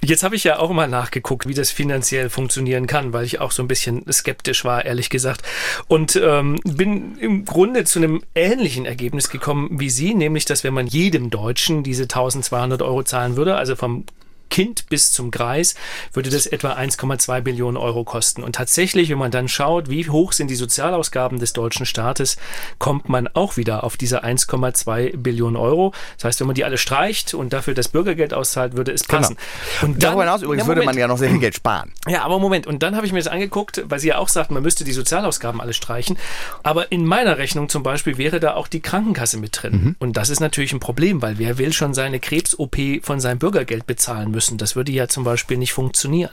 Jetzt 0.00 0.22
habe 0.22 0.34
ich 0.34 0.44
ja 0.44 0.58
auch 0.58 0.70
mal 0.70 0.88
nachgeguckt, 0.88 1.46
wie 1.46 1.54
das 1.54 1.70
finanziell 1.70 2.30
funktionieren 2.30 2.86
kann, 2.86 3.12
weil 3.12 3.24
ich 3.24 3.40
auch 3.40 3.50
so 3.50 3.62
ein 3.62 3.68
bisschen 3.68 4.04
skeptisch 4.10 4.64
war, 4.64 4.84
ehrlich 4.84 5.10
gesagt. 5.10 5.42
Und 5.88 6.16
ähm, 6.16 6.58
bin 6.64 7.18
im 7.18 7.44
Grunde 7.44 7.84
zu 7.84 7.98
einem 7.98 8.22
ähnlichen 8.34 8.86
Ergebnis 8.86 9.28
gekommen 9.30 9.68
wie 9.72 9.90
Sie, 9.90 10.14
nämlich, 10.14 10.44
dass 10.44 10.64
wenn 10.64 10.74
man 10.74 10.86
jedem 10.86 11.30
Deutschen 11.30 11.82
diese 11.82 12.04
1200 12.04 12.82
Euro 12.82 13.02
zahlen 13.02 13.36
würde, 13.36 13.56
also 13.56 13.76
vom 13.76 14.04
Kind 14.52 14.86
bis 14.90 15.12
zum 15.12 15.30
Greis 15.30 15.74
würde 16.12 16.28
das 16.28 16.46
etwa 16.46 16.74
1,2 16.74 17.40
Billionen 17.40 17.78
Euro 17.78 18.04
kosten. 18.04 18.42
Und 18.42 18.54
tatsächlich, 18.54 19.08
wenn 19.08 19.16
man 19.16 19.30
dann 19.30 19.48
schaut, 19.48 19.88
wie 19.88 20.08
hoch 20.10 20.32
sind 20.32 20.50
die 20.50 20.56
Sozialausgaben 20.56 21.38
des 21.38 21.54
deutschen 21.54 21.86
Staates, 21.86 22.36
kommt 22.78 23.08
man 23.08 23.28
auch 23.28 23.56
wieder 23.56 23.82
auf 23.82 23.96
diese 23.96 24.22
1,2 24.22 25.16
Billionen 25.16 25.56
Euro. 25.56 25.94
Das 26.18 26.24
heißt, 26.24 26.40
wenn 26.40 26.48
man 26.48 26.54
die 26.54 26.66
alle 26.66 26.76
streicht 26.76 27.32
und 27.32 27.54
dafür 27.54 27.72
das 27.72 27.88
Bürgergeld 27.88 28.34
auszahlt, 28.34 28.76
würde 28.76 28.92
es 28.92 29.04
passen. 29.04 29.38
Genau. 29.80 29.92
Und 29.92 30.02
darüber 30.02 30.24
hinaus 30.24 30.42
übrigens 30.42 30.64
ja, 30.64 30.68
würde 30.68 30.82
man 30.82 30.98
ja 30.98 31.08
noch 31.08 31.16
sehr 31.16 31.30
viel 31.30 31.38
Geld 31.38 31.54
sparen. 31.54 31.90
Ja, 32.06 32.22
aber 32.22 32.38
Moment. 32.38 32.66
Und 32.66 32.82
dann 32.82 32.94
habe 32.94 33.06
ich 33.06 33.12
mir 33.12 33.20
das 33.20 33.28
angeguckt, 33.28 33.82
weil 33.86 34.00
Sie 34.00 34.08
ja 34.08 34.18
auch 34.18 34.28
sagten, 34.28 34.52
man 34.52 34.62
müsste 34.62 34.84
die 34.84 34.92
Sozialausgaben 34.92 35.62
alle 35.62 35.72
streichen. 35.72 36.18
Aber 36.62 36.92
in 36.92 37.06
meiner 37.06 37.38
Rechnung 37.38 37.70
zum 37.70 37.82
Beispiel 37.82 38.18
wäre 38.18 38.38
da 38.38 38.52
auch 38.52 38.68
die 38.68 38.80
Krankenkasse 38.80 39.38
mit 39.38 39.62
drin. 39.62 39.72
Mhm. 39.72 39.96
Und 39.98 40.18
das 40.18 40.28
ist 40.28 40.40
natürlich 40.40 40.74
ein 40.74 40.80
Problem, 40.80 41.22
weil 41.22 41.38
wer 41.38 41.56
will 41.56 41.72
schon 41.72 41.94
seine 41.94 42.20
Krebs-OP 42.20 42.76
von 43.02 43.18
seinem 43.18 43.38
Bürgergeld 43.38 43.86
bezahlen 43.86 44.30
müssen? 44.30 44.41
Das 44.50 44.76
würde 44.76 44.92
ja 44.92 45.08
zum 45.08 45.24
Beispiel 45.24 45.56
nicht 45.56 45.72
funktionieren. 45.72 46.32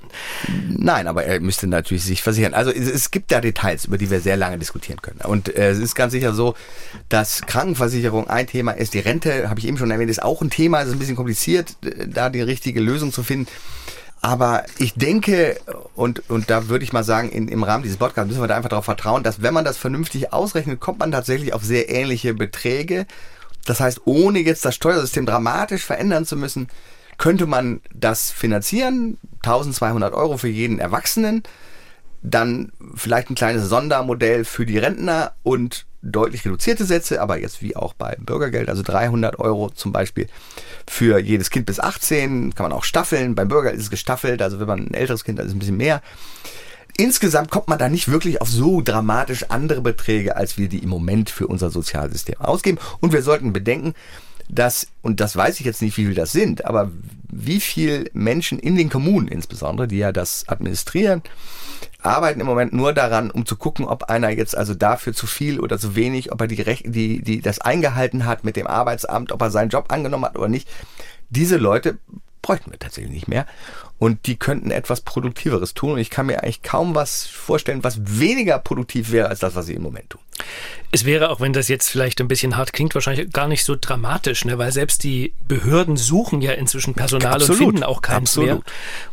Nein, 0.68 1.08
aber 1.08 1.24
er 1.26 1.40
müsste 1.40 1.68
natürlich 1.68 2.04
sich 2.04 2.22
versichern. 2.22 2.54
Also 2.54 2.72
es 2.72 3.12
gibt 3.12 3.32
da 3.32 3.42
Details, 3.42 3.86
über 3.86 3.98
die 3.98 4.10
wir 4.10 4.20
sehr 4.22 4.38
lange 4.38 4.58
diskutieren 4.58 5.02
können. 5.02 5.22
Und 5.22 5.56
äh, 5.56 5.70
es 5.70 5.80
ist 5.80 5.96
ganz 5.96 6.12
sicher 6.12 6.34
so, 6.34 6.56
dass 7.10 7.42
Krankenversicherung 7.42 8.30
ein 8.30 8.48
Thema 8.48 8.72
ist. 8.72 8.94
Die 8.94 9.00
Rente, 9.00 9.50
habe 9.50 9.60
ich 9.60 9.68
eben 9.68 9.78
schon 9.78 9.92
erwähnt, 9.92 10.10
ist 10.10 10.24
auch 10.24 10.42
ein 10.42 10.50
Thema. 10.50 10.82
Es 10.82 10.88
ist 10.88 10.94
ein 10.94 11.00
bisschen 11.00 11.16
kompliziert, 11.16 11.76
da 12.08 12.30
die 12.30 12.42
richtige 12.42 12.80
Lösung 12.80 13.12
zu 13.12 13.24
finden. 13.24 13.48
Aber 14.22 14.66
ich 14.78 14.96
denke, 14.96 15.60
und, 15.96 16.30
und 16.30 16.50
da 16.50 16.68
würde 16.68 16.84
ich 16.84 16.92
mal 16.92 17.04
sagen, 17.04 17.30
in, 17.30 17.48
im 17.48 17.64
Rahmen 17.64 17.84
dieses 17.84 17.98
Podcasts 17.98 18.28
müssen 18.28 18.42
wir 18.42 18.48
da 18.48 18.58
einfach 18.58 18.70
darauf 18.70 18.86
vertrauen, 18.86 19.24
dass 19.24 19.42
wenn 19.42 19.54
man 19.54 19.64
das 19.64 19.78
vernünftig 19.78 20.34
ausrechnet, 20.34 20.82
kommt 20.82 21.00
man 21.00 21.12
tatsächlich 21.12 21.54
auf 21.54 21.64
sehr 21.64 21.90
ähnliche 21.90 22.34
Beträge. 22.34 23.06
Das 23.66 23.80
heißt, 23.80 24.02
ohne 24.06 24.40
jetzt 24.40 24.66
das 24.66 24.76
Steuersystem 24.76 25.26
dramatisch 25.26 25.86
verändern 25.86 26.26
zu 26.26 26.36
müssen, 26.36 26.68
könnte 27.20 27.46
man 27.46 27.82
das 27.94 28.32
finanzieren. 28.32 29.20
1200 29.44 30.14
Euro 30.14 30.38
für 30.38 30.48
jeden 30.48 30.80
Erwachsenen. 30.80 31.44
Dann 32.24 32.72
vielleicht 32.96 33.30
ein 33.30 33.36
kleines 33.36 33.70
Sondermodell 33.70 34.44
für 34.44 34.66
die 34.66 34.80
Rentner 34.80 35.34
und 35.44 35.86
deutlich 36.02 36.46
reduzierte 36.46 36.86
Sätze, 36.86 37.22
aber 37.22 37.40
jetzt 37.40 37.62
wie 37.62 37.76
auch 37.76 37.94
beim 37.94 38.24
Bürgergeld, 38.26 38.70
also 38.70 38.84
300 38.84 39.38
Euro 39.38 39.70
zum 39.70 39.92
Beispiel 39.92 40.28
für 40.88 41.20
jedes 41.20 41.50
Kind 41.50 41.66
bis 41.66 41.80
18, 41.80 42.56
kann 42.56 42.64
man 42.64 42.74
auch 42.74 42.86
staffeln. 42.86 43.36
Beim 43.36 43.50
Bürgergeld 43.50 43.78
ist 43.78 43.86
es 43.86 43.92
gestaffelt, 43.92 44.42
also 44.42 44.60
wenn 44.60 44.68
man 44.68 44.88
ein 44.88 44.94
älteres 44.94 45.24
Kind 45.24 45.40
hat, 45.40 45.46
ist 45.46 45.52
es 45.52 45.56
ein 45.56 45.60
bisschen 45.60 45.78
mehr. 45.78 46.02
Insgesamt 46.98 47.52
kommt 47.52 47.68
man 47.68 47.80
da 47.80 47.90
nicht 47.90 48.10
wirklich 48.10 48.42
auf 48.42 48.50
so 48.50 48.82
dramatisch 48.82 49.46
andere 49.50 49.82
Beträge, 49.82 50.36
als 50.36 50.58
wir 50.58 50.68
die 50.68 50.80
im 50.80 50.90
Moment 50.90 51.30
für 51.30 51.48
unser 51.48 51.70
Sozialsystem 51.70 52.40
ausgeben. 52.40 52.78
Und 53.00 53.14
wir 53.14 53.22
sollten 53.22 53.54
bedenken, 53.54 53.94
dass, 54.50 54.88
und 55.02 55.20
das 55.20 55.36
weiß 55.36 55.60
ich 55.60 55.66
jetzt 55.66 55.82
nicht, 55.82 55.96
wie 55.98 56.06
viel 56.06 56.16
das 56.16 56.32
sind, 56.32 56.66
aber 56.66 56.92
wie 57.32 57.60
viel 57.60 58.10
Menschen 58.14 58.60
in 58.60 58.76
den 58.76 58.90
Kommunen 58.90 59.28
insbesondere, 59.28 59.88
die 59.88 60.00
ja 60.00 60.12
das 60.12 60.48
administrieren, 60.48 61.22
arbeiten 62.02 62.40
im 62.40 62.48
Moment 62.48 62.74
nur 62.74 62.94
daran, 62.94 63.30
um 63.30 63.46
zu 63.46 63.56
gucken, 63.56 63.86
ob 63.86 64.06
einer 64.06 64.30
jetzt 64.30 64.58
also 64.58 64.74
dafür 64.74 65.14
zu 65.14 65.28
viel 65.28 65.60
oder 65.60 65.78
zu 65.78 65.96
wenig, 65.96 66.32
ob 66.32 66.42
er 66.42 66.48
die, 66.48 66.64
die, 66.86 67.22
die 67.22 67.42
das 67.42 67.60
eingehalten 67.60 68.26
hat 68.26 68.44
mit 68.44 68.56
dem 68.56 68.68
Arbeitsamt, 68.68 69.32
ob 69.32 69.42
er 69.42 69.52
seinen 69.52 69.70
Job 69.70 69.86
angenommen 69.90 70.26
hat 70.26 70.38
oder 70.38 70.48
nicht. 70.48 70.68
Diese 71.30 71.58
Leute 71.58 72.00
bräuchten 72.42 72.72
wir 72.72 72.80
tatsächlich 72.80 73.14
nicht 73.14 73.28
mehr. 73.28 73.46
Und 74.00 74.28
die 74.28 74.38
könnten 74.38 74.72
etwas 74.72 75.02
Produktiveres 75.02 75.74
tun. 75.74 75.94
Und 75.94 76.00
ich 76.00 76.10
kann 76.10 76.26
mir 76.26 76.42
eigentlich 76.42 76.64
kaum 76.64 76.96
was 76.96 77.28
vorstellen, 77.28 77.84
was 77.84 78.00
weniger 78.20 78.58
produktiv 78.58 79.12
wäre 79.12 79.28
als 79.28 79.40
das, 79.40 79.56
was 79.56 79.66
sie 79.66 79.74
im 79.74 79.82
Moment 79.82 80.10
tun. 80.10 80.22
Es 80.92 81.04
wäre, 81.04 81.30
auch 81.30 81.42
wenn 81.42 81.52
das 81.52 81.68
jetzt 81.68 81.90
vielleicht 81.90 82.22
ein 82.22 82.30
bisschen 82.30 82.56
hart 82.56 82.72
klingt, 82.72 82.96
wahrscheinlich 82.96 83.32
gar 83.32 83.50
nicht 83.50 83.66
so 83.66 83.76
dramatisch, 83.80 84.46
ne? 84.46 84.58
weil 84.58 84.72
selbst 84.72 85.04
die 85.04 85.34
Behörden 85.48 85.98
suchen 85.98 86.42
ja 86.42 86.54
inzwischen 86.54 86.94
Personal 86.94 87.34
Absolut. 87.34 87.60
und 87.60 87.68
finden 87.68 87.84
auch 87.84 88.02
keins 88.02 88.32
Absolut. 88.32 88.50
mehr. 88.50 88.62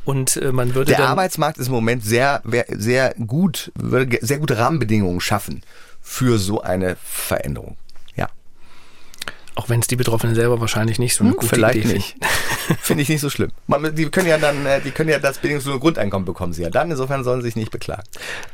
Und 0.05 0.37
äh, 0.37 0.53
man 0.53 0.75
würde 0.75 0.93
Der 0.93 1.09
Arbeitsmarkt 1.09 1.59
ist 1.59 1.67
im 1.67 1.73
Moment 1.73 2.05
sehr, 2.05 2.43
sehr 2.69 3.15
gut, 3.15 3.73
würde 3.75 4.19
sehr 4.23 4.39
gute 4.39 4.57
Rahmenbedingungen 4.57 5.21
schaffen 5.21 5.63
für 6.01 6.39
so 6.39 6.63
eine 6.63 6.97
Veränderung. 7.03 7.77
Auch 9.57 9.71
wenn 9.71 9.81
es 9.81 9.87
die 9.87 9.97
Betroffenen 9.97 10.35
selber 10.35 10.61
wahrscheinlich 10.61 10.99
nicht 10.99 11.15
so 11.15 11.25
eine 11.25 11.31
hm, 11.31 11.39
gute 11.39 11.55
vielleicht 11.55 11.79
Idee 11.79 11.95
nicht. 11.95 12.17
Finde 12.81 13.03
ich 13.03 13.09
nicht 13.09 13.23
so 13.23 13.31
schlimm. 13.31 13.51
Man, 13.67 13.95
die 13.95 14.05
können 14.11 14.29
ja 14.29 14.37
dann, 14.37 14.67
äh, 14.67 14.83
die 14.83 14.91
können 14.91 15.09
ja 15.09 15.19
das 15.19 15.39
bedingungslose 15.39 15.79
Grundeinkommen 15.79 16.27
bekommen 16.27 16.53
sie 16.53 16.63
ja 16.63 16.69
dann. 16.69 16.91
Insofern 16.91 17.25
sollen 17.25 17.41
sie 17.41 17.47
sich 17.47 17.57
nicht 17.57 17.71
beklagen. 17.71 18.03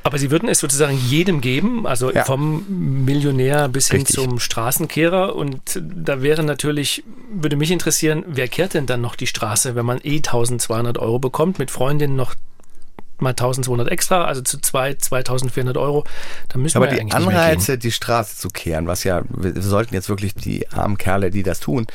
Aber 0.05 0.17
sie 0.19 0.31
würden 0.31 0.49
es 0.49 0.61
sozusagen 0.61 0.97
jedem 0.97 1.41
geben, 1.41 1.89
also 1.89 2.13
ja. 2.13 2.25
vom 2.25 2.65
Millionär 3.05 3.69
bis 3.69 3.93
Richtig. 3.93 4.17
hin 4.17 4.31
zum 4.31 4.39
Straßenkehrer. 4.39 5.35
Und 5.35 5.83
da 5.83 6.23
wäre 6.23 6.45
natürlich, 6.45 7.03
würde 7.33 7.57
mich 7.57 7.73
interessieren, 7.73 8.25
wer 8.29 8.47
kehrt 8.47 8.75
denn 8.75 8.87
dann 8.87 9.01
noch 9.01 9.17
die 9.17 9.27
Straße, 9.27 9.75
wenn 9.75 9.85
man 9.85 9.99
eh 10.05 10.19
1200 10.19 10.99
Euro 10.99 11.19
bekommt, 11.19 11.59
mit 11.59 11.73
Freundinnen 11.73 12.15
noch 12.15 12.37
mal 13.23 13.31
1200 13.31 13.89
extra, 13.89 14.25
also 14.25 14.43
zu 14.43 14.61
zwei 14.61 14.95
2400 14.95 15.77
Euro. 15.77 16.05
Da 16.49 16.59
müssen 16.59 16.77
Aber 16.77 16.91
wir 16.91 17.05
die 17.05 17.13
Anreize, 17.13 17.79
die 17.79 17.93
Straße 17.93 18.37
zu 18.37 18.49
kehren, 18.49 18.87
was 18.87 19.05
ja, 19.05 19.23
wir 19.29 19.61
sollten 19.63 19.95
jetzt 19.95 20.09
wirklich 20.09 20.35
die 20.35 20.69
armen 20.71 20.99
Kerle, 20.99 21.31
die 21.31 21.43
das 21.43 21.61
tun, 21.61 21.87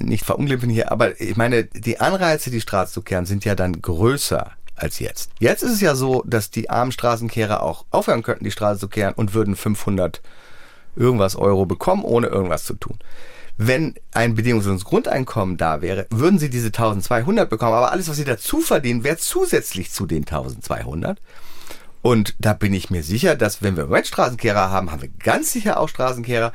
nicht 0.00 0.24
verunglimpfen 0.24 0.70
hier, 0.70 0.92
aber 0.92 1.20
ich 1.20 1.36
meine, 1.36 1.64
die 1.64 1.98
Anreize, 2.00 2.50
die 2.50 2.60
Straße 2.60 2.92
zu 2.92 3.02
kehren, 3.02 3.26
sind 3.26 3.44
ja 3.44 3.54
dann 3.54 3.82
größer 3.82 4.52
als 4.76 5.00
jetzt. 5.00 5.30
Jetzt 5.40 5.62
ist 5.62 5.72
es 5.72 5.80
ja 5.80 5.94
so, 5.94 6.22
dass 6.24 6.50
die 6.50 6.70
armen 6.70 6.92
Straßenkehrer 6.92 7.62
auch 7.62 7.84
aufhören 7.90 8.22
könnten, 8.22 8.44
die 8.44 8.50
Straße 8.50 8.80
zu 8.80 8.88
kehren 8.88 9.14
und 9.14 9.34
würden 9.34 9.56
500 9.56 10.20
irgendwas 10.96 11.36
Euro 11.36 11.66
bekommen, 11.66 12.04
ohne 12.04 12.28
irgendwas 12.28 12.64
zu 12.64 12.74
tun. 12.74 12.98
Wenn 13.58 13.94
ein 14.12 14.36
bedingungsloses 14.36 14.84
Grundeinkommen 14.84 15.56
da 15.56 15.82
wäre, 15.82 16.06
würden 16.10 16.38
sie 16.38 16.48
diese 16.48 16.68
1200 16.68 17.50
bekommen, 17.50 17.74
aber 17.74 17.90
alles, 17.90 18.08
was 18.08 18.16
sie 18.16 18.24
dazu 18.24 18.60
verdienen, 18.60 19.02
wäre 19.02 19.16
zusätzlich 19.16 19.90
zu 19.90 20.06
den 20.06 20.22
1200. 20.22 21.20
Und 22.00 22.36
da 22.38 22.52
bin 22.52 22.72
ich 22.72 22.90
mir 22.90 23.02
sicher, 23.02 23.34
dass 23.34 23.60
wenn 23.60 23.76
wir 23.76 23.82
im 23.82 23.88
Moment 23.90 24.06
Straßenkehrer 24.06 24.70
haben, 24.70 24.92
haben 24.92 25.02
wir 25.02 25.08
ganz 25.08 25.52
sicher 25.52 25.80
auch 25.80 25.88
Straßenkehrer, 25.88 26.52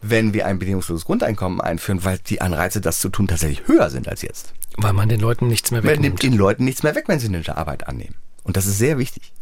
wenn 0.00 0.32
wir 0.32 0.46
ein 0.46 0.60
bedingungsloses 0.60 1.04
Grundeinkommen 1.04 1.60
einführen, 1.60 2.04
weil 2.04 2.18
die 2.18 2.40
Anreize, 2.40 2.80
das 2.80 3.00
zu 3.00 3.08
tun, 3.08 3.26
tatsächlich 3.26 3.66
höher 3.66 3.90
sind 3.90 4.06
als 4.06 4.22
jetzt. 4.22 4.54
Weil 4.76 4.92
man 4.92 5.08
den 5.08 5.20
Leuten 5.20 5.48
nichts 5.48 5.72
mehr 5.72 5.82
wegnimmt. 5.82 5.96
Man 5.96 6.02
nimmt 6.02 6.22
den 6.22 6.34
Leuten 6.34 6.64
nichts 6.64 6.84
mehr 6.84 6.94
weg, 6.94 7.04
wenn 7.08 7.18
sie 7.18 7.28
eine 7.28 7.56
Arbeit 7.56 7.88
annehmen. 7.88 8.14
Und 8.44 8.56
das 8.56 8.66
ist 8.66 8.78
sehr 8.78 8.98
wichtig. 8.98 9.32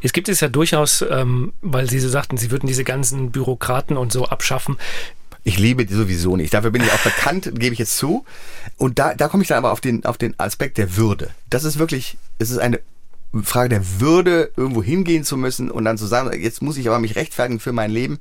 Jetzt 0.00 0.14
gibt 0.14 0.28
es 0.28 0.40
ja 0.40 0.48
durchaus, 0.48 1.04
ähm, 1.08 1.52
weil 1.60 1.88
Sie 1.88 1.98
so 2.00 2.08
sagten, 2.08 2.36
Sie 2.36 2.50
würden 2.50 2.66
diese 2.66 2.84
ganzen 2.84 3.30
Bürokraten 3.30 3.96
und 3.96 4.12
so 4.12 4.26
abschaffen. 4.26 4.76
Ich 5.48 5.58
liebe 5.58 5.86
die 5.86 5.94
sowieso 5.94 6.36
nicht. 6.36 6.52
Dafür 6.52 6.70
bin 6.70 6.82
ich 6.82 6.92
auch 6.92 6.98
bekannt, 6.98 7.50
gebe 7.54 7.72
ich 7.72 7.78
jetzt 7.78 7.96
zu. 7.96 8.26
Und 8.76 8.98
da, 8.98 9.14
da 9.14 9.28
komme 9.28 9.42
ich 9.42 9.48
dann 9.48 9.56
aber 9.56 9.72
auf 9.72 9.80
den, 9.80 10.04
auf 10.04 10.18
den 10.18 10.38
Aspekt 10.38 10.76
der 10.76 10.98
Würde. 10.98 11.30
Das 11.48 11.64
ist 11.64 11.78
wirklich, 11.78 12.18
es 12.38 12.50
ist 12.50 12.58
eine 12.58 12.80
Frage 13.42 13.70
der 13.70 13.98
Würde, 13.98 14.52
irgendwo 14.58 14.82
hingehen 14.82 15.24
zu 15.24 15.38
müssen 15.38 15.70
und 15.70 15.86
dann 15.86 15.96
zu 15.96 16.04
sagen, 16.04 16.38
jetzt 16.38 16.60
muss 16.60 16.76
ich 16.76 16.86
aber 16.86 16.98
mich 16.98 17.16
rechtfertigen 17.16 17.60
für 17.60 17.72
mein 17.72 17.90
Leben 17.90 18.18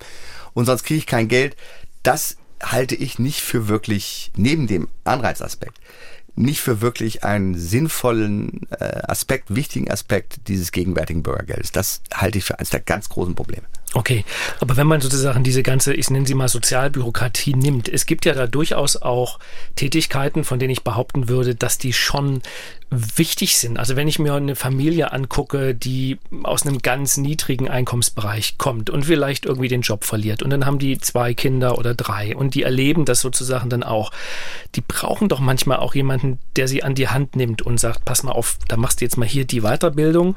und 0.54 0.68
sonst 0.68 0.86
kriege 0.86 1.00
ich 1.00 1.06
kein 1.06 1.28
Geld. 1.28 1.58
Das 2.02 2.38
halte 2.64 2.96
ich 2.96 3.20
nicht 3.20 3.42
für 3.42 3.68
wirklich, 3.68 4.32
neben 4.38 4.66
dem 4.66 4.88
Anreizaspekt, 5.04 5.82
nicht 6.38 6.62
für 6.62 6.80
wirklich 6.80 7.26
einen 7.26 7.58
sinnvollen 7.58 8.62
äh, 8.80 9.02
Aspekt, 9.06 9.54
wichtigen 9.54 9.92
Aspekt 9.92 10.48
dieses 10.48 10.72
gegenwärtigen 10.72 11.24
Bürgergeldes. 11.24 11.74
Das 11.74 12.00
halte 12.14 12.38
ich 12.38 12.46
für 12.46 12.58
eines 12.58 12.70
der 12.70 12.80
ganz 12.80 13.10
großen 13.10 13.36
Probleme. 13.36 13.68
Okay, 13.94 14.26
aber 14.60 14.76
wenn 14.76 14.86
man 14.86 15.00
sozusagen 15.00 15.44
diese 15.44 15.64
ganze, 15.64 15.94
ich 15.94 16.10
nenne 16.10 16.28
sie 16.28 16.34
mal 16.34 16.50
Sozialbürokratie 16.50 17.54
nimmt, 17.54 17.88
es 17.88 18.06
gibt 18.06 18.26
ja 18.26 18.34
da 18.34 18.46
durchaus 18.46 18.98
auch 18.98 19.40
Tätigkeiten, 19.76 20.44
von 20.44 20.60
denen 20.60 20.72
ich 20.72 20.84
behaupten 20.84 21.30
würde, 21.30 21.56
dass 21.56 21.78
die 21.78 21.94
schon 21.94 22.42
wichtig 22.90 23.58
sind. 23.58 23.80
Also 23.80 23.96
wenn 23.96 24.10
ich 24.10 24.20
mir 24.20 24.34
eine 24.34 24.56
Familie 24.56 25.14
angucke, 25.14 25.74
die 25.74 26.20
aus 26.44 26.64
einem 26.66 26.80
ganz 26.80 27.16
niedrigen 27.16 27.70
Einkommensbereich 27.70 28.58
kommt 28.58 28.90
und 28.90 29.06
vielleicht 29.06 29.46
irgendwie 29.46 29.70
den 29.70 29.82
Job 29.82 30.04
verliert 30.04 30.44
und 30.44 30.50
dann 30.50 30.66
haben 30.66 30.80
die 30.80 30.98
zwei 30.98 31.34
Kinder 31.34 31.78
oder 31.78 31.96
drei 31.96 32.36
und 32.36 32.56
die 32.56 32.64
erleben 32.64 33.06
das 33.06 33.22
sozusagen 33.22 33.70
dann 33.70 33.84
auch. 33.84 34.12
Die 34.76 34.82
brauchen 34.82 35.30
doch 35.30 35.40
manchmal 35.40 35.78
auch 35.78 35.96
jemanden, 35.96 36.40
der 36.58 36.68
sie 36.68 36.84
an 36.84 36.94
die 36.94 37.08
Hand 37.08 37.38
nimmt 37.38 37.62
und 37.62 37.80
sagt, 37.80 38.04
pass 38.04 38.24
mal 38.24 38.34
auf, 38.34 38.58
da 38.68 38.76
machst 38.76 39.00
du 39.00 39.06
jetzt 39.06 39.18
mal 39.18 39.28
hier 39.28 39.46
die 39.46 39.62
Weiterbildung 39.62 40.36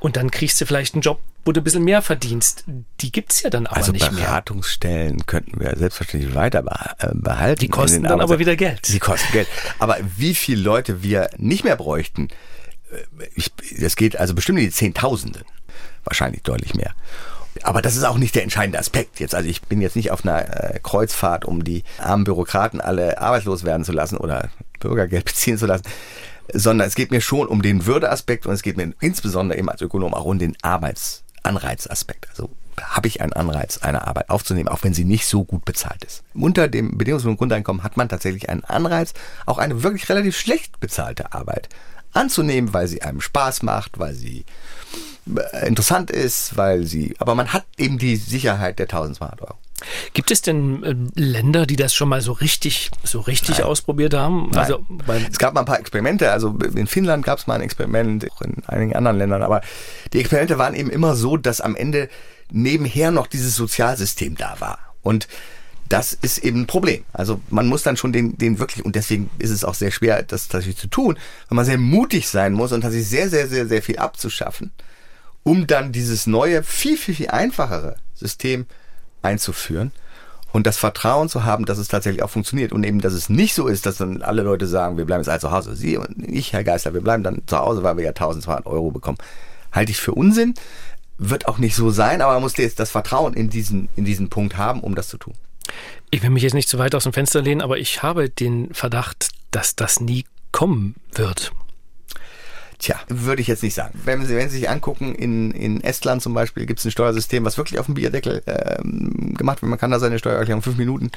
und 0.00 0.16
dann 0.16 0.30
kriegst 0.30 0.60
du 0.60 0.66
vielleicht 0.66 0.94
einen 0.94 1.02
Job, 1.02 1.20
wo 1.48 1.52
du 1.52 1.62
ein 1.62 1.64
bisschen 1.64 1.84
mehr 1.84 2.02
verdienst. 2.02 2.64
Die 3.00 3.10
gibt 3.10 3.32
es 3.32 3.40
ja 3.40 3.48
dann 3.48 3.66
aber 3.66 3.78
also 3.78 3.90
nicht 3.90 4.12
mehr. 4.12 4.26
Beratungsstellen 4.26 5.24
könnten 5.24 5.58
wir 5.58 5.74
selbstverständlich 5.78 6.34
weiter 6.34 6.62
äh, 6.98 7.08
behalten. 7.14 7.60
Die 7.60 7.68
kosten 7.68 8.02
dann 8.02 8.20
aber 8.20 8.38
wieder 8.38 8.54
Geld. 8.54 8.86
Die 8.86 8.98
kosten 8.98 9.32
Geld. 9.32 9.48
Aber 9.78 9.96
wie 10.18 10.34
viele 10.34 10.60
Leute 10.60 11.02
wir 11.02 11.30
nicht 11.38 11.64
mehr 11.64 11.76
bräuchten, 11.76 12.28
äh, 12.92 13.24
ich, 13.34 13.50
das 13.80 13.96
geht 13.96 14.18
also 14.18 14.34
bestimmt 14.34 14.58
in 14.58 14.66
die 14.66 14.70
Zehntausende. 14.70 15.40
Wahrscheinlich 16.04 16.42
deutlich 16.42 16.74
mehr. 16.74 16.92
Aber 17.62 17.80
das 17.80 17.96
ist 17.96 18.04
auch 18.04 18.18
nicht 18.18 18.34
der 18.34 18.42
entscheidende 18.42 18.78
Aspekt 18.78 19.18
jetzt. 19.18 19.34
Also 19.34 19.48
ich 19.48 19.62
bin 19.62 19.80
jetzt 19.80 19.96
nicht 19.96 20.10
auf 20.10 20.26
einer 20.26 20.74
äh, 20.74 20.80
Kreuzfahrt, 20.82 21.46
um 21.46 21.64
die 21.64 21.82
armen 21.96 22.24
Bürokraten 22.24 22.82
alle 22.82 23.22
arbeitslos 23.22 23.64
werden 23.64 23.86
zu 23.86 23.92
lassen 23.92 24.18
oder 24.18 24.50
Bürgergeld 24.80 25.24
beziehen 25.24 25.56
zu 25.56 25.64
lassen 25.64 25.84
sondern 26.50 26.88
es 26.88 26.94
geht 26.94 27.10
mir 27.10 27.20
schon 27.20 27.46
um 27.46 27.60
den 27.60 27.84
Würdeaspekt 27.84 28.46
und 28.46 28.54
es 28.54 28.62
geht 28.62 28.78
mir 28.78 28.94
insbesondere 29.00 29.58
eben 29.58 29.68
als 29.68 29.82
Ökonom 29.82 30.14
auch 30.14 30.24
um 30.24 30.38
den 30.38 30.56
Arbeitsaspekt. 30.62 31.27
Anreizaspekt. 31.42 32.28
Also 32.30 32.50
habe 32.80 33.08
ich 33.08 33.20
einen 33.20 33.32
Anreiz, 33.32 33.78
eine 33.78 34.06
Arbeit 34.06 34.30
aufzunehmen, 34.30 34.68
auch 34.68 34.82
wenn 34.82 34.94
sie 34.94 35.04
nicht 35.04 35.26
so 35.26 35.44
gut 35.44 35.64
bezahlt 35.64 36.04
ist. 36.04 36.22
Unter 36.34 36.68
dem 36.68 36.96
bedingungslosen 36.96 37.36
Grundeinkommen 37.36 37.82
hat 37.82 37.96
man 37.96 38.08
tatsächlich 38.08 38.48
einen 38.48 38.64
Anreiz, 38.64 39.14
auch 39.46 39.58
eine 39.58 39.82
wirklich 39.82 40.08
relativ 40.08 40.38
schlecht 40.38 40.78
bezahlte 40.80 41.32
Arbeit 41.32 41.68
anzunehmen, 42.12 42.72
weil 42.72 42.88
sie 42.88 43.02
einem 43.02 43.20
Spaß 43.20 43.62
macht, 43.62 43.98
weil 43.98 44.14
sie 44.14 44.44
äh, 45.52 45.66
interessant 45.66 46.10
ist, 46.10 46.56
weil 46.56 46.84
sie, 46.84 47.14
aber 47.18 47.34
man 47.34 47.52
hat 47.52 47.64
eben 47.76 47.98
die 47.98 48.16
Sicherheit 48.16 48.78
der 48.78 48.86
1200 48.86 49.42
Euro. 49.42 49.58
Gibt 50.12 50.30
es 50.30 50.42
denn 50.42 50.82
äh, 50.82 51.20
Länder, 51.20 51.66
die 51.66 51.76
das 51.76 51.94
schon 51.94 52.08
mal 52.08 52.20
so 52.20 52.32
richtig, 52.32 52.90
so 53.04 53.20
richtig 53.20 53.58
Nein. 53.58 53.66
ausprobiert 53.66 54.14
haben? 54.14 54.50
Nein. 54.52 54.58
Also, 54.58 54.84
Es 55.30 55.38
gab 55.38 55.54
mal 55.54 55.60
ein 55.60 55.66
paar 55.66 55.78
Experimente, 55.78 56.32
also 56.32 56.56
in 56.74 56.86
Finnland 56.86 57.24
gab 57.24 57.38
es 57.38 57.46
mal 57.46 57.54
ein 57.54 57.60
Experiment, 57.60 58.30
auch 58.30 58.42
in 58.42 58.62
einigen 58.66 58.96
anderen 58.96 59.18
Ländern, 59.18 59.42
aber 59.42 59.60
die 60.12 60.20
Experimente 60.20 60.58
waren 60.58 60.74
eben 60.74 60.90
immer 60.90 61.14
so, 61.14 61.36
dass 61.36 61.60
am 61.60 61.76
Ende 61.76 62.08
nebenher 62.50 63.10
noch 63.10 63.26
dieses 63.26 63.54
Sozialsystem 63.56 64.36
da 64.36 64.56
war. 64.58 64.78
Und 65.02 65.28
das 65.88 66.12
ist 66.12 66.38
eben 66.38 66.62
ein 66.62 66.66
Problem. 66.66 67.04
Also 67.12 67.40
man 67.50 67.66
muss 67.66 67.82
dann 67.82 67.96
schon 67.96 68.12
den, 68.12 68.36
den 68.36 68.58
wirklich, 68.58 68.84
und 68.84 68.94
deswegen 68.94 69.30
ist 69.38 69.50
es 69.50 69.64
auch 69.64 69.74
sehr 69.74 69.90
schwer, 69.90 70.22
das 70.22 70.48
tatsächlich 70.48 70.76
zu 70.76 70.88
tun, 70.88 71.18
weil 71.48 71.56
man 71.56 71.64
sehr 71.64 71.78
mutig 71.78 72.28
sein 72.28 72.52
muss 72.52 72.72
und 72.72 72.82
tatsächlich 72.82 73.08
sehr, 73.08 73.30
sehr, 73.30 73.48
sehr, 73.48 73.66
sehr 73.66 73.82
viel 73.82 73.98
abzuschaffen, 73.98 74.72
um 75.44 75.66
dann 75.66 75.92
dieses 75.92 76.26
neue, 76.26 76.62
viel, 76.62 76.98
viel, 76.98 77.14
viel 77.14 77.28
einfachere 77.28 77.96
System 78.14 78.66
einzuführen 79.28 79.92
und 80.52 80.66
das 80.66 80.78
Vertrauen 80.78 81.28
zu 81.28 81.44
haben, 81.44 81.66
dass 81.66 81.78
es 81.78 81.88
tatsächlich 81.88 82.22
auch 82.22 82.30
funktioniert 82.30 82.72
und 82.72 82.84
eben, 82.84 83.00
dass 83.00 83.12
es 83.12 83.28
nicht 83.28 83.54
so 83.54 83.66
ist, 83.66 83.86
dass 83.86 83.98
dann 83.98 84.22
alle 84.22 84.42
Leute 84.42 84.66
sagen, 84.66 84.96
wir 84.96 85.04
bleiben 85.04 85.20
jetzt 85.20 85.28
alle 85.28 85.40
zu 85.40 85.50
Hause. 85.50 85.76
Sie 85.76 85.96
und 85.96 86.26
ich, 86.26 86.52
Herr 86.52 86.64
Geister, 86.64 86.94
wir 86.94 87.02
bleiben 87.02 87.22
dann 87.22 87.42
zu 87.46 87.58
Hause, 87.58 87.82
weil 87.82 87.96
wir 87.96 88.04
ja 88.04 88.10
1200 88.10 88.66
Euro 88.66 88.90
bekommen. 88.90 89.18
Halte 89.72 89.92
ich 89.92 89.98
für 89.98 90.12
Unsinn, 90.12 90.54
wird 91.18 91.46
auch 91.48 91.58
nicht 91.58 91.74
so 91.74 91.90
sein, 91.90 92.22
aber 92.22 92.32
man 92.34 92.42
muss 92.42 92.56
jetzt 92.56 92.80
das 92.80 92.90
Vertrauen 92.90 93.34
in 93.34 93.50
diesen, 93.50 93.88
in 93.96 94.04
diesen 94.04 94.30
Punkt 94.30 94.56
haben, 94.56 94.80
um 94.80 94.94
das 94.94 95.08
zu 95.08 95.18
tun. 95.18 95.34
ich 96.10 96.22
will 96.22 96.30
mich 96.30 96.42
jetzt 96.42 96.54
nicht 96.54 96.68
zu 96.68 96.78
weit 96.78 96.94
aus 96.94 97.02
dem 97.02 97.12
Fenster 97.12 97.42
lehnen, 97.42 97.60
aber 97.60 97.78
ich 97.78 98.02
habe 98.02 98.30
den 98.30 98.72
Verdacht, 98.72 99.30
dass 99.50 99.76
das 99.76 100.00
nie 100.00 100.24
kommen 100.52 100.94
wird. 101.12 101.52
Tja, 102.78 102.96
würde 103.08 103.42
ich 103.42 103.48
jetzt 103.48 103.64
nicht 103.64 103.74
sagen. 103.74 103.98
Wenn 104.04 104.24
Sie, 104.24 104.36
wenn 104.36 104.48
Sie 104.48 104.58
sich 104.58 104.70
angucken, 104.70 105.12
in, 105.16 105.50
in 105.50 105.82
Estland 105.82 106.22
zum 106.22 106.32
Beispiel 106.32 106.64
gibt 106.64 106.78
es 106.78 106.84
ein 106.84 106.92
Steuersystem, 106.92 107.44
was 107.44 107.58
wirklich 107.58 107.80
auf 107.80 107.86
dem 107.86 107.96
Bierdeckel 107.96 108.42
ähm, 108.46 109.34
gemacht 109.36 109.62
wird. 109.62 109.70
Man 109.70 109.80
kann 109.80 109.90
da 109.90 109.98
seine 109.98 110.20
Steuererklärung 110.20 110.62
fünf 110.62 110.76
Minuten 110.76 111.10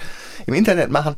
im 0.47 0.55
Internet 0.55 0.89
machen. 0.89 1.15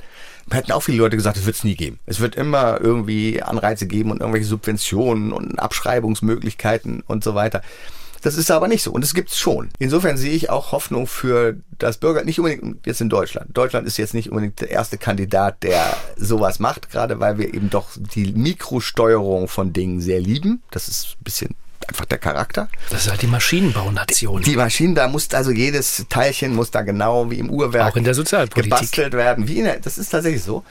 Hätten 0.51 0.73
auch 0.73 0.81
viele 0.81 0.97
Leute 0.97 1.15
gesagt, 1.15 1.37
es 1.37 1.45
wird 1.45 1.55
es 1.55 1.63
nie 1.63 1.75
geben. 1.75 1.99
Es 2.05 2.19
wird 2.19 2.35
immer 2.35 2.81
irgendwie 2.81 3.41
Anreize 3.41 3.87
geben 3.87 4.11
und 4.11 4.19
irgendwelche 4.19 4.47
Subventionen 4.47 5.31
und 5.31 5.59
Abschreibungsmöglichkeiten 5.59 7.03
und 7.07 7.23
so 7.23 7.35
weiter. 7.35 7.61
Das 8.23 8.35
ist 8.37 8.49
aber 8.49 8.67
nicht 8.67 8.81
so 8.83 8.91
und 8.91 9.03
es 9.03 9.13
gibt's 9.13 9.37
schon. 9.37 9.69
Insofern 9.79 10.17
sehe 10.17 10.31
ich 10.31 10.49
auch 10.49 10.71
Hoffnung 10.71 11.07
für 11.07 11.57
das 11.77 11.97
Bürger, 11.97 12.23
nicht 12.23 12.39
unbedingt 12.39 12.85
jetzt 12.87 13.01
in 13.01 13.09
Deutschland. 13.09 13.55
Deutschland 13.55 13.85
ist 13.85 13.97
jetzt 13.97 14.13
nicht 14.13 14.29
unbedingt 14.29 14.61
der 14.61 14.71
erste 14.71 14.97
Kandidat, 14.97 15.61
der 15.63 15.95
sowas 16.15 16.59
macht, 16.59 16.89
gerade 16.89 17.19
weil 17.19 17.37
wir 17.37 17.53
eben 17.53 17.69
doch 17.69 17.89
die 18.15 18.31
Mikrosteuerung 18.31 19.47
von 19.47 19.73
Dingen 19.73 19.99
sehr 20.01 20.21
lieben. 20.21 20.63
Das 20.71 20.87
ist 20.87 21.17
ein 21.19 21.23
bisschen 21.23 21.55
einfach 21.87 22.05
der 22.05 22.17
Charakter. 22.17 22.69
Das 22.89 23.05
ist 23.05 23.11
halt 23.11 23.21
die 23.21 23.27
Maschinenbaunation. 23.27 24.41
Die 24.41 24.55
Maschinen, 24.55 24.95
da 24.95 25.07
muss 25.07 25.29
also 25.33 25.51
jedes 25.51 26.05
Teilchen 26.09 26.55
muss 26.55 26.71
da 26.71 26.81
genau 26.81 27.29
wie 27.29 27.39
im 27.39 27.49
Uhrwerk 27.49 27.91
Auch 27.91 27.97
in 27.97 28.03
der 28.03 28.13
Sozialpolitik. 28.13 28.71
gebastelt 28.71 29.13
werden. 29.13 29.47
Wie 29.47 29.59
in 29.59 29.65
der, 29.65 29.79
das 29.79 29.97
ist 29.97 30.09
tatsächlich 30.09 30.43
so. 30.43 30.63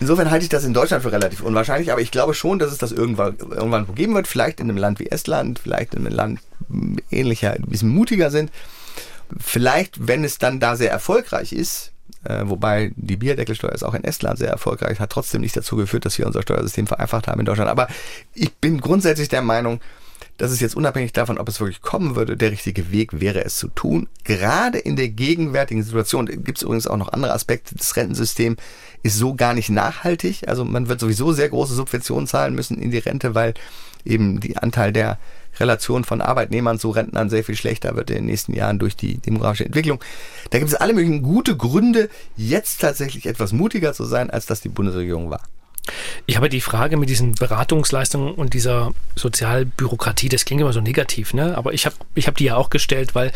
Insofern 0.00 0.30
halte 0.30 0.44
ich 0.44 0.48
das 0.48 0.64
in 0.64 0.74
Deutschland 0.74 1.02
für 1.02 1.12
relativ 1.12 1.42
unwahrscheinlich, 1.42 1.92
aber 1.92 2.00
ich 2.00 2.10
glaube 2.10 2.34
schon, 2.34 2.58
dass 2.58 2.72
es 2.72 2.78
das 2.78 2.92
irgendwann, 2.92 3.36
irgendwann 3.38 3.94
geben 3.94 4.14
wird. 4.14 4.26
Vielleicht 4.26 4.60
in 4.60 4.68
einem 4.68 4.78
Land 4.78 4.98
wie 5.00 5.06
Estland, 5.06 5.58
vielleicht 5.58 5.94
in 5.94 6.06
einem 6.06 6.16
Land 6.16 6.40
ähnlicher, 7.10 7.52
ein 7.52 7.62
bisschen 7.62 7.90
mutiger 7.90 8.30
sind. 8.30 8.50
Vielleicht, 9.38 10.06
wenn 10.06 10.24
es 10.24 10.38
dann 10.38 10.60
da 10.60 10.76
sehr 10.76 10.90
erfolgreich 10.90 11.52
ist, 11.52 11.92
äh, 12.24 12.42
wobei 12.44 12.92
die 12.96 13.16
Bierdeckelsteuer 13.16 13.72
ist 13.72 13.82
auch 13.82 13.94
in 13.94 14.04
Estland 14.04 14.38
sehr 14.38 14.50
erfolgreich, 14.50 15.00
hat 15.00 15.10
trotzdem 15.10 15.40
nicht 15.40 15.56
dazu 15.56 15.76
geführt, 15.76 16.04
dass 16.04 16.18
wir 16.18 16.26
unser 16.26 16.42
Steuersystem 16.42 16.86
vereinfacht 16.86 17.28
haben 17.28 17.40
in 17.40 17.46
Deutschland. 17.46 17.70
Aber 17.70 17.88
ich 18.34 18.52
bin 18.54 18.80
grundsätzlich 18.80 19.28
der 19.28 19.42
Meinung, 19.42 19.80
dass 20.36 20.50
es 20.50 20.60
jetzt 20.60 20.74
unabhängig 20.74 21.12
davon, 21.12 21.38
ob 21.38 21.48
es 21.48 21.60
wirklich 21.60 21.80
kommen 21.80 22.16
würde, 22.16 22.36
der 22.36 22.50
richtige 22.50 22.90
Weg 22.90 23.20
wäre, 23.20 23.44
es 23.44 23.56
zu 23.56 23.68
tun. 23.68 24.08
Gerade 24.24 24.78
in 24.78 24.96
der 24.96 25.08
gegenwärtigen 25.08 25.82
Situation 25.82 26.26
gibt 26.26 26.58
es 26.58 26.62
übrigens 26.62 26.86
auch 26.86 26.96
noch 26.96 27.12
andere 27.12 27.32
Aspekte. 27.32 27.76
Das 27.76 27.94
Rentensystem 27.94 28.56
ist 29.02 29.16
so 29.16 29.34
gar 29.34 29.54
nicht 29.54 29.70
nachhaltig. 29.70 30.48
Also 30.48 30.64
man 30.64 30.88
wird 30.88 30.98
sowieso 30.98 31.32
sehr 31.32 31.50
große 31.50 31.74
Subventionen 31.74 32.26
zahlen 32.26 32.54
müssen 32.54 32.78
in 32.78 32.90
die 32.90 32.98
Rente, 32.98 33.34
weil 33.34 33.54
eben 34.04 34.40
die 34.40 34.56
Anteil 34.56 34.92
der 34.92 35.18
Relation 35.60 36.04
von 36.04 36.20
Arbeitnehmern 36.20 36.78
zu 36.78 36.90
Rentnern 36.90 37.30
sehr 37.30 37.44
viel 37.44 37.56
schlechter 37.56 37.96
wird 37.96 38.10
in 38.10 38.16
den 38.16 38.26
nächsten 38.26 38.54
Jahren 38.54 38.78
durch 38.78 38.96
die 38.96 39.18
demografische 39.18 39.64
Entwicklung. 39.64 40.00
Da 40.50 40.58
gibt 40.58 40.70
es 40.70 40.76
alle 40.76 40.92
möglichen 40.92 41.22
gute 41.22 41.56
Gründe, 41.56 42.08
jetzt 42.36 42.80
tatsächlich 42.80 43.26
etwas 43.26 43.52
mutiger 43.52 43.92
zu 43.92 44.04
sein, 44.04 44.30
als 44.30 44.46
das 44.46 44.60
die 44.60 44.68
Bundesregierung 44.68 45.30
war. 45.30 45.42
Ich 46.26 46.36
habe 46.36 46.48
die 46.48 46.62
Frage 46.62 46.96
mit 46.96 47.10
diesen 47.10 47.32
Beratungsleistungen 47.32 48.34
und 48.34 48.54
dieser 48.54 48.92
Sozialbürokratie, 49.16 50.30
das 50.30 50.44
klingt 50.44 50.62
immer 50.62 50.72
so 50.72 50.80
negativ, 50.80 51.34
ne? 51.34 51.56
Aber 51.58 51.74
ich 51.74 51.84
habe 51.84 51.96
ich 52.14 52.26
hab 52.26 52.36
die 52.36 52.44
ja 52.44 52.56
auch 52.56 52.70
gestellt, 52.70 53.14
weil 53.14 53.32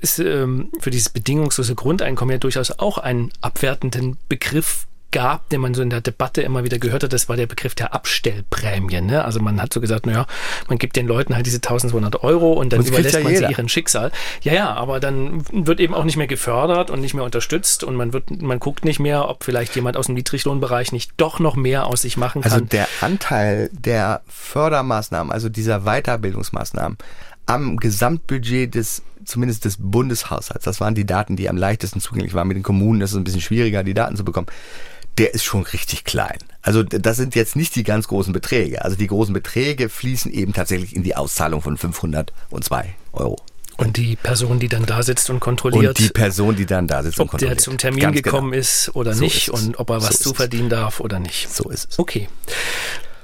es 0.00 0.18
ähm, 0.18 0.70
für 0.80 0.90
dieses 0.90 1.08
bedingungslose 1.08 1.76
Grundeinkommen 1.76 2.32
ja 2.32 2.38
durchaus 2.38 2.72
auch 2.78 2.98
einen 2.98 3.30
abwertenden 3.40 4.16
Begriff 4.28 4.86
gab, 5.10 5.48
den 5.50 5.60
man 5.60 5.74
so 5.74 5.82
in 5.82 5.90
der 5.90 6.00
Debatte 6.00 6.42
immer 6.42 6.64
wieder 6.64 6.78
gehört 6.78 7.04
hat, 7.04 7.12
das 7.12 7.28
war 7.28 7.36
der 7.36 7.46
Begriff 7.46 7.74
der 7.74 7.94
Abstellprämie. 7.94 9.00
Ne? 9.00 9.24
Also 9.24 9.40
man 9.40 9.62
hat 9.62 9.72
so 9.72 9.80
gesagt, 9.80 10.06
naja, 10.06 10.26
man 10.68 10.78
gibt 10.78 10.96
den 10.96 11.06
Leuten 11.06 11.36
halt 11.36 11.46
diese 11.46 11.58
1200 11.58 12.24
Euro 12.24 12.52
und 12.54 12.72
dann 12.72 12.80
Und 12.80 12.88
das 12.88 12.92
überlässt 12.94 13.14
ja 13.14 13.20
man 13.20 13.28
sie 13.28 13.34
jeder. 13.36 13.50
ihren 13.50 13.68
Schicksal. 13.68 14.10
Ja, 14.42 14.52
ja, 14.52 14.72
aber 14.74 14.98
dann 15.00 15.44
wird 15.52 15.78
eben 15.78 15.94
auch 15.94 16.04
nicht 16.04 16.16
mehr 16.16 16.26
gefördert 16.26 16.90
und 16.90 17.00
nicht 17.00 17.14
mehr 17.14 17.24
unterstützt 17.24 17.84
und 17.84 17.94
man 17.94 18.12
wird, 18.12 18.42
man 18.42 18.58
guckt 18.58 18.84
nicht 18.84 18.98
mehr, 18.98 19.28
ob 19.28 19.44
vielleicht 19.44 19.76
jemand 19.76 19.96
aus 19.96 20.06
dem 20.06 20.16
Niedriglohnbereich 20.16 20.90
nicht 20.92 21.12
doch 21.16 21.38
noch 21.38 21.54
mehr 21.54 21.86
aus 21.86 22.02
sich 22.02 22.16
machen 22.16 22.42
kann. 22.42 22.52
Also 22.52 22.64
der 22.64 22.88
Anteil 23.00 23.70
der 23.72 24.22
Fördermaßnahmen, 24.26 25.32
also 25.32 25.48
dieser 25.48 25.80
Weiterbildungsmaßnahmen 25.80 26.98
am 27.46 27.76
Gesamtbudget 27.76 28.74
des 28.74 29.02
zumindest 29.24 29.64
des 29.64 29.76
Bundeshaushalts, 29.78 30.64
das 30.64 30.80
waren 30.80 30.94
die 30.94 31.06
Daten, 31.06 31.36
die 31.36 31.48
am 31.48 31.56
leichtesten 31.56 32.00
zugänglich 32.00 32.34
waren. 32.34 32.48
Mit 32.48 32.56
den 32.56 32.62
Kommunen 32.62 33.00
ist 33.00 33.12
es 33.12 33.16
ein 33.16 33.24
bisschen 33.24 33.40
schwieriger, 33.40 33.82
die 33.82 33.94
Daten 33.94 34.16
zu 34.16 34.24
bekommen. 34.24 34.46
Der 35.18 35.32
ist 35.34 35.44
schon 35.44 35.62
richtig 35.62 36.04
klein. 36.04 36.38
Also 36.62 36.82
das 36.82 37.16
sind 37.16 37.34
jetzt 37.34 37.54
nicht 37.56 37.76
die 37.76 37.84
ganz 37.84 38.08
großen 38.08 38.32
Beträge. 38.32 38.84
Also 38.84 38.96
die 38.96 39.06
großen 39.06 39.32
Beträge 39.32 39.88
fließen 39.88 40.32
eben 40.32 40.52
tatsächlich 40.52 40.96
in 40.96 41.02
die 41.04 41.14
Auszahlung 41.14 41.62
von 41.62 41.76
502 41.76 42.94
Euro. 43.12 43.36
Und 43.76 43.96
die 43.96 44.14
Person, 44.16 44.60
die 44.60 44.68
dann 44.68 44.86
da 44.86 45.02
sitzt 45.02 45.30
und 45.30 45.40
kontrolliert, 45.40 45.98
Und 45.98 45.98
die 45.98 46.12
Person, 46.12 46.54
die 46.56 46.64
dann 46.66 46.86
da 46.86 47.02
sitzt 47.02 47.18
und 47.18 47.24
ob 47.24 47.30
der 47.32 47.38
kontrolliert. 47.40 47.60
zum 47.60 47.78
Termin 47.78 48.00
Ganz 48.00 48.16
gekommen 48.16 48.52
genau. 48.52 48.60
ist 48.60 48.90
oder 48.94 49.14
So 49.14 49.24
nicht 49.24 49.48
ist 49.48 49.50
und 49.50 49.78
ob 49.78 49.90
er 49.90 49.96
was 49.96 50.04
So 50.04 50.10
ist 50.10 50.16
es. 50.20 50.22
zuverdienen 50.22 50.68
darf 50.68 51.00
oder 51.00 51.18
nicht. 51.18 51.52
So 51.52 51.68
ist 51.70 51.90
es. 51.90 51.98
Okay. 51.98 52.28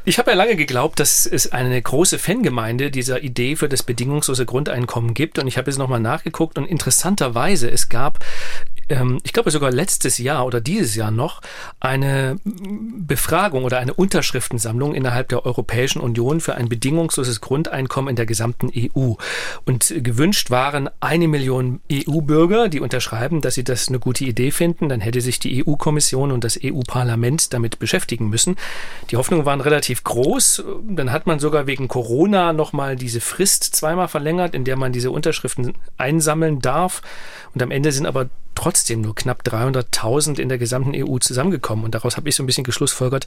Ich 0.05 0.19
habe 0.19 0.31
ja 0.31 0.37
lange 0.37 0.57
geglaubt, 0.57 0.99
dass 0.99 1.27
es 1.27 1.53
eine 1.53 1.81
große 1.81 2.19
Fangemeinde 2.19 2.91
dieser 2.91 3.23
Idee 3.23 3.55
für 3.55 3.69
das 3.69 3.83
bedingungslose 3.83 4.45
Grundeinkommen 4.47 5.15
gibt. 5.15 5.39
Und 5.39 5.47
ich 5.47 5.57
habe 5.59 5.71
jetzt 5.71 5.79
nochmal 5.79 6.01
nachgeguckt 6.01 6.59
und 6.59 6.65
interessanterweise, 6.67 7.71
es 7.71 7.89
gab, 7.89 8.19
ähm, 8.91 9.21
ich 9.23 9.33
glaube 9.33 9.51
sogar 9.51 9.71
letztes 9.71 10.19
Jahr 10.19 10.45
oder 10.45 10.61
dieses 10.61 10.95
Jahr 10.95 11.11
noch, 11.11 11.41
eine 11.79 12.39
Befragung 12.45 13.65
oder 13.65 13.79
eine 13.79 13.95
Unterschriftensammlung 13.95 14.95
innerhalb 14.95 15.29
der 15.29 15.47
Europäischen 15.47 16.01
Union 16.01 16.41
für 16.41 16.57
ein 16.57 16.69
bedingungsloses 16.69 17.41
Grundeinkommen 17.41 18.11
in 18.11 18.17
der 18.17 18.27
gesamten 18.27 18.71
EU. 18.77 19.15
Und 19.65 19.95
gewünscht 19.97 20.51
waren 20.51 20.91
eine 21.01 21.29
Million 21.29 21.81
EU-Bürger, 21.91 22.69
die 22.69 22.81
unterschreiben, 22.81 23.41
dass 23.41 23.55
sie 23.55 23.65
das 23.65 23.89
eine 23.89 24.01
gute 24.01 24.25
Idee 24.25 24.51
finden. 24.51 24.89
Dann 24.89 25.01
hätte 25.01 25.21
sich 25.21 25.39
die 25.39 25.65
EU-Kommission 25.65 26.33
und 26.33 26.45
das 26.45 26.59
EU-Parlament 26.63 27.55
damit 27.55 27.79
beschäftigen 27.79 28.29
müssen. 28.29 28.57
Die 29.11 29.17
Hoffnungen 29.17 29.47
waren 29.47 29.61
relativ 29.61 30.03
groß. 30.03 30.65
Dann 30.89 31.13
hat 31.13 31.27
man 31.27 31.39
sogar 31.39 31.67
wegen 31.67 31.89
Corona 31.89 32.53
nochmal 32.53 32.97
diese 32.97 33.21
Frist 33.21 33.65
zweimal 33.65 34.09
verlängert, 34.09 34.55
in 34.55 34.65
der 34.65 34.77
man 34.77 34.93
diese 34.93 35.13
Unterschriften 35.13 35.75
einsammeln 35.97 36.61
darf. 36.61 37.03
Und 37.55 37.63
am 37.63 37.71
Ende 37.71 37.93
sind 37.93 38.07
aber 38.07 38.29
trotzdem 38.55 39.01
nur 39.01 39.15
knapp 39.15 39.43
300.000 39.43 40.39
in 40.39 40.49
der 40.49 40.59
gesamten 40.59 40.93
EU 40.95 41.19
zusammengekommen. 41.19 41.85
Und 41.85 41.95
daraus 41.95 42.17
habe 42.17 42.29
ich 42.29 42.37
so 42.37 42.43
ein 42.43 42.47
bisschen 42.47 42.65
geschlussfolgert, 42.65 43.27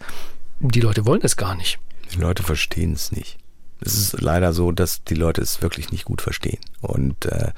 die 0.60 0.82
Leute 0.82 1.06
wollen 1.06 1.22
es 1.24 1.38
gar 1.38 1.56
nicht. 1.56 1.80
Die 2.14 2.20
Leute 2.20 2.44
verstehen 2.44 2.94
es 2.94 3.12
nicht. 3.12 3.38
Es 3.82 3.98
ist 3.98 4.22
leider 4.22 4.54
so, 4.54 4.72
dass 4.72 5.04
die 5.04 5.16
Leute 5.16 5.42
es 5.42 5.62
wirklich 5.62 5.92
nicht 5.92 6.06
gut 6.06 6.22
verstehen. 6.22 6.60
Und 6.82 7.26
äh, 7.26 7.52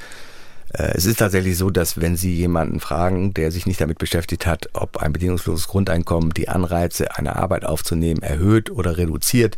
äh, 0.73 0.91
es 0.95 1.05
ist 1.05 1.19
tatsächlich 1.19 1.57
so, 1.57 1.69
dass 1.69 1.99
wenn 1.99 2.15
Sie 2.15 2.33
jemanden 2.33 2.79
fragen, 2.79 3.33
der 3.33 3.51
sich 3.51 3.65
nicht 3.65 3.81
damit 3.81 3.97
beschäftigt 3.97 4.45
hat, 4.45 4.69
ob 4.73 4.97
ein 4.97 5.13
bedingungsloses 5.13 5.67
Grundeinkommen 5.67 6.31
die 6.31 6.49
Anreize, 6.49 7.15
eine 7.15 7.35
Arbeit 7.35 7.65
aufzunehmen, 7.65 8.21
erhöht 8.21 8.69
oder 8.71 8.97
reduziert, 8.97 9.57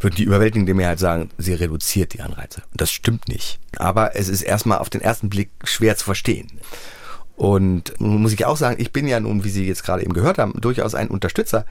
wird 0.00 0.18
die 0.18 0.24
überwältigende 0.24 0.74
Mehrheit 0.74 0.98
sagen, 0.98 1.30
sie 1.38 1.54
reduziert 1.54 2.14
die 2.14 2.20
Anreize. 2.20 2.62
Und 2.70 2.80
das 2.80 2.90
stimmt 2.90 3.28
nicht. 3.28 3.58
Aber 3.76 4.16
es 4.16 4.28
ist 4.28 4.42
erstmal 4.42 4.78
auf 4.78 4.90
den 4.90 5.00
ersten 5.00 5.28
Blick 5.28 5.50
schwer 5.64 5.96
zu 5.96 6.04
verstehen. 6.04 6.48
Und 7.36 7.94
nun 7.98 8.22
muss 8.22 8.32
ich 8.32 8.44
auch 8.44 8.56
sagen, 8.56 8.76
ich 8.80 8.92
bin 8.92 9.08
ja 9.08 9.18
nun, 9.20 9.44
wie 9.44 9.50
Sie 9.50 9.66
jetzt 9.66 9.84
gerade 9.84 10.02
eben 10.02 10.12
gehört 10.12 10.38
haben, 10.38 10.54
durchaus 10.60 10.94
ein 10.94 11.08
Unterstützer 11.08 11.64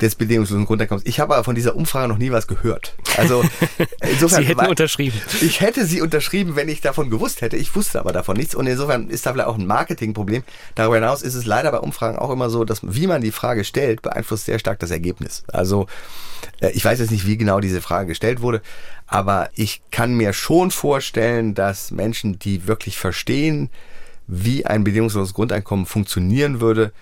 des 0.00 0.14
bedingungslosen 0.14 0.66
Grundeinkommens. 0.66 1.06
Ich 1.06 1.20
habe 1.20 1.34
aber 1.34 1.44
von 1.44 1.54
dieser 1.54 1.76
Umfrage 1.76 2.08
noch 2.08 2.18
nie 2.18 2.32
was 2.32 2.46
gehört. 2.46 2.94
Also 3.16 3.44
insofern. 4.00 4.42
Sie 4.42 4.48
hätten 4.48 4.66
unterschrieben. 4.66 5.20
Ich 5.40 5.60
hätte 5.60 5.84
sie 5.84 6.00
unterschrieben, 6.00 6.56
wenn 6.56 6.68
ich 6.68 6.80
davon 6.80 7.10
gewusst 7.10 7.42
hätte. 7.42 7.56
Ich 7.56 7.74
wusste 7.76 8.00
aber 8.00 8.12
davon 8.12 8.36
nichts. 8.36 8.54
Und 8.54 8.66
insofern 8.66 9.08
ist 9.08 9.26
da 9.26 9.32
vielleicht 9.32 9.48
auch 9.48 9.58
ein 9.58 9.66
Marketingproblem. 9.66 10.42
Darüber 10.74 10.96
hinaus 10.96 11.22
ist 11.22 11.34
es 11.34 11.44
leider 11.44 11.70
bei 11.70 11.78
Umfragen 11.78 12.18
auch 12.18 12.30
immer 12.30 12.50
so, 12.50 12.64
dass 12.64 12.80
wie 12.82 13.06
man 13.06 13.20
die 13.20 13.32
Frage 13.32 13.64
stellt, 13.64 14.02
beeinflusst 14.02 14.46
sehr 14.46 14.58
stark 14.58 14.78
das 14.78 14.90
Ergebnis. 14.90 15.44
Also 15.52 15.86
äh, 16.60 16.70
ich 16.70 16.84
weiß 16.84 16.98
jetzt 16.98 17.10
nicht, 17.10 17.26
wie 17.26 17.36
genau 17.36 17.60
diese 17.60 17.82
Frage 17.82 18.08
gestellt 18.08 18.40
wurde, 18.40 18.62
aber 19.06 19.50
ich 19.54 19.82
kann 19.90 20.14
mir 20.14 20.32
schon 20.32 20.70
vorstellen, 20.70 21.54
dass 21.54 21.90
Menschen, 21.90 22.38
die 22.38 22.66
wirklich 22.66 22.96
verstehen, 22.96 23.68
wie 24.30 24.64
ein 24.64 24.84
bedingungsloses 24.84 25.34
Grundeinkommen 25.34 25.86
funktionieren 25.86 26.60
würde, 26.60 26.92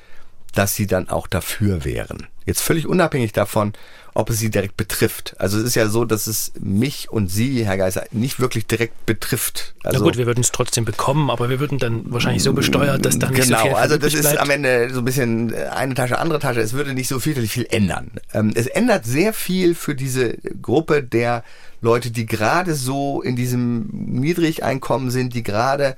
dass 0.54 0.74
sie 0.74 0.86
dann 0.86 1.08
auch 1.08 1.26
dafür 1.26 1.84
wären. 1.84 2.26
Jetzt 2.46 2.62
völlig 2.62 2.86
unabhängig 2.86 3.32
davon, 3.32 3.74
ob 4.14 4.30
es 4.30 4.38
sie 4.38 4.50
direkt 4.50 4.78
betrifft. 4.78 5.36
Also 5.38 5.58
es 5.58 5.64
ist 5.64 5.74
ja 5.76 5.88
so, 5.88 6.06
dass 6.06 6.26
es 6.26 6.52
mich 6.58 7.10
und 7.10 7.30
Sie, 7.30 7.64
Herr 7.66 7.76
Geiser, 7.76 8.04
nicht 8.10 8.40
wirklich 8.40 8.66
direkt 8.66 9.04
betrifft. 9.04 9.74
Also, 9.84 9.98
Na 9.98 10.04
gut, 10.04 10.16
wir 10.16 10.26
würden 10.26 10.40
es 10.40 10.50
trotzdem 10.50 10.86
bekommen, 10.86 11.30
aber 11.30 11.50
wir 11.50 11.60
würden 11.60 11.78
dann 11.78 12.10
wahrscheinlich 12.10 12.42
so 12.42 12.54
besteuert, 12.54 13.04
dass 13.04 13.18
dann 13.18 13.34
genau, 13.34 13.38
nicht 13.38 13.48
so 13.48 13.54
viel 13.56 13.64
Genau, 13.68 13.76
also 13.76 13.98
das 13.98 14.12
bleibt. 14.14 14.24
ist 14.24 14.38
am 14.38 14.50
Ende 14.50 14.90
so 14.92 15.00
ein 15.00 15.04
bisschen 15.04 15.54
eine 15.54 15.94
Tasche, 15.94 16.18
andere 16.18 16.38
Tasche. 16.38 16.60
Es 16.60 16.72
würde 16.72 16.94
nicht 16.94 17.08
so 17.08 17.20
viel, 17.20 17.46
viel 17.46 17.66
ändern. 17.70 18.12
Ähm, 18.32 18.52
es 18.54 18.66
ändert 18.66 19.04
sehr 19.04 19.34
viel 19.34 19.74
für 19.74 19.94
diese 19.94 20.38
Gruppe 20.62 21.02
der 21.02 21.44
Leute, 21.82 22.10
die 22.10 22.24
gerade 22.24 22.74
so 22.74 23.20
in 23.20 23.36
diesem 23.36 23.88
Niedrigeinkommen 23.92 25.10
sind, 25.10 25.34
die 25.34 25.42
gerade 25.42 25.96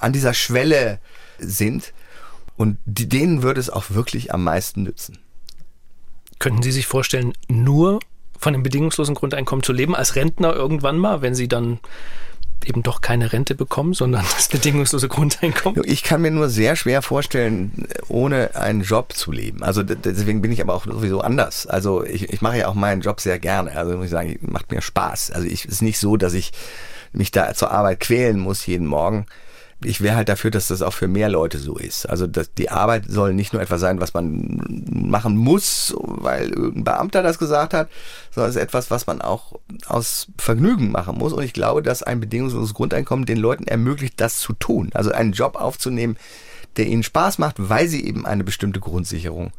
an 0.00 0.12
dieser 0.12 0.34
Schwelle 0.34 0.98
sind. 1.38 1.92
Und 2.56 2.78
die, 2.84 3.08
denen 3.08 3.42
würde 3.42 3.60
es 3.60 3.70
auch 3.70 3.90
wirklich 3.90 4.34
am 4.34 4.44
meisten 4.44 4.82
nützen. 4.82 5.18
Könnten 6.38 6.62
Sie 6.62 6.72
sich 6.72 6.86
vorstellen, 6.86 7.32
nur 7.48 8.00
von 8.38 8.52
dem 8.52 8.62
bedingungslosen 8.62 9.14
Grundeinkommen 9.14 9.62
zu 9.62 9.72
leben, 9.72 9.94
als 9.94 10.16
Rentner 10.16 10.54
irgendwann 10.54 10.98
mal, 10.98 11.22
wenn 11.22 11.34
Sie 11.34 11.48
dann 11.48 11.80
eben 12.66 12.82
doch 12.82 13.00
keine 13.00 13.32
Rente 13.32 13.54
bekommen, 13.54 13.94
sondern 13.94 14.24
das 14.34 14.48
bedingungslose 14.48 15.08
Grundeinkommen? 15.08 15.82
Ich 15.84 16.02
kann 16.02 16.22
mir 16.22 16.30
nur 16.30 16.48
sehr 16.48 16.76
schwer 16.76 17.02
vorstellen, 17.02 17.88
ohne 18.08 18.54
einen 18.54 18.82
Job 18.82 19.12
zu 19.14 19.32
leben. 19.32 19.62
Also 19.62 19.82
deswegen 19.82 20.42
bin 20.42 20.52
ich 20.52 20.60
aber 20.60 20.74
auch 20.74 20.84
sowieso 20.84 21.20
anders. 21.20 21.66
Also 21.66 22.04
ich, 22.04 22.30
ich 22.30 22.40
mache 22.42 22.58
ja 22.58 22.68
auch 22.68 22.74
meinen 22.74 23.00
Job 23.00 23.20
sehr 23.20 23.38
gerne. 23.38 23.76
Also 23.76 23.96
muss 23.96 24.06
ich 24.06 24.10
sagen, 24.10 24.38
macht 24.42 24.70
mir 24.70 24.82
Spaß. 24.82 25.30
Also 25.30 25.46
ich 25.46 25.64
ist 25.64 25.82
nicht 25.82 25.98
so, 25.98 26.16
dass 26.16 26.34
ich 26.34 26.52
mich 27.12 27.30
da 27.30 27.54
zur 27.54 27.70
Arbeit 27.70 28.00
quälen 28.00 28.38
muss 28.38 28.66
jeden 28.66 28.86
Morgen 28.86 29.26
ich 29.82 30.00
wäre 30.00 30.16
halt 30.16 30.28
dafür, 30.28 30.50
dass 30.50 30.68
das 30.68 30.82
auch 30.82 30.92
für 30.92 31.08
mehr 31.08 31.28
Leute 31.28 31.58
so 31.58 31.76
ist. 31.76 32.08
Also 32.08 32.26
dass 32.26 32.52
die 32.52 32.70
Arbeit 32.70 33.04
soll 33.08 33.32
nicht 33.32 33.52
nur 33.52 33.62
etwas 33.62 33.80
sein, 33.80 34.00
was 34.00 34.12
man 34.12 34.84
machen 34.90 35.36
muss, 35.36 35.94
weil 35.98 36.50
irgendein 36.50 36.84
Beamter 36.84 37.22
das 37.22 37.38
gesagt 37.38 37.72
hat, 37.72 37.88
sondern 38.30 38.50
es 38.50 38.56
ist 38.56 38.62
etwas, 38.62 38.90
was 38.90 39.06
man 39.06 39.22
auch 39.22 39.58
aus 39.86 40.28
Vergnügen 40.38 40.90
machen 40.90 41.16
muss. 41.16 41.32
Und 41.32 41.44
ich 41.44 41.52
glaube, 41.52 41.82
dass 41.82 42.02
ein 42.02 42.20
bedingungsloses 42.20 42.74
Grundeinkommen 42.74 43.26
den 43.26 43.38
Leuten 43.38 43.64
ermöglicht, 43.64 44.20
das 44.20 44.38
zu 44.38 44.52
tun. 44.52 44.90
Also 44.92 45.12
einen 45.12 45.32
Job 45.32 45.56
aufzunehmen, 45.56 46.16
der 46.76 46.86
ihnen 46.86 47.02
Spaß 47.02 47.38
macht, 47.38 47.56
weil 47.58 47.88
sie 47.88 48.04
eben 48.04 48.26
eine 48.26 48.44
bestimmte 48.44 48.80
Grundsicherung 48.80 49.52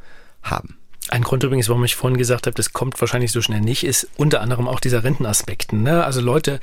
haben. 0.43 0.77
Ein 1.09 1.23
Grund 1.23 1.43
übrigens, 1.43 1.67
warum 1.67 1.83
ich 1.83 1.95
vorhin 1.95 2.17
gesagt 2.17 2.45
habe, 2.45 2.55
das 2.55 2.73
kommt 2.73 3.01
wahrscheinlich 3.01 3.31
so 3.31 3.41
schnell 3.41 3.59
nicht, 3.59 3.83
ist 3.83 4.07
unter 4.17 4.39
anderem 4.39 4.67
auch 4.67 4.79
dieser 4.79 5.03
Rentenaspekten. 5.03 5.81
Ne? 5.81 6.05
Also 6.05 6.21
Leute 6.21 6.59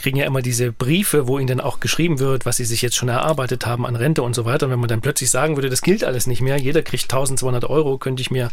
kriegen 0.00 0.16
ja 0.16 0.24
immer 0.24 0.40
diese 0.40 0.72
Briefe, 0.72 1.28
wo 1.28 1.38
ihnen 1.38 1.46
dann 1.46 1.60
auch 1.60 1.78
geschrieben 1.78 2.18
wird, 2.18 2.46
was 2.46 2.56
sie 2.56 2.64
sich 2.64 2.80
jetzt 2.80 2.96
schon 2.96 3.10
erarbeitet 3.10 3.66
haben 3.66 3.84
an 3.84 3.94
Rente 3.94 4.22
und 4.22 4.34
so 4.34 4.46
weiter. 4.46 4.66
Und 4.66 4.72
wenn 4.72 4.80
man 4.80 4.88
dann 4.88 5.02
plötzlich 5.02 5.30
sagen 5.30 5.56
würde, 5.56 5.68
das 5.68 5.82
gilt 5.82 6.04
alles 6.04 6.26
nicht 6.26 6.40
mehr, 6.40 6.56
jeder 6.56 6.82
kriegt 6.82 7.04
1200 7.04 7.64
Euro, 7.66 7.98
könnte 7.98 8.22
ich 8.22 8.30
mir 8.30 8.50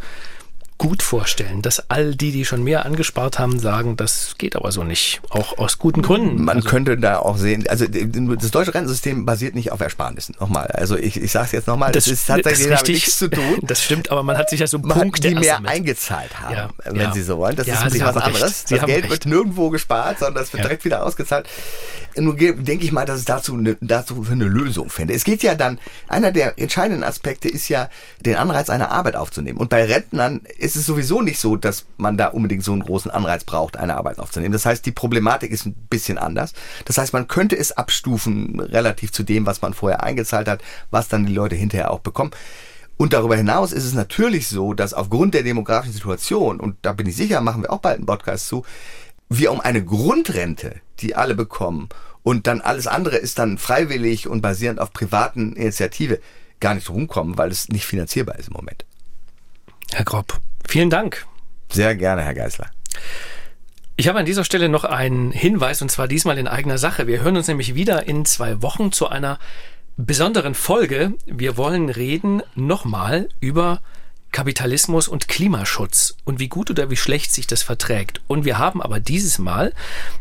gut 0.79 1.03
vorstellen, 1.03 1.61
dass 1.61 1.89
all 1.89 2.15
die, 2.15 2.31
die 2.31 2.45
schon 2.45 2.63
mehr 2.63 2.85
angespart 2.85 3.37
haben, 3.37 3.59
sagen, 3.59 3.97
das 3.97 4.35
geht 4.37 4.55
aber 4.55 4.71
so 4.71 4.83
nicht. 4.83 5.21
Auch 5.29 5.57
aus 5.57 5.77
guten 5.77 6.01
Gründen. 6.01 6.43
Man 6.43 6.57
also, 6.57 6.69
könnte 6.69 6.97
da 6.97 7.19
auch 7.19 7.37
sehen, 7.37 7.65
also 7.67 7.85
das 7.85 8.49
deutsche 8.49 8.73
Rentensystem 8.73 9.25
basiert 9.25 9.55
nicht 9.55 9.73
auf 9.73 9.81
Ersparnissen. 9.81 10.35
Nochmal. 10.39 10.67
Also 10.67 10.95
ich, 10.95 11.21
ich 11.21 11.31
sage 11.31 11.47
es 11.47 11.51
jetzt 11.51 11.67
nochmal, 11.67 11.91
das, 11.91 12.05
das 12.05 12.13
ist 12.13 12.27
tatsächlich 12.27 12.69
das 12.69 12.79
richtig, 12.81 12.95
nichts 12.95 13.17
zu 13.17 13.29
tun. 13.29 13.59
Das 13.61 13.83
stimmt, 13.83 14.09
aber 14.09 14.23
man 14.23 14.37
hat 14.37 14.49
sich 14.49 14.61
ja 14.61 14.67
so 14.67 14.79
man 14.79 14.97
Punkte 14.97 15.27
hat 15.27 15.35
die 15.35 15.39
mehr 15.39 15.55
damit. 15.55 15.69
eingezahlt 15.69 16.39
haben, 16.39 16.55
ja, 16.55 16.69
wenn 16.85 16.95
ja. 16.95 17.13
Sie 17.13 17.23
so 17.23 17.37
wollen. 17.37 17.57
Das 17.57 17.67
ja, 17.67 17.73
ist 17.73 17.81
ein 17.81 17.91
bisschen 17.91 18.07
was 18.07 18.17
anderes. 18.17 18.65
Recht. 18.71 18.71
Das 18.71 18.85
Geld 18.87 19.09
wird 19.09 19.25
nirgendwo 19.25 19.69
gespart, 19.69 20.19
sondern 20.19 20.35
das 20.35 20.53
wird 20.53 20.63
direkt 20.63 20.85
wieder 20.85 21.05
ausgezahlt. 21.05 21.47
Nun 22.15 22.37
denke 22.37 22.85
ich 22.85 22.91
mal, 22.93 23.05
dass 23.05 23.19
es 23.19 23.25
dazu, 23.25 23.53
eine, 23.53 23.77
dazu 23.81 24.23
für 24.23 24.31
eine 24.31 24.45
Lösung 24.45 24.89
finde. 24.89 25.13
Es 25.13 25.25
geht 25.25 25.43
ja 25.43 25.55
dann, 25.55 25.77
einer 26.07 26.31
der 26.31 26.57
entscheidenden 26.57 27.03
Aspekte 27.03 27.49
ist 27.49 27.67
ja, 27.67 27.89
den 28.21 28.35
Anreiz 28.35 28.69
einer 28.69 28.91
Arbeit 28.91 29.15
aufzunehmen. 29.15 29.59
Und 29.59 29.69
bei 29.69 29.83
Rentnern 29.85 30.41
ist 30.57 30.68
es 30.75 30.85
sowieso 30.85 31.21
nicht 31.21 31.39
so, 31.39 31.55
dass 31.55 31.85
man 31.97 32.17
da 32.17 32.27
unbedingt 32.27 32.63
so 32.63 32.71
einen 32.71 32.83
großen 32.83 33.11
Anreiz 33.11 33.43
braucht, 33.43 33.77
eine 33.77 33.95
Arbeit 33.95 34.19
aufzunehmen. 34.19 34.53
Das 34.53 34.65
heißt, 34.65 34.85
die 34.85 34.91
Problematik 34.91 35.51
ist 35.51 35.65
ein 35.65 35.75
bisschen 35.89 36.17
anders. 36.17 36.53
Das 36.85 36.97
heißt, 36.97 37.13
man 37.13 37.27
könnte 37.27 37.57
es 37.57 37.71
abstufen 37.71 38.59
relativ 38.59 39.11
zu 39.11 39.23
dem, 39.23 39.45
was 39.45 39.61
man 39.61 39.73
vorher 39.73 40.03
eingezahlt 40.03 40.47
hat, 40.47 40.61
was 40.91 41.07
dann 41.07 41.25
die 41.25 41.33
Leute 41.33 41.55
hinterher 41.55 41.91
auch 41.91 41.99
bekommen. 41.99 42.31
Und 42.97 43.13
darüber 43.13 43.37
hinaus 43.37 43.71
ist 43.71 43.85
es 43.85 43.93
natürlich 43.93 44.47
so, 44.47 44.73
dass 44.73 44.93
aufgrund 44.93 45.33
der 45.33 45.43
demografischen 45.43 45.93
Situation, 45.93 46.59
und 46.59 46.75
da 46.81 46.91
bin 46.91 47.07
ich 47.07 47.15
sicher, 47.15 47.39
machen 47.39 47.61
wir 47.63 47.71
auch 47.71 47.79
bald 47.79 47.97
einen 47.97 48.05
Podcast 48.05 48.47
zu, 48.47 48.65
wir 49.29 49.51
um 49.51 49.61
eine 49.61 49.83
Grundrente, 49.85 50.75
die 50.99 51.15
alle 51.15 51.35
bekommen, 51.35 51.87
und 52.23 52.47
dann 52.47 52.59
alles 52.61 52.87
andere 52.87 53.15
ist 53.15 53.39
dann 53.39 53.57
freiwillig 53.57 54.27
und 54.27 54.41
basierend 54.41 54.81
auf 54.81 54.91
privaten 54.91 55.53
Initiative, 55.53 56.19
gar 56.59 56.75
nicht 56.75 56.89
rumkommen, 56.89 57.37
weil 57.37 57.51
es 57.51 57.69
nicht 57.69 57.85
finanzierbar 57.85 58.37
ist 58.37 58.49
im 58.49 58.53
Moment. 58.53 58.85
Herr 59.91 60.05
Grob, 60.05 60.39
vielen 60.69 60.89
Dank. 60.89 61.25
Sehr 61.71 61.95
gerne, 61.95 62.23
Herr 62.23 62.33
Geisler. 62.33 62.71
Ich 63.95 64.07
habe 64.07 64.19
an 64.19 64.25
dieser 64.25 64.45
Stelle 64.45 64.69
noch 64.69 64.85
einen 64.85 65.31
Hinweis 65.31 65.81
und 65.81 65.89
zwar 65.89 66.07
diesmal 66.07 66.37
in 66.37 66.47
eigener 66.47 66.77
Sache. 66.77 67.05
Wir 67.05 67.21
hören 67.21 67.35
uns 67.35 67.47
nämlich 67.47 67.75
wieder 67.75 68.07
in 68.07 68.23
zwei 68.23 68.61
Wochen 68.61 68.91
zu 68.91 69.09
einer 69.09 69.39
besonderen 69.97 70.55
Folge. 70.55 71.13
Wir 71.25 71.57
wollen 71.57 71.89
reden 71.89 72.41
nochmal 72.55 73.27
über 73.41 73.81
Kapitalismus 74.31 75.07
und 75.07 75.27
Klimaschutz 75.27 76.15
und 76.23 76.39
wie 76.39 76.49
gut 76.49 76.69
oder 76.69 76.89
wie 76.89 76.95
schlecht 76.95 77.31
sich 77.31 77.47
das 77.47 77.63
verträgt. 77.63 78.21
Und 78.27 78.45
wir 78.45 78.57
haben 78.57 78.81
aber 78.81 78.99
dieses 78.99 79.39
Mal 79.39 79.73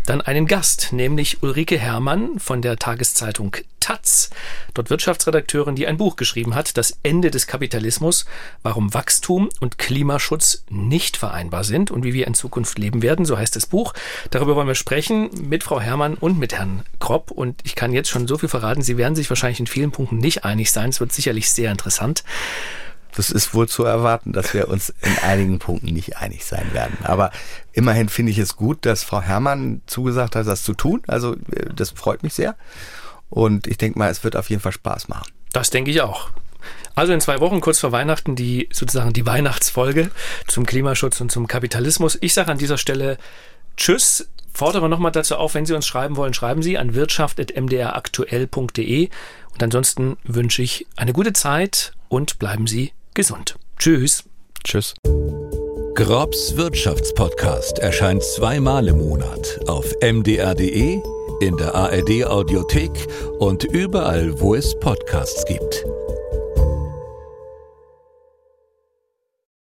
dann 0.07 0.21
einen 0.21 0.47
Gast, 0.47 0.93
nämlich 0.93 1.43
Ulrike 1.43 1.79
Herrmann 1.79 2.39
von 2.39 2.63
der 2.63 2.77
Tageszeitung 2.77 3.57
Taz, 3.81 4.29
dort 4.75 4.91
Wirtschaftsredakteurin, 4.91 5.75
die 5.75 5.87
ein 5.87 5.97
Buch 5.97 6.17
geschrieben 6.17 6.55
hat, 6.55 6.77
Das 6.77 6.99
Ende 7.03 7.31
des 7.31 7.47
Kapitalismus, 7.47 8.27
warum 8.63 8.93
Wachstum 8.93 9.49
und 9.61 9.79
Klimaschutz 9.79 10.65
nicht 10.69 11.17
vereinbar 11.17 11.65
sind 11.65 11.91
und 11.91 12.05
wie 12.05 12.13
wir 12.13 12.27
in 12.27 12.35
Zukunft 12.35 12.79
leben 12.79 13.01
werden, 13.01 13.25
so 13.25 13.39
heißt 13.39 13.57
das 13.57 13.67
Buch. 13.67 13.95
Darüber 14.31 14.57
wollen 14.57 14.67
wir 14.67 14.75
sprechen 14.75 15.31
mit 15.49 15.65
Frau 15.65 15.81
Herrmann 15.81 16.15
und 16.15 16.39
mit 16.39 16.55
Herrn 16.55 16.83
Kropp 16.99 17.31
und 17.31 17.61
ich 17.65 17.77
kann 17.77 17.95
jetzt 17.95 18.11
schon 18.11 18.29
so 18.29 18.37
viel 18.37 18.51
verraten, 18.51 18.83
Sie 18.83 18.99
werden 18.99 19.17
sich 19.17 19.31
wahrscheinlich 19.31 19.61
in 19.61 19.67
vielen 19.67 19.91
Punkten 19.91 20.19
nicht 20.19 20.45
einig 20.45 20.71
sein. 20.71 20.91
Es 20.91 21.01
wird 21.01 21.13
sicherlich 21.13 21.51
sehr 21.51 21.71
interessant. 21.71 22.25
Das 23.19 23.31
ist 23.33 23.53
wohl 23.53 23.69
zu 23.69 23.83
erwarten, 23.83 24.33
dass 24.33 24.55
wir 24.55 24.69
uns 24.69 24.95
in 25.03 25.19
einigen 25.25 25.59
Punkten 25.59 25.93
nicht 25.93 26.19
einig 26.19 26.45
sein 26.45 26.73
werden. 26.73 26.99
Aber 27.03 27.33
immerhin 27.73 28.09
finde 28.09 28.31
ich 28.31 28.39
es 28.39 28.55
gut, 28.55 28.87
dass 28.87 29.03
Frau 29.03 29.21
Herrmann 29.21 29.83
zugesagt 29.87 30.37
hat, 30.37 30.47
das 30.47 30.63
zu 30.63 30.73
tun. 30.73 31.03
Also 31.09 31.35
das 31.75 31.91
freut 31.91 32.23
mich 32.23 32.35
sehr. 32.35 32.55
Und 33.29 33.67
ich 33.67 33.77
denke 33.77 33.99
mal, 33.99 34.09
es 34.09 34.23
wird 34.23 34.37
auf 34.37 34.51
jeden 34.51 34.63
Fall 34.63 34.71
Spaß 34.71 35.09
machen. 35.09 35.33
Das 35.53 35.71
denke 35.71 35.91
ich 35.91 36.01
auch. 36.01 36.31
Also 36.95 37.13
in 37.13 37.21
zwei 37.21 37.41
Wochen, 37.41 37.61
kurz 37.61 37.81
vor 37.81 37.91
Weihnachten, 37.91 38.37
die 38.37 38.69
sozusagen 38.73 39.13
die 39.13 39.27
Weihnachtsfolge 39.27 40.13
zum 40.47 40.65
Klimaschutz 40.65 41.21
und 41.21 41.33
zum 41.33 41.49
Kapitalismus. 41.49 42.17
Ich 42.21 42.35
sage 42.35 42.53
an 42.53 42.59
dieser 42.59 42.79
Stelle 42.79 43.19
Tschüss. 43.77 44.29
Fordere 44.55 44.89
nochmal 44.89 45.11
dazu 45.11 45.35
auf, 45.35 45.55
wenn 45.55 45.67
Sie 45.67 45.75
uns 45.75 45.89
schreiben 45.89 46.15
wollen, 46.15 46.35
schreiben 46.35 46.63
Sie 46.63 46.79
an 46.79 46.95
wirtschaft.mdraktuell.de. 46.95 49.09
Und 49.53 49.63
ansonsten 49.65 50.19
wünsche 50.23 50.63
ich 50.63 50.87
eine 50.95 51.13
gute 51.13 51.33
Zeit 51.33 51.95
und 52.09 52.39
bleiben 52.39 52.69
Sie 52.69 52.93
gesund. 53.15 53.57
Tschüss. 53.79 54.25
Tschüss. 54.65 54.95
Grobs 55.95 56.57
Wirtschaftspodcast 56.57 57.81
erscheint 57.81 58.23
zweimal 58.23 58.87
im 58.89 58.99
Monat 58.99 59.61
auf 59.67 59.93
mdr.de, 60.01 61.01
in 61.41 61.57
der 61.57 61.75
ARD 61.75 62.25
Audiothek 62.25 63.09
und 63.39 63.65
überall, 63.65 64.41
wo 64.41 64.55
es 64.55 64.79
Podcasts 64.79 65.45
gibt. 65.45 65.85